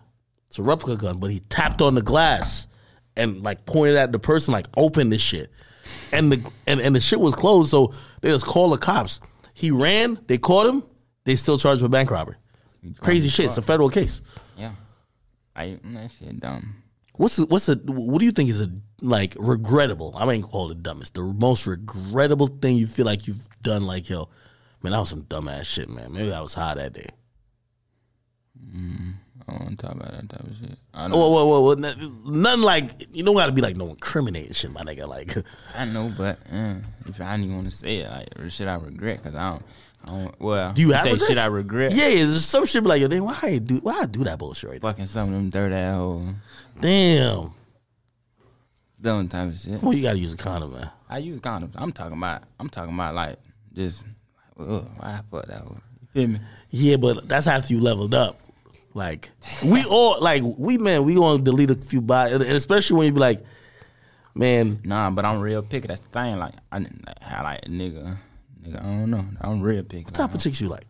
[0.47, 1.17] It's a replica gun.
[1.17, 2.67] But he tapped on the glass
[3.15, 5.51] and like pointed at the person, like open this shit.
[6.11, 7.69] And the and, and the shit was closed.
[7.69, 9.19] So they just called the cops.
[9.53, 10.19] He ran.
[10.27, 10.83] They caught him.
[11.23, 12.35] They still charged him with bank robbery.
[12.99, 13.45] Crazy shit.
[13.45, 14.21] It's a federal case.
[14.57, 14.71] Yeah.
[15.55, 16.75] I that shit dumb.
[17.15, 20.13] What's the, what's the what do you think is a like regrettable?
[20.15, 21.13] I ain't call it dumbest.
[21.13, 23.85] The most regrettable thing you feel like you've done.
[23.85, 24.29] Like yo,
[24.83, 26.13] man, that was some dumbass shit, man.
[26.13, 27.07] Maybe I was high that day.
[29.47, 30.77] I don't want to talk about that type of shit.
[30.93, 31.71] I don't Whoa, whoa, whoa, whoa.
[31.73, 35.07] n- Nothing like you don't got to be like no incriminating shit, my nigga.
[35.07, 35.33] Like
[35.75, 36.75] I know, but uh,
[37.07, 39.63] if I didn't want to say it, like or shit I regret, cause I don't.
[40.03, 41.27] I don't well, do you have say regrets?
[41.29, 41.91] shit I regret?
[41.93, 42.15] Yeah, yeah.
[42.23, 44.69] There's some shit be like yo, damn, why I do why I do that bullshit
[44.69, 46.25] right Fucking some of them dirt ass hoes.
[46.77, 47.35] there?
[47.39, 47.53] Damn.
[48.99, 49.81] Dumb type of shit.
[49.81, 50.89] Well, you gotta use a condom, man.
[51.09, 51.73] I use condoms.
[51.75, 52.43] I'm talking about.
[52.59, 53.37] I'm talking about like
[53.73, 54.03] just.
[54.61, 55.81] Ugh, I fuck that one?
[56.01, 56.39] You feel me?
[56.69, 58.39] Yeah, but that's after you leveled up.
[58.93, 59.29] Like
[59.65, 63.13] we all like we man, we gonna delete a few bodies, and especially when you
[63.13, 63.41] be like,
[64.35, 65.87] man, Nah, but I'm real picky.
[65.87, 66.37] That's the thing.
[66.39, 66.91] Like I, like,
[67.21, 68.17] I like nigga,
[68.61, 68.79] nigga.
[68.79, 69.25] I don't know.
[69.39, 70.05] I'm real picky.
[70.05, 70.85] what type of chicks you like?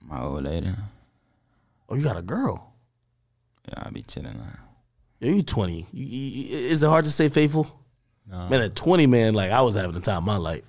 [0.00, 0.70] my old lady.
[1.88, 2.72] Oh, you got a girl.
[3.68, 4.38] Yeah, I be chilling.
[4.38, 4.58] Like.
[5.20, 5.86] Yeah, you twenty.
[5.92, 7.70] You, you, is it hard to stay faithful?
[8.26, 10.62] Man, at twenty, man, like I was having the time of my life.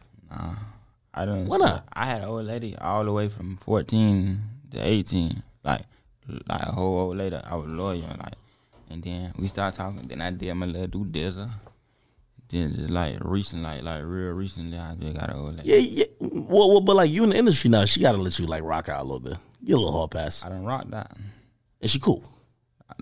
[1.19, 1.45] I don't.
[1.47, 1.85] Why not?
[1.91, 4.39] I had an old lady all the way from 14
[4.71, 5.43] to 18.
[5.63, 5.81] Like,
[6.47, 7.35] like a whole old lady.
[7.35, 8.01] I was loyal.
[8.01, 8.35] Like,
[8.89, 10.07] and then we started talking.
[10.07, 11.49] Then I did my little do dizzle.
[12.49, 15.69] Then just like recent, like like real recently, I just got an old lady.
[15.69, 16.05] Yeah, yeah.
[16.21, 18.89] Well, well, but like you in the industry now, she gotta let you like rock
[18.89, 19.37] out a little bit.
[19.63, 21.11] Get a little hard pass, I done rocked that.
[21.81, 22.23] and she cool.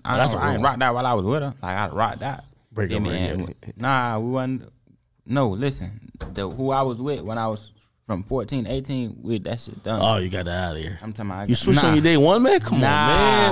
[0.04, 0.64] I, that's don't- a I ain't one.
[0.70, 1.54] rocked that while I was with her.
[1.62, 2.44] Like I rocked that.
[2.72, 3.54] Break up, man.
[3.76, 4.72] Nah, we wasn't.
[5.24, 6.10] No, listen.
[6.34, 7.70] The who I was with when I was
[8.08, 10.00] from 14, 18, with that shit done.
[10.02, 10.98] Oh, you got that out of here.
[11.02, 11.46] I'm talking about.
[11.46, 11.90] You switched nah.
[11.90, 12.58] on your day one, man.
[12.58, 12.86] Come Nah,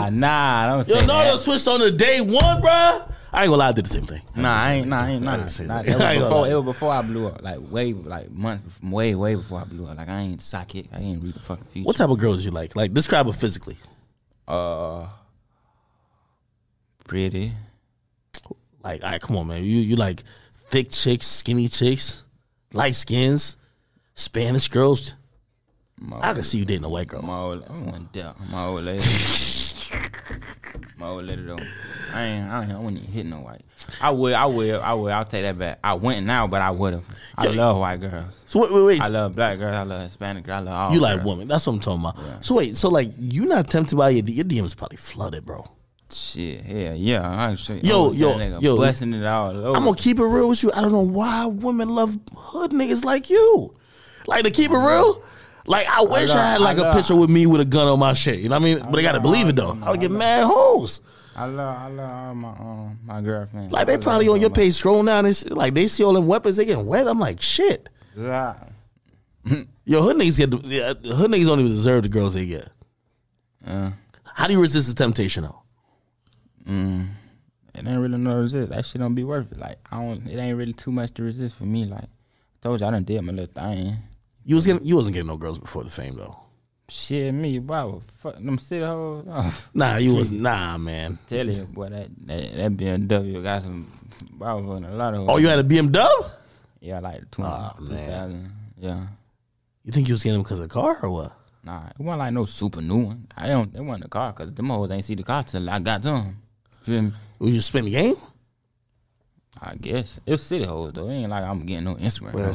[0.07, 0.21] on, man.
[0.21, 1.07] nah, don't say Yo, that.
[1.07, 3.13] Nardo switched on the day one, bruh.
[3.35, 4.23] I ain't gonna lie, I did the same thing.
[4.35, 5.45] Nah, I ain't, nah, I ain't, I nah.
[5.45, 5.87] didn't nah that.
[5.87, 7.43] that was I ain't before, it was before I blew up.
[7.43, 9.99] Like way, like months, way, way before I blew up.
[9.99, 10.87] Like I ain't psychic.
[10.91, 11.87] I ain't read the fucking future.
[11.87, 12.75] What type of girls you like?
[12.75, 13.77] Like describe her physically.
[14.49, 15.07] Uh,
[17.05, 17.53] pretty.
[18.83, 19.65] Like, all right, come on, man.
[19.65, 20.23] You you like
[20.71, 22.25] thick chicks, skinny chicks,
[22.73, 23.59] light skins,
[24.17, 25.15] Spanish girls.
[26.21, 27.23] I can see you dating a white girl.
[27.23, 28.35] My old, I that.
[28.51, 29.05] My old lady.
[30.99, 31.59] my old lady though.
[32.13, 33.63] I ain't, I ain't, I wouldn't even hit no white.
[34.01, 35.13] I would, I would, I would.
[35.13, 35.79] I'll take that back.
[35.85, 37.05] I wouldn't now, but I would have.
[37.37, 38.43] I love white girls.
[38.47, 39.01] So wait, wait, wait.
[39.03, 39.77] I love black girls.
[39.77, 40.67] I love Hispanic girls.
[40.67, 40.93] I love all.
[40.95, 41.27] you like girls.
[41.27, 41.49] women?
[41.49, 42.45] That's what I'm talking about.
[42.45, 45.67] So wait, so like you not tempted by your your DMs probably flooded, bro.
[46.11, 47.49] Shit, yeah, yeah.
[47.49, 48.77] I should, Yo, yo, nigga yo.
[48.77, 49.77] busting it all over.
[49.77, 50.71] I'm gonna keep it real with you.
[50.73, 53.75] I don't know why women love hood niggas like you.
[54.27, 55.23] Like to keep it real.
[55.67, 57.89] Like I wish I, love- had like I a picture with me with a gun
[57.89, 58.39] on my shit.
[58.39, 58.79] You know what I mean?
[58.81, 59.77] But they gotta believe it though.
[59.83, 61.01] I would get mad hoes.
[61.35, 63.73] I love, I love my um my girlfriend.
[63.73, 66.27] Like they probably on your page scrolling down and shit, like they see all them
[66.27, 67.07] weapons, they getting wet.
[67.09, 67.89] I'm like, shit.
[68.17, 68.55] Yeah.
[69.85, 72.69] Yo, hood niggas get the yeah, hood niggas don't even deserve the girls they get.
[73.67, 73.91] Uh,
[74.35, 75.63] How do you resist the temptation though?
[76.69, 77.09] Mm.
[77.75, 78.71] it ain't really no resist.
[78.71, 79.59] That shit don't be worth it.
[79.59, 80.27] Like I don't.
[80.27, 81.85] It ain't really too much to resist for me.
[81.85, 82.09] Like I
[82.63, 83.97] told you, I done did my little thing.
[84.49, 86.37] You was getting you wasn't getting no girls before the fame though.
[86.89, 89.25] Shit, me, wow, fuck them city hoes.
[89.29, 91.19] Oh, oh, Nah, you was nah, man.
[91.29, 93.91] tell you, boy, that that, that BMW got some.
[94.39, 95.29] Wow, a lot of.
[95.29, 96.31] Oh, you had a BMW?
[96.81, 98.07] Yeah, like 20, Aw, man.
[98.07, 98.53] 2000.
[98.79, 99.07] Yeah.
[99.83, 101.33] You think you was getting them because of the car or what?
[101.65, 103.27] Nah, it wasn't like no super new one.
[103.37, 103.75] I don't.
[103.75, 106.09] It wasn't a car because them hoes ain't see the car till I got to
[106.11, 106.37] them.
[106.83, 107.13] Feel me?
[107.41, 108.15] Was you spin the game?
[109.61, 111.09] I guess it was city hoes though.
[111.09, 112.35] It ain't like I'm getting no Instagram.
[112.35, 112.55] Well.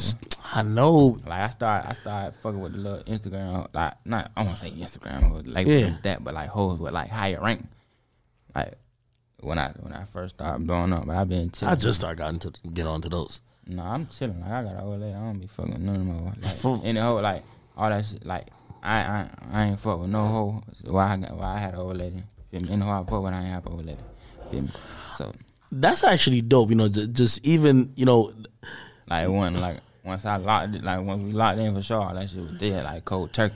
[0.54, 1.18] I know.
[1.26, 4.70] Like I started, I started fucking with the little Instagram, like not I won't say
[4.70, 5.94] Instagram, hoes, like Yeah.
[6.02, 7.66] that, but like hoes with like higher rank.
[8.54, 8.74] Like
[9.40, 11.72] when I when I first started blowing up, but I've been chilling.
[11.72, 13.40] I just started getting to get onto those.
[13.66, 14.40] Nah, I'm chilling.
[14.40, 15.14] Like I got an old lady.
[15.14, 16.74] I don't be fucking none of them.
[16.74, 17.42] Like any hoe, like
[17.76, 18.24] all that shit.
[18.24, 18.48] Like
[18.82, 20.62] I I, I ain't fuck with no hoe.
[20.84, 22.22] Why I got, why I had an old lady.
[22.50, 22.70] Feel me?
[22.70, 24.00] Any hoe I fuck with, I ain't have an old lady.
[24.50, 24.70] Feel me?
[25.14, 25.32] So
[25.72, 26.70] That's actually dope.
[26.70, 28.32] You know, ju- just even you know,
[29.08, 32.28] like wasn't like once I locked it, like when we locked in for sure, that
[32.30, 33.54] shit was dead, like cold turkey.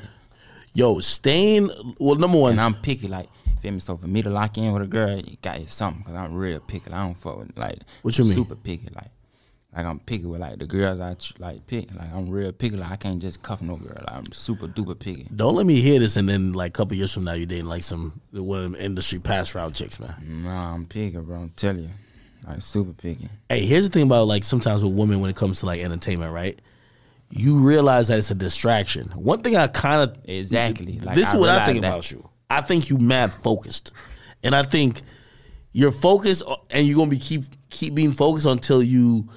[0.74, 1.70] yo, staying.
[1.98, 3.28] Well, number one, And I'm picky, like
[3.60, 3.80] feel me.
[3.80, 6.34] So for me to lock in with a girl, you got it something, cause I'm
[6.34, 6.90] real picky.
[6.92, 8.34] I don't fuck with like What you mean?
[8.34, 9.10] super picky, like.
[9.76, 11.94] Like I'm picky with like the girls I like pick.
[11.94, 12.78] Like I'm real picky.
[12.78, 13.92] Like I can't just cuff no girl.
[14.06, 15.26] Like I'm super duper picky.
[15.36, 17.66] don't let me hear this, and then like a couple years from now, you dating
[17.66, 20.14] like some one of them industry pass route chicks, man.
[20.44, 21.36] Nah, I'm picky, bro.
[21.40, 21.90] I'm telling you,
[22.46, 23.28] like super picky.
[23.48, 26.32] Hey, here's the thing about like sometimes with women when it comes to like entertainment,
[26.32, 26.60] right?
[27.30, 29.08] You realize that it's a distraction.
[29.08, 31.00] One thing I kind of Exactly.
[31.00, 31.88] Like, this is what I think that.
[31.88, 32.28] about you.
[32.48, 33.92] I think you mad focused,
[34.44, 35.02] and I think
[35.72, 39.28] you're focused, and you're gonna be keep keep being focused until you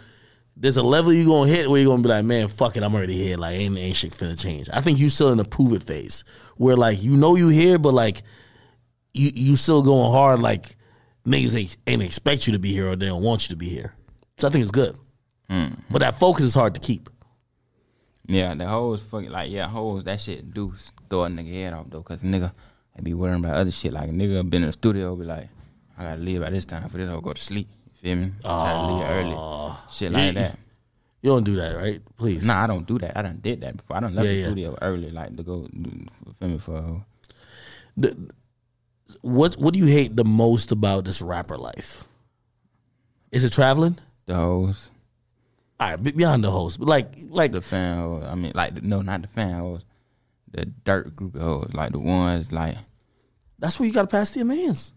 [0.56, 2.94] there's a level you're gonna hit where you're gonna be like, man, fuck it, I'm
[2.94, 3.38] already here.
[3.38, 4.69] Like ain't ain't shit finna change.
[4.72, 6.23] I think you still in the prove it phase
[6.57, 8.22] where like you know you here, but like
[9.14, 10.41] you you still going hard.
[10.41, 10.76] Like
[11.30, 13.70] niggas ain't, ain't expect you to be here or they don't want you to be
[13.70, 13.94] here.
[14.38, 14.98] So I think it's good.
[15.50, 15.80] Mm.
[15.90, 17.10] But that focus is hard to keep.
[18.28, 20.74] Yeah, the hoes fucking like yeah, hoes that shit do
[21.10, 22.52] throw a nigga head off though, cause nigga
[22.98, 23.92] I be worrying about other shit.
[23.92, 25.50] Like a nigga been in the studio be like,
[25.98, 27.68] I gotta leave by this time for this hoe go to sleep.
[27.86, 28.32] You feel me?
[28.42, 29.76] Try to leave early.
[29.92, 30.42] Shit like Yeah.
[30.42, 30.60] that.
[31.22, 32.02] You don't do that, right?
[32.18, 32.46] Please.
[32.46, 33.18] Nah, I don't do that.
[33.18, 33.98] I done did that before.
[33.98, 34.46] I done left Yeah, the yeah.
[34.46, 35.68] studio early, like to go
[36.40, 37.04] feel me for.
[37.98, 38.30] The-
[39.22, 42.06] what what do you hate the most about this rapper life?
[43.32, 43.98] Is it traveling?
[44.26, 44.91] the hoes,
[45.80, 48.24] All right, beyond the host, but like like the fan hoes.
[48.26, 49.82] I mean, like no, not the fan hoes,
[50.52, 52.76] the dirt group of hoes, like the ones like
[53.58, 54.94] that's where you gotta pass the mans.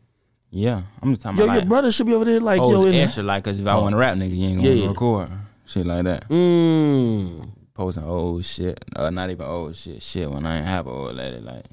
[0.50, 0.82] yeah.
[1.02, 2.84] I'm just talking Yo, about your like, brother should be over there like hoes yo
[2.86, 4.88] in extra like, cause if I want to rap, nigga, you ain't gonna Yeah, yeah.
[4.88, 5.30] record
[5.64, 6.28] shit like that.
[6.28, 7.48] Mm.
[7.72, 11.38] posting old shit, or not even old shit, shit when I ain't have old lady,
[11.40, 11.64] like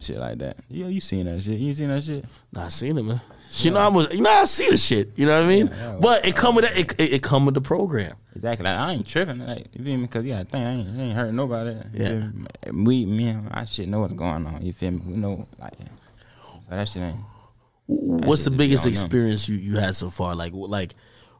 [0.00, 0.56] shit like that.
[0.68, 1.58] Yeah, you seen that shit?
[1.58, 2.24] You seen that shit?
[2.52, 3.20] Nah, I seen it, man.
[3.50, 5.18] You know, I was, you know, I see the shit.
[5.18, 5.68] You know what I mean?
[5.68, 5.98] Yeah, yeah.
[6.00, 6.78] but it come with that.
[6.78, 8.14] It, it, it come with the program.
[8.34, 8.64] Exactly.
[8.64, 10.06] Like, I ain't tripping, like you feel me?
[10.06, 11.76] Cause yeah, I think I ain't, I ain't hurt nobody.
[11.92, 12.14] Yeah.
[12.72, 13.04] me?
[13.04, 14.62] We, me, I shit know what's going on.
[14.62, 15.00] You feel me?
[15.04, 15.74] We know, like,
[16.68, 17.16] so that shit ain't.
[17.86, 20.34] What's the shit biggest experience you, you had so far?
[20.34, 20.94] Like like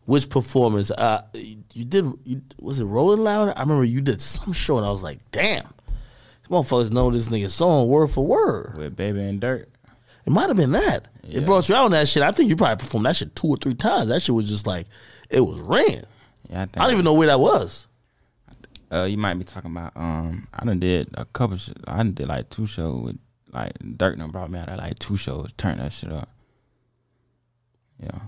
[0.07, 0.91] which performance?
[0.91, 2.07] Uh, you did.
[2.25, 3.53] You, was it Rolling Loud?
[3.55, 5.69] I remember you did some show, and I was like, damn,
[6.49, 8.77] motherfuckers know this nigga song word for word.
[8.77, 9.67] With baby and Durk.
[10.27, 11.09] It might have been that.
[11.23, 12.23] It brought you out on that shit.
[12.23, 14.09] I think you probably performed that shit two or three times.
[14.09, 14.87] That shit was just like
[15.31, 16.05] it was ran.
[16.51, 16.79] Yeah, I think.
[16.79, 17.87] I don't even know where that was.
[18.93, 19.93] Uh, you might be talking about.
[19.97, 21.57] Um, I done did a couple.
[21.57, 23.19] Sh- I done did like two shows with
[23.53, 24.19] like Durk.
[24.19, 25.51] Done brought me out at like two shows.
[25.57, 26.29] Turn that shit up.
[28.03, 28.19] Yeah.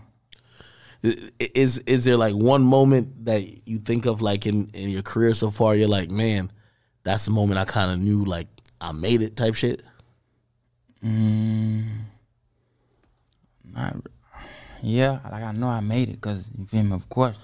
[1.03, 5.33] Is is there like one moment that you think of like in, in your career
[5.33, 5.75] so far?
[5.75, 6.53] You're like, man,
[7.03, 8.49] that's the moment I kind of knew like
[8.81, 9.83] I made it type shit.
[11.03, 11.85] Not,
[14.83, 17.37] yeah, like I know I made it because you feel me, of course.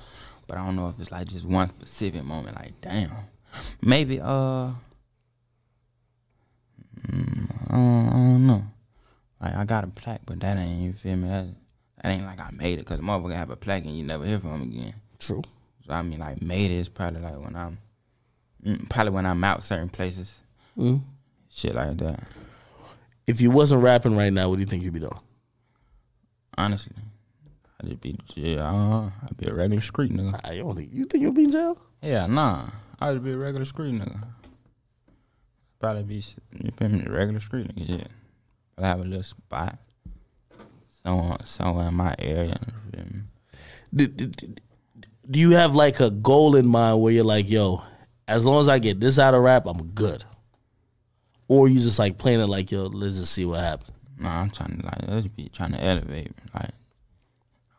[0.47, 2.57] But I don't know if it's like just one specific moment.
[2.57, 3.11] Like, damn,
[3.83, 4.73] maybe uh,
[7.09, 8.65] mm, I, don't, I don't know.
[9.41, 11.29] Like I got a plaque, but that ain't you feel me.
[11.29, 11.47] That
[12.03, 14.39] that ain't like I made it because motherfucker have a plaque and you never hear
[14.39, 14.95] from him again.
[15.19, 15.43] True.
[15.87, 17.79] So I mean, like made it is probably like when I'm
[18.67, 20.41] mm, probably when I'm out certain places,
[21.51, 22.29] shit like that.
[23.27, 25.19] If you wasn't rapping right now, what do you think you'd be doing?
[26.59, 26.95] Honestly,
[27.83, 30.41] I just be yeah, uh, I'd be a regular street nigga.
[30.45, 31.79] I don't think you think you'll be in jail.
[32.03, 32.67] Yeah, nah.
[33.01, 34.23] I would be a regular street nigga.
[35.81, 36.25] Probably be
[36.65, 38.07] you feel me, regular street nigga, yeah.
[38.75, 39.79] But I have a little spot.
[41.05, 42.59] Somewhere somewhere in my area.
[42.67, 43.21] You feel me?
[43.95, 44.55] Do, do, do-
[45.29, 47.83] do you have like a goal in mind where you're like, yo,
[48.29, 50.25] as long as I get this out of rap, I'm good?
[51.49, 53.93] Or you just like playing it like, yo, let's just see what happens.
[54.19, 56.33] Nah, I'm trying to like let's be trying to elevate.
[56.55, 56.71] Like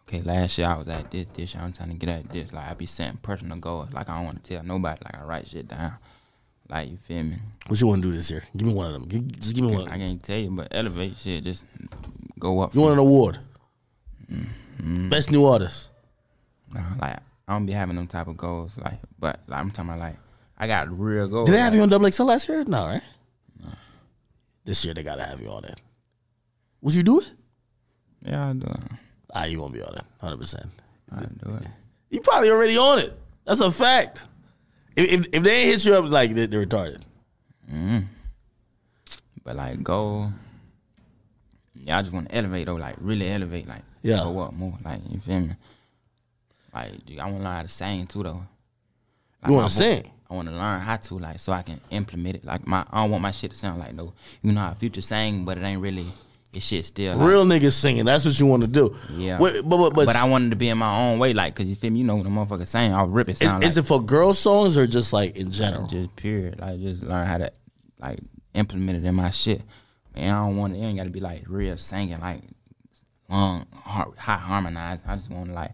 [0.08, 2.54] okay, last year I was at this, this year I'm trying to get at this.
[2.54, 3.92] Like I be setting personal goals.
[3.92, 5.02] Like I don't want to tell nobody.
[5.04, 5.94] Like I write shit down.
[6.70, 7.38] Like you feel me?
[7.68, 8.44] What you want to do this year?
[8.56, 9.30] Give me one of them.
[9.32, 9.88] Just give me one.
[9.88, 11.44] I can't tell you, but elevate shit.
[11.44, 11.66] Just
[12.38, 12.76] go up.
[12.76, 13.40] You want an award?
[14.32, 15.10] Mm-hmm.
[15.10, 15.92] Best new artist.
[16.72, 17.18] Nah, like
[17.48, 18.78] I don't be having them type of goals.
[18.78, 20.18] Like, but like, I'm talking about like
[20.58, 21.46] I got real gold.
[21.48, 22.64] Did they have you on Double XL last year?
[22.66, 23.02] No, right?
[24.66, 25.80] This year they gotta have you on it.
[26.82, 27.32] Would you do it?
[28.26, 28.80] Yeah, I do it.
[29.34, 30.04] Ah, you won't be on it.
[30.20, 30.66] Hundred percent.
[31.16, 31.68] I do it.
[32.10, 33.18] You probably already on it.
[33.46, 34.26] That's a fact.
[34.96, 37.02] If if, if they ain't hit you up like they, they're retarded.
[39.44, 40.32] But like go.
[41.76, 42.76] Yeah, I just want to elevate though.
[42.76, 43.68] Like really elevate.
[43.68, 44.18] Like Yeah.
[44.24, 44.74] Go up more.
[44.84, 45.56] Like you feel me?
[46.74, 48.32] Like dude, I want to learn how to sing too though.
[49.42, 50.12] Like, You wanna my vo- sing?
[50.30, 52.46] I want to learn how to like so I can implement it.
[52.46, 54.14] Like my I don't want my shit to sound like no.
[54.42, 56.06] You know how Future sang, but it ain't really.
[56.54, 58.06] It shit still like, Real niggas singing.
[58.06, 58.96] That's what you want to do.
[59.12, 59.38] Yeah.
[59.38, 61.66] Wait, but but, but, but I wanted to be in my own way, like, cause
[61.68, 63.84] you feel me, you know, the motherfucker saying, I'll rip it is, sound is like
[63.84, 65.88] it for girl songs or just like in general?
[65.88, 67.52] just period, like just learn how to
[68.00, 68.20] like
[68.54, 69.62] implement it in my shit.
[70.16, 72.42] Man, I don't want it, it ain't gotta be like real singing, like
[73.30, 75.06] long, har- high harmonized.
[75.06, 75.74] I just want to like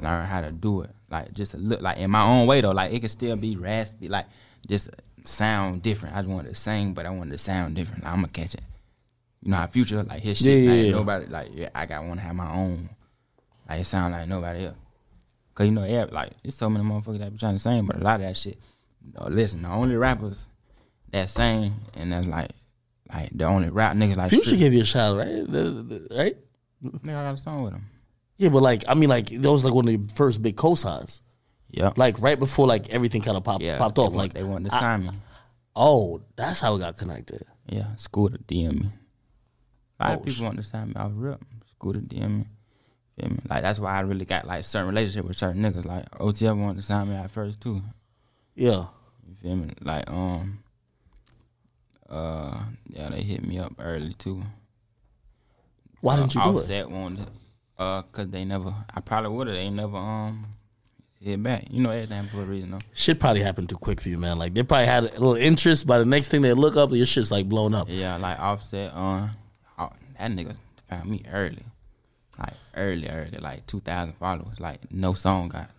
[0.00, 0.90] learn how to do it,
[1.20, 2.72] like just look like in my own way though.
[2.72, 4.26] Like it can still be raspy, like
[4.68, 4.90] just
[5.24, 6.16] sound different.
[6.16, 8.04] I just wanted to sing, but I wanted to sound different.
[8.04, 8.62] Like, I'm gonna catch it.
[9.42, 12.04] You know how future like his shit, Yeah, like, yeah, nobody like yeah, I got
[12.04, 12.90] want to have my own.
[13.68, 14.76] Like it sound like nobody else.
[15.54, 17.96] Cause you know, yeah, like it's so many motherfuckers that be trying to sing, but
[17.96, 18.58] a lot of that shit.
[19.18, 20.48] No, listen, the only rappers
[21.12, 22.50] that sing and that's like,
[23.12, 25.44] like the only rap niggas like Future gave you a shot, right?
[25.48, 26.36] Right?
[26.84, 27.84] Nigga, I got a song with him.
[28.38, 31.22] Yeah, but like I mean, like that was like one of the first big cosigns.
[31.70, 31.92] Yeah.
[31.96, 34.06] Like right before like everything kind of popped yeah, popped off.
[34.12, 35.10] want- Like they want to I- sign me.
[35.74, 37.42] oh, that's how it got connected.
[37.68, 38.88] Yeah, Scooter DM me.
[39.98, 41.44] A lot Oh, of people sh- want to sign me off rip.
[41.74, 42.44] Scooter DM me.
[43.18, 43.38] Feel me?
[43.48, 45.84] Like that's why I really got like certain relationship with certain niggas.
[45.86, 47.82] Like OTF wanted to sign me at first too.
[48.54, 48.84] Yeah.
[49.26, 49.70] You feel me?
[49.80, 50.58] Like um
[52.08, 52.56] uh
[52.90, 54.42] yeah, they hit me up early too.
[56.00, 56.60] Why didn't you do it?
[56.60, 57.26] Offset wanted
[57.78, 60.46] uh cause they never I probably would have they never um
[61.20, 61.64] hit back.
[61.70, 62.78] You know everything for a reason though.
[62.94, 64.38] Shit probably happened too quick for you, man.
[64.38, 67.06] Like they probably had a little interest, but the next thing they look up, your
[67.06, 67.88] shit's like blown up.
[67.90, 69.28] Yeah, like Offset, uh,
[69.78, 70.56] oh, that nigga
[70.88, 71.64] found me early,
[72.38, 75.70] like early, early, like two thousand followers, like no song got.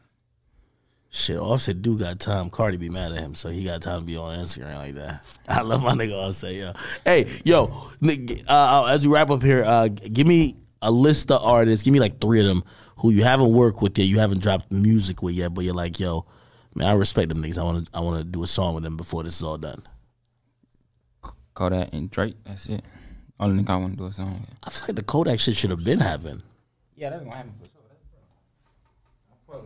[1.10, 2.49] Shit, Offset do got time.
[2.49, 5.24] Cardi be mad at him, so he got time to be on Instagram like that.
[5.48, 6.74] I love my nigga Offset, yo.
[7.06, 7.68] Hey, yo,
[8.02, 11.84] nigga, uh, as we wrap up here, uh, give me a list of artists.
[11.84, 12.64] Give me like three of them
[12.98, 15.99] who you haven't worked with yet, you haven't dropped music with yet, but you're like,
[15.99, 16.26] yo,
[16.76, 17.58] man, I respect them niggas.
[17.60, 19.58] I want to, I want to do a song with them before this is all
[19.58, 19.82] done.
[21.54, 22.84] Kodak and Drake, that's it.
[23.40, 24.49] Only nigga I want to do a song with.
[24.64, 26.41] I feel like the Kodak shit should have been happening.
[26.95, 27.82] Yeah, that's gonna happen for sure.
[27.90, 29.62] That's bro.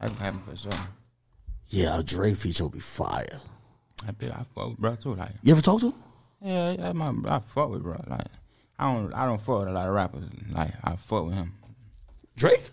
[0.00, 0.72] That's gonna happen for sure.
[1.68, 3.26] Yeah, a Dre feature would be fire.
[4.06, 5.14] I bet I fuck with bro too.
[5.14, 5.94] Like, You ever talk to him?
[6.42, 8.00] yeah, yeah, my I fuck with bro.
[8.06, 8.26] Like,
[8.78, 10.24] I don't, I don't fuck with a lot of rappers.
[10.50, 11.52] Like, I fuck with him.
[12.36, 12.70] Drake?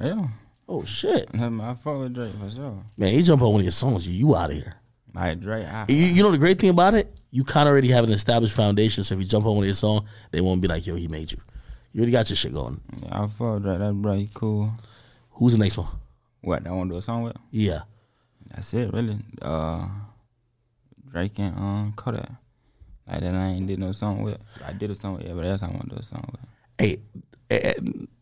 [0.00, 0.26] Yeah,
[0.68, 2.82] Oh shit, I fuck with Drake for sure.
[2.96, 3.12] man!
[3.12, 4.74] He jump on one of your songs, you, you out of here.
[5.14, 7.10] Like Drake, I, You, you know the great thing about it?
[7.30, 9.02] You kind of already have an established foundation.
[9.02, 11.08] So if you jump on one of your song, they won't be like, "Yo, he
[11.08, 11.38] made you."
[11.92, 12.80] You already got your shit going.
[13.02, 13.78] yeah, I fuck with Drake.
[13.78, 14.72] That bro, he cool.
[15.30, 15.88] Who's the next one?
[16.42, 16.66] What?
[16.66, 17.36] I want to do a song with?
[17.50, 17.80] Yeah,
[18.54, 19.16] That's it, really.
[19.40, 19.88] Uh,
[21.10, 22.30] Drake and um Kodak.
[23.08, 24.38] Like that, I ain't did no song with.
[24.64, 25.62] I did a song with everybody else.
[25.62, 26.40] I want to do a song with.
[26.78, 26.98] hey,
[27.50, 27.74] eh, eh,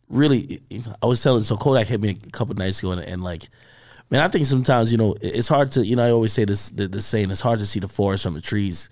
[0.09, 0.61] really,
[1.03, 1.43] I was telling.
[1.43, 3.49] So Kodak hit me a couple nights ago, and, and like,
[4.11, 6.71] man, I think sometimes you know it's hard to you know I always say this
[6.71, 8.89] the, the saying it's hard to see the forest from the trees,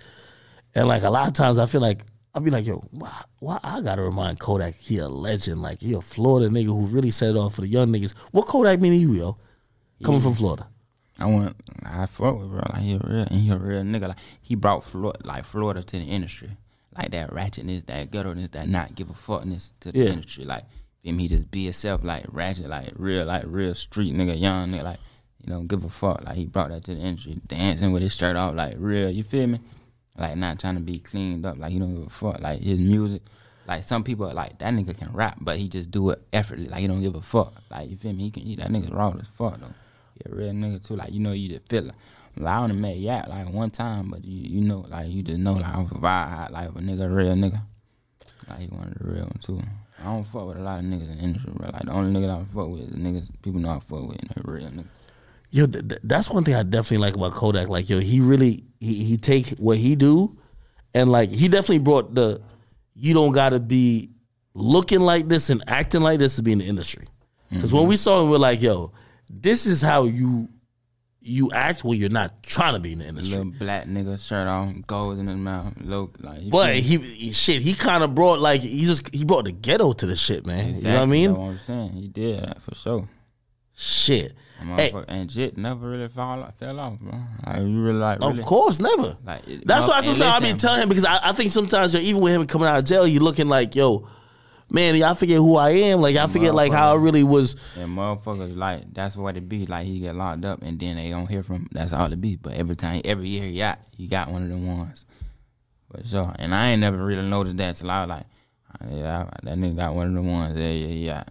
[0.75, 2.03] and like a lot of times I feel like
[2.35, 5.95] I'll be like, yo, why, why I gotta remind Kodak he a legend, like he
[5.95, 8.13] a Florida nigga who really set it off for the young niggas.
[8.33, 9.39] What Kodak mean to you, yo?
[10.03, 10.69] Coming from Florida.
[11.19, 11.57] I want.
[11.85, 12.63] I fuck with bro.
[12.73, 14.09] Like he a real, and he a real nigga.
[14.09, 16.51] Like he brought Florida, like Florida to the industry.
[16.97, 20.11] Like that ratchetness, that ghettoness, that not give a fuckness to the Yeah.
[20.11, 20.45] industry.
[20.45, 20.65] Like
[21.03, 22.03] him, he just be himself.
[22.05, 24.83] Like ratchet, like real, like real street nigga, young nigga.
[24.85, 24.99] Like
[25.45, 26.25] you know, give a fuck.
[26.25, 29.11] Like he brought that to the industry, dancing with his shirt off, like real.
[29.11, 29.61] You feel me?
[30.17, 31.59] Like not trying to be cleaned up.
[31.59, 32.41] Like he don't give a fuck.
[32.41, 33.23] Like his music.
[33.67, 36.71] Like some people like that nigga can rap, but he just do it effortlessly.
[36.71, 37.55] Like he don't give a fuck.
[37.71, 38.25] Like you feel me?
[38.25, 39.73] He can eat that nigga raw as fuck though.
[40.15, 40.97] Yeah, real nigga too.
[40.97, 41.95] Like you know, you just feel like.
[42.45, 45.53] I only met Yak like one time, but you you know, like you just know,
[45.53, 47.63] like I was a vibe, like a nigga, real nigga.
[48.49, 49.61] Like he one of the real one too.
[50.01, 51.71] I don't fuck with a lot of niggas in the industry, bro.
[51.73, 54.09] Like the only nigga that I fuck with is the niggas people know I fuck
[54.09, 54.87] with, and they real niggas.
[55.51, 57.69] Yo, th- th- that's one thing I definitely like about Kodak.
[57.69, 60.37] Like, yo, he really he he take what he do,
[60.93, 62.43] and like he definitely brought the
[62.95, 64.11] you don't got to be
[64.55, 67.07] looking like this and acting like this to be in the industry.
[67.51, 67.91] Because when mm-hmm.
[67.91, 68.93] we saw him, we're like, yo,
[69.29, 70.49] this is how you
[71.27, 73.39] you act when you're not trying to be in the industry.
[73.39, 76.51] Little black nigga shirt on, gold in his mouth, low like.
[76.51, 79.95] But he, he shit, he kind of brought like he just he brought the ghetto
[79.95, 80.67] to the shit, man.
[80.67, 81.29] You know what I Exactly, mean?
[81.31, 81.93] That's what I'm saying.
[81.93, 83.09] He did that for sure.
[83.75, 84.35] Shit.
[84.61, 84.93] And Hey.
[85.09, 87.19] And shit never really fall fell off, bro.
[87.47, 89.17] Like you really like Of course, never.
[89.25, 92.21] Like, That's why and sometimes I be telling him because I, I think sometimes even
[92.21, 94.07] with him coming out of jail, you looking like yo,
[94.71, 96.01] man, y'all forget who I am.
[96.01, 97.55] Like y'all forget like how I really was.
[97.79, 99.67] And motherfuckers like that's what it be.
[99.67, 101.57] Like he get locked up and then they don't hear from.
[101.57, 101.69] him.
[101.73, 102.37] That's all it be.
[102.37, 105.05] But every time, every year he got he got one of the ones.
[105.91, 106.35] For sure.
[106.39, 108.27] And I ain't never really noticed that till I was like,
[108.91, 110.59] yeah, that nigga got one of the ones.
[110.59, 111.25] Yeah, yeah, yeah.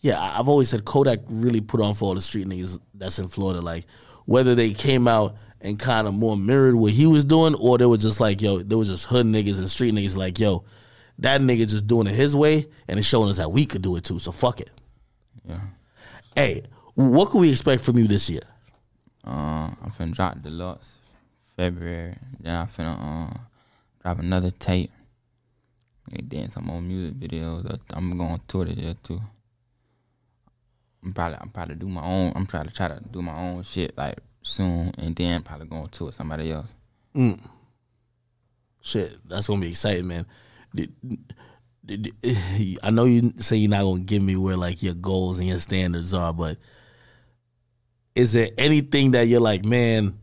[0.00, 3.28] Yeah, I've always said Kodak really put on for all the street niggas that's in
[3.28, 3.60] Florida.
[3.60, 3.86] Like
[4.24, 7.86] whether they came out and kind of more mirrored what he was doing, or they
[7.86, 10.16] were just like yo, they were just hood niggas and street niggas.
[10.16, 10.64] Like yo,
[11.18, 13.96] that nigga just doing it his way, and it's showing us that we could do
[13.96, 14.18] it too.
[14.18, 14.70] So fuck it.
[15.48, 15.60] Yeah.
[16.34, 16.62] Hey,
[16.94, 18.42] what can we expect from you this year?
[19.26, 20.96] Uh, I'm finna drop Deluxe
[21.56, 22.16] February.
[22.40, 23.38] Then I'm finna uh,
[24.02, 24.90] drop another tape.
[26.10, 27.78] And then some more music videos.
[27.90, 29.20] I'm going to tour this year too.
[31.04, 32.32] I'm probably I'm probably do my own.
[32.34, 35.84] I'm trying to try to do my own shit like soon, and then probably going
[35.86, 36.72] to tour somebody else.
[37.14, 37.40] Mm.
[38.80, 40.26] Shit, that's gonna be exciting, man.
[40.74, 40.92] Did-
[41.86, 42.12] did-
[42.82, 45.58] I know you say you're not gonna give me where like your goals and your
[45.58, 46.58] standards are, but
[48.14, 50.18] is there anything that you're like, man?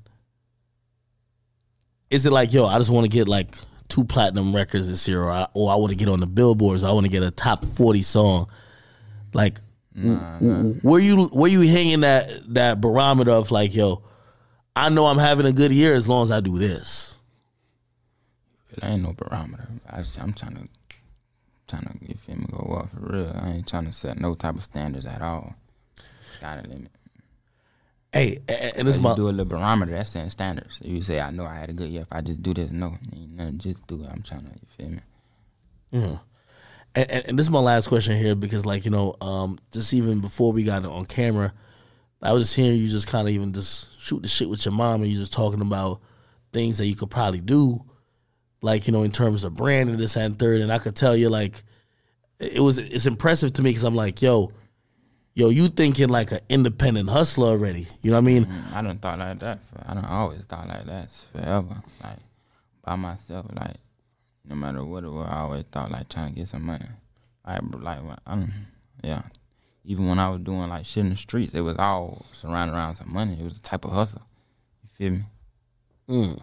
[2.09, 3.53] Is it like, yo, I just want to get like
[3.87, 6.83] two platinum records this year, or I, or I want to get on the billboards,
[6.83, 8.47] I want to get a top forty song.
[9.33, 9.57] Like,
[9.95, 14.03] w- w- where you where you hanging that that barometer of like, yo,
[14.75, 17.18] I know I'm having a good year as long as I do this.
[18.81, 19.67] It ain't no barometer.
[19.89, 20.67] I I'm trying to,
[21.67, 23.35] trying to you feel me go up for real.
[23.35, 25.55] I ain't trying to set no type of standards at all.
[26.41, 26.91] Got a limit.
[28.11, 30.79] Hey, and this my do a little barometer, that's setting standards.
[30.81, 32.71] If you say I know I had a good year, if I just do this,
[32.71, 33.59] no, ain't nothing.
[33.59, 34.09] Just do it.
[34.11, 34.99] I'm trying to, you feel me?
[36.95, 39.93] and, and, and this is my last question here because like you know um just
[39.93, 41.53] even before we got it on camera
[42.21, 44.73] i was just hearing you just kind of even just shoot the shit with your
[44.73, 45.99] mom and you just talking about
[46.51, 47.83] things that you could probably do
[48.61, 51.29] like you know in terms of branding this and third and i could tell you
[51.29, 51.63] like
[52.39, 54.51] it was it's impressive to me because i'm like yo
[55.33, 58.81] yo you thinking like an independent hustler already you know what i mean mm, i
[58.81, 59.59] don't thought like that.
[59.65, 61.81] For, I done always thought like that forever.
[62.03, 62.19] Like
[62.89, 63.45] by myself.
[63.53, 63.77] Like
[64.45, 66.85] no matter what it was, I always thought like trying to get some money.
[67.45, 68.51] Like br- like I don't,
[69.03, 69.21] yeah.
[69.85, 72.95] Even when I was doing like shit in the streets, it was all surrounded around
[72.95, 73.37] some money.
[73.39, 74.21] It was a type of hustle.
[74.83, 75.23] You feel me?
[76.09, 76.41] Mm.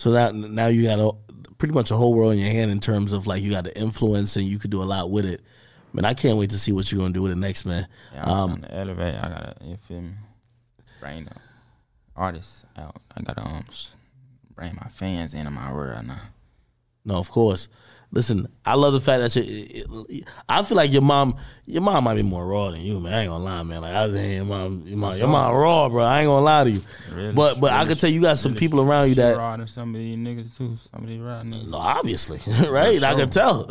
[0.00, 1.12] So now, now you got a,
[1.58, 3.78] pretty much a whole world in your hand in terms of like you got the
[3.78, 5.42] influence and you could do a lot with it.
[5.92, 7.86] Man, I can't wait to see what you're gonna do with it next, man.
[8.14, 9.14] Yeah, I'm Um, to elevate.
[9.16, 10.12] I gotta, you feel me?
[11.02, 11.30] The
[12.16, 12.96] artists out.
[13.14, 13.62] I gotta um,
[14.54, 16.22] bring my fans into my world now.
[17.04, 17.68] no, of course.
[18.12, 20.24] Listen, I love the fact that you.
[20.48, 23.14] I feel like your mom, your mom might be more raw than you, man.
[23.14, 23.82] I ain't gonna lie, man.
[23.82, 26.02] Like I was saying, your mom, your mom, your mom raw, bro.
[26.02, 26.80] I ain't gonna lie to you.
[27.14, 29.36] Really, but but I really, can tell you got some really, people around you that.
[29.36, 30.76] raw than some of these niggas too.
[30.90, 31.68] Some of these rap niggas.
[31.68, 33.00] No, obviously, right?
[33.00, 33.18] I sure.
[33.20, 33.68] can tell.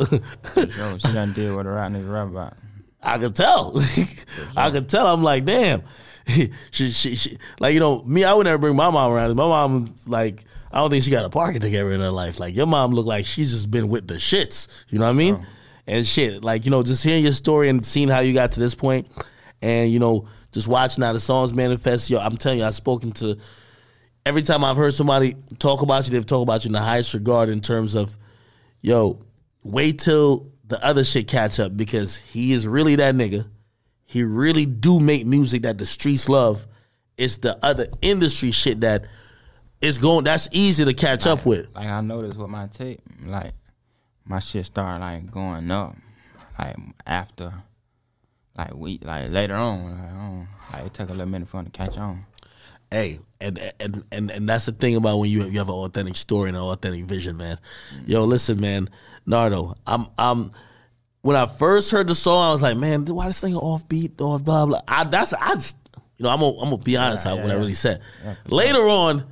[0.56, 2.54] Yo, she done did what a rap nigga rap about.
[3.02, 3.78] I could tell.
[4.56, 5.06] I could tell.
[5.06, 5.82] I'm like, damn.
[6.70, 8.24] she, she, she, like you know, me.
[8.24, 9.34] I would never bring my mom around.
[9.36, 12.38] My mom, like, I don't think she got a parking together in her life.
[12.38, 14.68] Like your mom looked like she's just been with the shits.
[14.88, 15.38] You know what I mean?
[15.40, 15.46] Oh.
[15.86, 18.60] And shit, like you know, just hearing your story and seeing how you got to
[18.60, 19.08] this point,
[19.60, 22.10] and you know, just watching how the songs manifest.
[22.10, 23.36] Yo, I'm telling you, I've spoken to.
[24.24, 27.14] Every time I've heard somebody talk about you, they've talked about you in the highest
[27.14, 28.16] regard in terms of,
[28.82, 29.18] yo,
[29.64, 33.48] wait till the other shit catch up because he is really that nigga.
[34.04, 36.66] He really do make music that the streets love.
[37.16, 39.06] It's the other industry shit that
[39.80, 40.24] is going.
[40.24, 41.68] That's easy to catch up with.
[41.74, 43.52] Like I noticed with my tape, like
[44.24, 45.94] my shit started like going up,
[46.58, 46.76] like
[47.06, 47.52] after,
[48.56, 51.66] like we, like later on, like, um, like it took a little minute for him
[51.66, 52.24] to catch on.
[52.90, 56.16] Hey, and and and and that's the thing about when you you have an authentic
[56.16, 57.58] story and an authentic vision, man.
[58.04, 58.88] Yo, listen, man,
[59.26, 60.52] Nardo, I'm I'm.
[61.22, 64.38] When I first heard the song, I was like, man, why this thing offbeat or
[64.38, 64.80] blah blah.
[64.88, 65.76] I, that's I just,
[66.16, 68.00] you know, I'm gonna, I'm gonna be honest Yeah, yeah, what I really said.
[68.46, 69.26] Later on,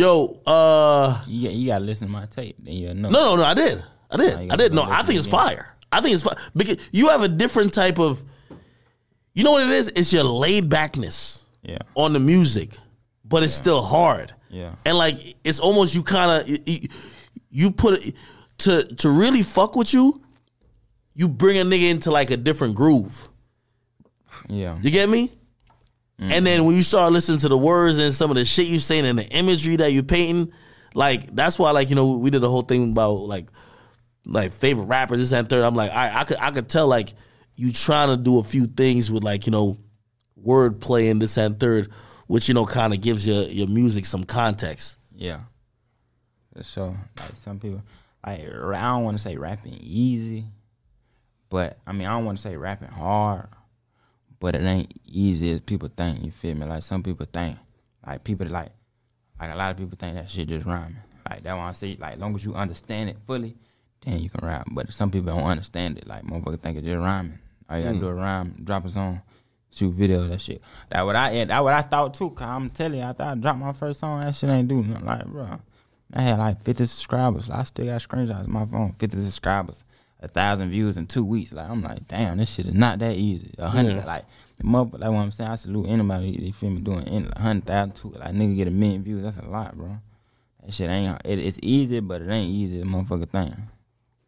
[0.00, 3.08] yo, uh, You you got to listen to my tape, then you know.
[3.10, 3.44] No, no, no.
[3.44, 3.84] I did.
[4.10, 4.40] I did.
[4.40, 4.74] you I did.
[4.74, 5.76] No, I think it's fire.
[5.92, 8.22] I think it's fire because you have a different type of.
[9.34, 9.88] You know what it is?
[9.94, 12.76] It's your laid backness Yeah, on the music,
[13.24, 14.32] but it's still hard.
[14.50, 14.74] Yeah.
[14.84, 16.88] And like it's almost you kind of you,
[17.50, 18.14] you put it
[18.58, 20.20] to to really fuck with you.
[21.14, 23.28] You bring a nigga into like a different groove.
[24.48, 25.30] yeah, You get me?
[26.20, 28.78] And then when you start listening to the words and some of the shit you're
[28.78, 30.52] saying and the imagery that you're painting,
[30.94, 33.46] like that's why like you know we did a whole thing about like
[34.26, 35.64] like favorite rappers this and third.
[35.64, 37.14] I'm like I I could I could tell like
[37.56, 39.78] you trying to do a few things with like you know
[40.44, 41.90] wordplay and this and third,
[42.26, 44.98] which you know kind of gives your your music some context.
[45.14, 45.40] yeah.
[46.62, 47.82] So like some people,
[48.26, 50.44] like I don't want to say rapping easy,
[51.48, 53.48] but I mean I don't want to say rapping hard,
[54.40, 56.24] but it ain't easy as people think.
[56.24, 56.66] You feel me?
[56.66, 57.56] Like some people think,
[58.06, 58.72] like people like,
[59.38, 60.96] like a lot of people think that shit just rhyming.
[61.28, 63.56] Like that one I say, like long as you understand it fully,
[64.04, 64.66] then you can rap.
[64.72, 66.06] But some people don't understand it.
[66.06, 67.38] Like motherfuckers think it's just rhyming.
[67.68, 68.18] All you gotta do hmm.
[68.18, 69.22] a rhyme, drop a song,
[69.70, 70.60] shoot video, that shit.
[70.88, 72.30] That what I that what I thought too.
[72.30, 74.82] Cause I'm telling you, I thought I dropped my first song, that shit ain't do
[74.82, 75.06] nothing.
[75.06, 75.60] Like, bro,
[76.12, 77.48] I had like 50 subscribers.
[77.48, 78.94] I still got screenshots on my phone.
[78.98, 79.84] 50 subscribers,
[80.20, 81.52] a thousand views in two weeks.
[81.52, 83.52] Like, I'm like, damn, this shit is not that easy.
[83.58, 84.24] A hundred, like,
[84.58, 87.40] the mother, like what I'm saying, I salute anybody, you feel me, doing in a
[87.40, 89.22] hundred thousand, two, like, nigga get a million views.
[89.22, 89.98] That's a lot, bro.
[90.64, 93.54] That shit ain't, it, it's easy, but it ain't easy, motherfucker thing.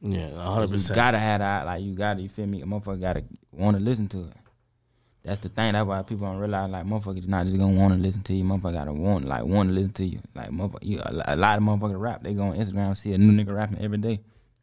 [0.01, 0.97] Yeah, hundred You percent.
[0.97, 4.20] gotta have that, like, you gotta, you feel me, a motherfucker gotta wanna listen to
[4.24, 4.32] it.
[5.24, 5.74] That's the thing.
[5.74, 8.43] That's why people don't realize like motherfuckers not just gonna want to listen to you.
[8.43, 10.19] Motherfucker gotta want like want to listen to you.
[10.35, 12.24] Like motherfucker, you, a a lot of motherfuckers rap.
[12.24, 14.20] They go on Instagram see a new nigga rapping every day.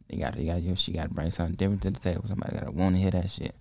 [0.10, 0.76] They got they got yo.
[0.76, 2.26] She got to bring something different to the table.
[2.28, 3.54] Somebody gotta want to hear that shit.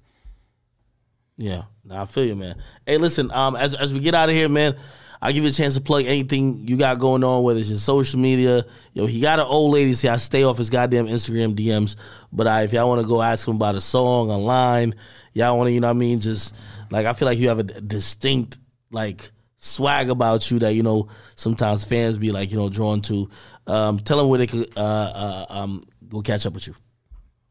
[1.36, 2.56] Yeah, I feel you, man.
[2.84, 4.76] Hey, listen, um, as as we get out of here, man,
[5.20, 7.78] I'll give you a chance to plug anything you got going on, whether it's your
[7.78, 8.64] social media.
[8.92, 11.96] Yo, he got an old lady, see I stay off his goddamn Instagram DMs.
[12.32, 14.94] But I, if y'all want to go ask him about a song online,
[15.32, 16.20] y'all want to, you know what I mean?
[16.20, 16.56] Just
[16.90, 18.58] like I feel like you have a distinct
[18.90, 23.28] like swag about you that you know sometimes fans be like you know drawn to.
[23.66, 26.74] Um, tell them where they could uh, uh, um, go catch up with you.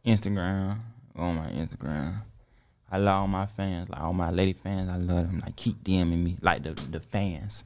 [0.05, 0.77] Instagram
[1.15, 2.13] on my Instagram.
[2.89, 4.89] I love all my fans, like all my lady fans.
[4.89, 5.41] I love them.
[5.43, 7.65] Like keep DMing me, like the the fans,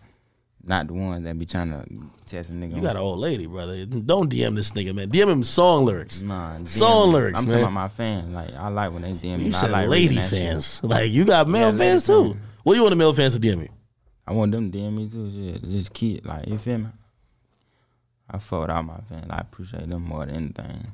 [0.63, 1.85] not the ones that be trying to
[2.25, 2.75] test a nigga.
[2.75, 3.85] You got an old lady, brother.
[3.85, 5.09] Don't DM this nigga, man.
[5.11, 6.23] DM him song lyrics.
[6.23, 7.13] Nah, DM song me.
[7.15, 7.51] lyrics, I'm man.
[7.59, 8.33] talking about my fans.
[8.33, 9.43] Like I like when they DM me.
[9.45, 10.39] you I said like lady that shit.
[10.39, 10.81] fans.
[10.83, 12.23] Like you got male Yeah, fans too.
[12.33, 12.37] fans.
[12.63, 13.69] What do you want the male fans to DM you?
[14.25, 15.31] I want them to DM me too.
[15.31, 16.87] Shit, just keep like you feel me.
[18.31, 19.27] I fuck out my fans.
[19.29, 20.91] I appreciate them more than anything.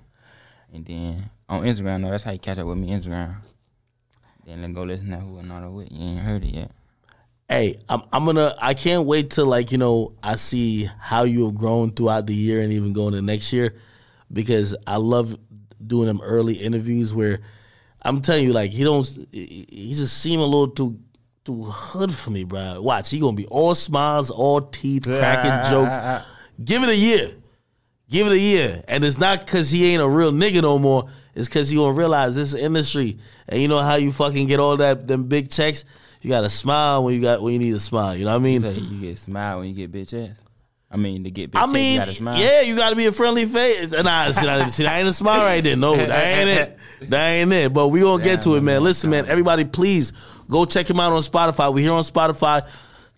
[0.73, 2.89] And then on Instagram, though, that's how you catch up with me.
[2.89, 3.35] Instagram.
[4.45, 5.89] Then then go listen to Who's Nardo Wick.
[5.91, 6.71] You ain't heard it yet.
[7.47, 11.45] Hey, I'm I'm gonna I can't wait till like, you know, I see how you
[11.45, 13.75] have grown throughout the year and even going to next year
[14.31, 15.37] because I love
[15.85, 17.39] doing them early interviews where
[18.01, 20.99] I'm telling you, like he don't he he just seem a little too
[21.45, 22.81] too hood for me, bro.
[22.81, 25.97] Watch, he gonna be all smiles, all teeth, cracking jokes.
[26.63, 27.31] Give it a year.
[28.09, 28.83] Give it a year.
[28.87, 31.09] And it's not because he ain't a real nigga no more.
[31.35, 33.19] It's because you gonna realize this industry.
[33.47, 35.85] And you know how you fucking get all that them big checks?
[36.21, 38.15] You gotta smile when you got when you need to smile.
[38.15, 38.61] You know what I mean?
[38.61, 40.35] So you get smile when you get bitch ass.
[40.89, 42.37] I mean, to get bitch I ass, mean, you gotta smile.
[42.37, 43.91] yeah, you gotta be a friendly face.
[43.91, 45.75] Nah, see, that, see, that ain't a smile right there.
[45.75, 46.77] No, that ain't it.
[47.09, 47.73] That ain't it.
[47.73, 48.83] But we gonna get to it, man.
[48.83, 50.13] Listen, man, everybody, please
[50.49, 51.71] go check him out on Spotify.
[51.73, 52.67] We're here on Spotify.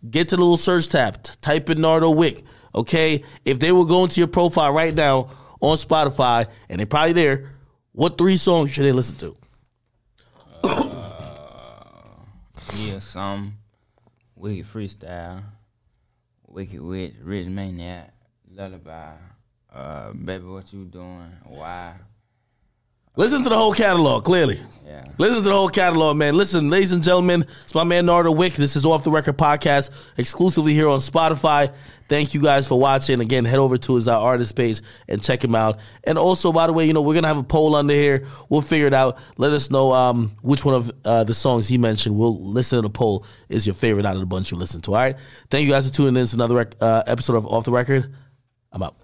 [0.09, 1.21] Get to the little search tab.
[1.41, 2.43] Type in Nardo Wick.
[2.75, 5.29] Okay, if they were going to your profile right now
[5.59, 7.49] on Spotify, and they're probably there,
[7.91, 9.35] what three songs should they listen to?
[12.75, 13.57] Yeah, some
[14.35, 15.43] wicked freestyle,
[16.47, 18.13] wicked witch, rich maniac,
[18.51, 19.13] lullaby,
[19.73, 21.31] uh, baby, what you doing?
[21.45, 21.95] Why?
[23.15, 24.59] Listen to the whole catalog, clearly.
[24.85, 25.03] Yeah.
[25.17, 26.35] Listen to the whole catalog, man.
[26.35, 28.53] Listen, ladies and gentlemen, it's my man Nardo Wick.
[28.53, 31.73] This is Off the Record Podcast, exclusively here on Spotify.
[32.07, 33.19] Thank you guys for watching.
[33.19, 35.79] Again, head over to his uh, artist page and check him out.
[36.03, 38.25] And also, by the way, you know, we're going to have a poll under here.
[38.47, 39.19] We'll figure it out.
[39.37, 42.15] Let us know um, which one of uh, the songs he mentioned.
[42.15, 44.91] We'll listen to the poll is your favorite out of the bunch you listen to.
[44.91, 45.17] All right.
[45.49, 46.23] Thank you guys for tuning in.
[46.23, 48.11] It's another rec- uh, episode of Off the Record.
[48.71, 48.95] I'm out.